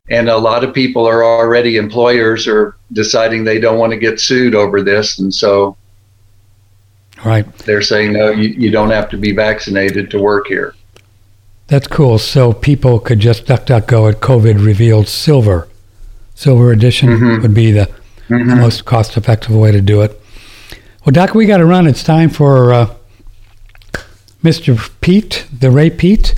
And 0.09 0.29
a 0.29 0.37
lot 0.37 0.63
of 0.63 0.73
people 0.73 1.07
are 1.07 1.23
already 1.23 1.77
employers 1.77 2.47
are 2.47 2.75
deciding 2.91 3.45
they 3.45 3.59
don't 3.59 3.79
want 3.79 3.93
to 3.93 3.97
get 3.97 4.19
sued 4.19 4.53
over 4.53 4.81
this, 4.81 5.19
and 5.19 5.33
so 5.33 5.77
Right. 7.23 7.45
they're 7.59 7.81
saying 7.81 8.11
no, 8.13 8.31
you, 8.31 8.49
you 8.49 8.69
don't 8.69 8.89
have 8.89 9.09
to 9.11 9.17
be 9.17 9.31
vaccinated 9.31 10.11
to 10.11 10.19
work 10.19 10.47
here. 10.47 10.75
That's 11.67 11.87
cool. 11.87 12.17
So 12.17 12.51
people 12.51 12.99
could 12.99 13.21
just 13.21 13.45
duck, 13.45 13.65
duck, 13.65 13.87
go 13.87 14.09
at 14.09 14.19
COVID 14.19 14.63
revealed 14.63 15.07
silver. 15.07 15.69
Silver 16.35 16.71
edition 16.71 17.09
Mhm. 17.09 17.41
would 17.41 17.53
be 17.53 17.71
the, 17.71 17.89
the 18.27 18.39
most 18.39 18.85
cost 18.85 19.17
effective 19.17 19.55
way 19.55 19.71
to 19.71 19.81
do 19.81 20.01
it. 20.01 20.19
Well, 21.05 21.11
Doc, 21.13 21.35
we 21.35 21.45
got 21.45 21.57
to 21.57 21.65
run. 21.65 21.85
It's 21.87 22.03
time 22.03 22.29
for 22.29 22.73
uh, 22.73 22.89
Mr. 24.43 24.89
Peat, 25.01 25.45
the 25.57 25.69
Ray 25.69 25.89
Peat. 25.89 26.33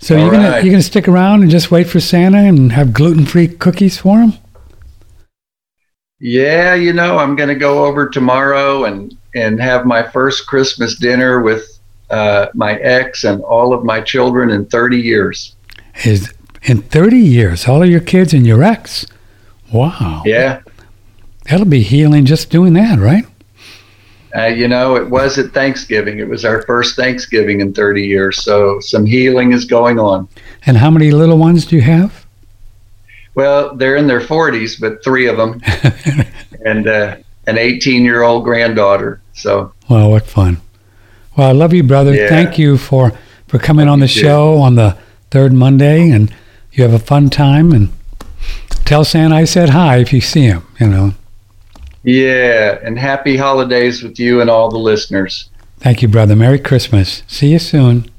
So 0.00 0.14
All 0.16 0.22
you're 0.22 0.30
gonna 0.30 0.60
you're 0.62 0.70
gonna 0.70 0.82
stick 0.82 1.08
around 1.08 1.42
and 1.42 1.50
just 1.50 1.70
wait 1.72 1.88
for 1.88 1.98
Santa 1.98 2.38
and 2.38 2.72
have 2.72 2.92
gluten 2.92 3.26
free 3.26 3.48
cookies 3.48 3.98
for 3.98 4.20
him? 4.20 4.32
Yeah, 6.20 6.74
you 6.74 6.92
know, 6.92 7.18
I'm 7.18 7.36
going 7.36 7.48
to 7.48 7.54
go 7.54 7.84
over 7.84 8.08
tomorrow 8.08 8.84
and 8.84 9.16
and 9.34 9.60
have 9.60 9.86
my 9.86 10.02
first 10.02 10.46
Christmas 10.46 10.96
dinner 10.98 11.40
with 11.40 11.78
uh, 12.10 12.46
my 12.54 12.74
ex 12.76 13.24
and 13.24 13.42
all 13.42 13.72
of 13.74 13.84
my 13.84 14.00
children 14.00 14.50
in 14.50 14.66
30 14.66 14.98
years. 14.98 15.54
Is 16.04 16.32
in 16.68 16.82
30 16.82 17.16
years, 17.16 17.66
all 17.66 17.82
of 17.82 17.88
your 17.88 18.00
kids 18.00 18.32
and 18.34 18.46
your 18.46 18.62
ex. 18.62 19.06
Wow. 19.72 20.22
Yeah, 20.24 20.60
That'll 21.48 21.66
be 21.66 21.82
healing 21.82 22.26
just 22.26 22.50
doing 22.50 22.74
that, 22.74 22.98
right? 22.98 23.24
Uh, 24.36 24.46
you 24.46 24.68
know, 24.68 24.96
it 24.96 25.08
was 25.08 25.38
at 25.38 25.52
Thanksgiving. 25.52 26.18
It 26.18 26.28
was 26.28 26.44
our 26.44 26.62
first 26.62 26.94
Thanksgiving 26.94 27.62
in 27.62 27.72
30 27.72 28.06
years. 28.06 28.42
So 28.42 28.78
some 28.80 29.06
healing 29.06 29.52
is 29.52 29.64
going 29.64 29.98
on. 29.98 30.28
And 30.66 30.76
how 30.76 30.90
many 30.90 31.10
little 31.10 31.38
ones 31.38 31.64
do 31.64 31.76
you 31.76 31.82
have? 31.82 32.26
Well, 33.34 33.74
they're 33.76 33.96
in 33.96 34.06
their 34.06 34.20
40s, 34.20 34.78
but 34.78 35.02
three 35.02 35.26
of 35.26 35.38
them, 35.38 35.62
and 36.66 36.86
uh, 36.86 37.16
an 37.46 37.56
18 37.56 38.04
year 38.04 38.22
old 38.22 38.44
granddaughter. 38.44 39.22
So, 39.32 39.72
well, 39.88 40.10
what 40.10 40.26
fun! 40.26 40.60
Well, 41.36 41.48
I 41.48 41.52
love 41.52 41.72
you, 41.72 41.84
brother. 41.84 42.12
Yeah. 42.14 42.28
Thank 42.28 42.58
you 42.58 42.76
for 42.76 43.12
for 43.46 43.60
coming 43.60 43.86
on 43.86 44.00
the 44.00 44.08
you 44.08 44.14
too. 44.14 44.20
show 44.20 44.58
on 44.58 44.74
the 44.74 44.98
third 45.30 45.52
Monday, 45.52 46.10
and 46.10 46.34
you 46.78 46.84
have 46.84 46.94
a 46.94 46.98
fun 46.98 47.28
time. 47.28 47.72
And 47.72 47.90
tell 48.84 49.04
Santa 49.04 49.34
I 49.36 49.44
said 49.44 49.70
hi 49.70 49.98
if 49.98 50.12
you 50.12 50.20
see 50.20 50.42
him. 50.42 50.62
You 50.80 50.88
know. 50.88 51.14
yeah, 52.04 52.78
and 52.82 52.98
happy 52.98 53.36
holidays 53.36 54.02
with 54.02 54.18
you 54.18 54.40
and 54.40 54.48
all 54.48 54.70
the 54.70 54.78
listeners. 54.78 55.50
Thank 55.80 56.02
you, 56.02 56.08
brother. 56.08 56.34
Merry 56.36 56.58
Christmas. 56.58 57.22
See 57.26 57.52
you 57.52 57.58
soon. 57.58 58.10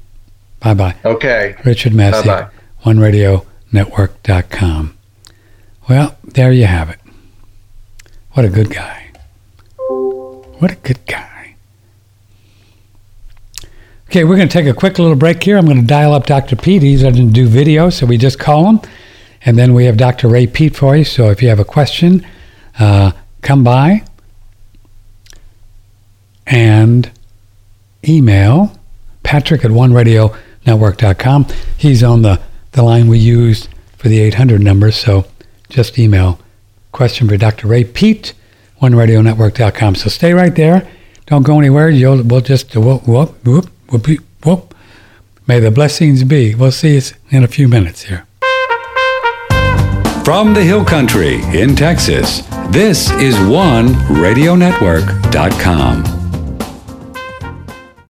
Bye 0.60 0.74
bye. 0.74 0.94
Okay. 1.04 1.56
Richard 1.64 1.94
Massey, 1.94 2.28
Bye-bye. 2.28 2.50
OneRadioNetwork.com. 2.84 4.96
Well, 5.88 6.16
there 6.22 6.52
you 6.52 6.66
have 6.66 6.90
it. 6.90 6.98
What 8.32 8.44
a 8.44 8.48
good 8.48 8.70
guy. 8.70 9.10
What 10.58 10.70
a 10.70 10.76
good 10.76 11.04
guy. 11.06 11.26
Okay, 14.10 14.24
we're 14.24 14.34
going 14.34 14.48
to 14.48 14.52
take 14.52 14.66
a 14.66 14.74
quick 14.74 14.98
little 14.98 15.14
break 15.14 15.40
here. 15.40 15.56
I'm 15.56 15.66
going 15.66 15.80
to 15.80 15.86
dial 15.86 16.12
up 16.14 16.26
Dr. 16.26 16.56
Peat. 16.56 16.82
He 16.82 16.96
doesn't 16.96 17.30
do 17.30 17.46
video, 17.46 17.90
so 17.90 18.06
we 18.06 18.18
just 18.18 18.40
call 18.40 18.68
him. 18.68 18.80
And 19.44 19.56
then 19.56 19.72
we 19.72 19.84
have 19.84 19.96
Dr. 19.96 20.26
Ray 20.26 20.48
Peat 20.48 20.74
for 20.74 20.96
you. 20.96 21.04
So 21.04 21.30
if 21.30 21.40
you 21.40 21.48
have 21.48 21.60
a 21.60 21.64
question, 21.64 22.26
uh, 22.80 23.12
come 23.40 23.62
by 23.62 24.02
and 26.44 27.08
email 28.02 28.76
patrick 29.22 29.64
at 29.64 29.70
oneradionetwork.com. 29.70 31.46
He's 31.76 32.02
on 32.02 32.22
the, 32.22 32.40
the 32.72 32.82
line 32.82 33.06
we 33.06 33.20
used 33.20 33.68
for 33.96 34.08
the 34.08 34.18
800 34.18 34.60
number, 34.60 34.90
so 34.90 35.24
just 35.68 36.00
email 36.00 36.40
question 36.90 37.28
for 37.28 37.36
Dr. 37.36 37.68
Ray 37.68 37.84
Peat, 37.84 38.34
oneradionetwork.com. 38.82 39.94
So 39.94 40.08
stay 40.08 40.34
right 40.34 40.56
there. 40.56 40.90
Don't 41.26 41.44
go 41.44 41.60
anywhere. 41.60 41.88
You'll, 41.88 42.24
we'll 42.24 42.40
just 42.40 42.74
whoop, 42.74 43.06
whoop, 43.06 43.46
whoop, 43.46 43.70
whoop, 43.90 44.06
whoop. 44.44 44.74
May 45.46 45.60
the 45.60 45.70
blessings 45.70 46.24
be. 46.24 46.54
We'll 46.54 46.72
see 46.72 46.94
you 46.94 47.02
in 47.30 47.44
a 47.44 47.48
few 47.48 47.68
minutes 47.68 48.04
here. 48.04 48.24
From 50.24 50.54
the 50.54 50.62
Hill 50.62 50.84
Country 50.84 51.42
in 51.58 51.74
Texas, 51.74 52.42
this 52.70 53.10
is 53.12 53.34
one 53.48 53.88
OneRadioNetwork.com. 53.88 56.19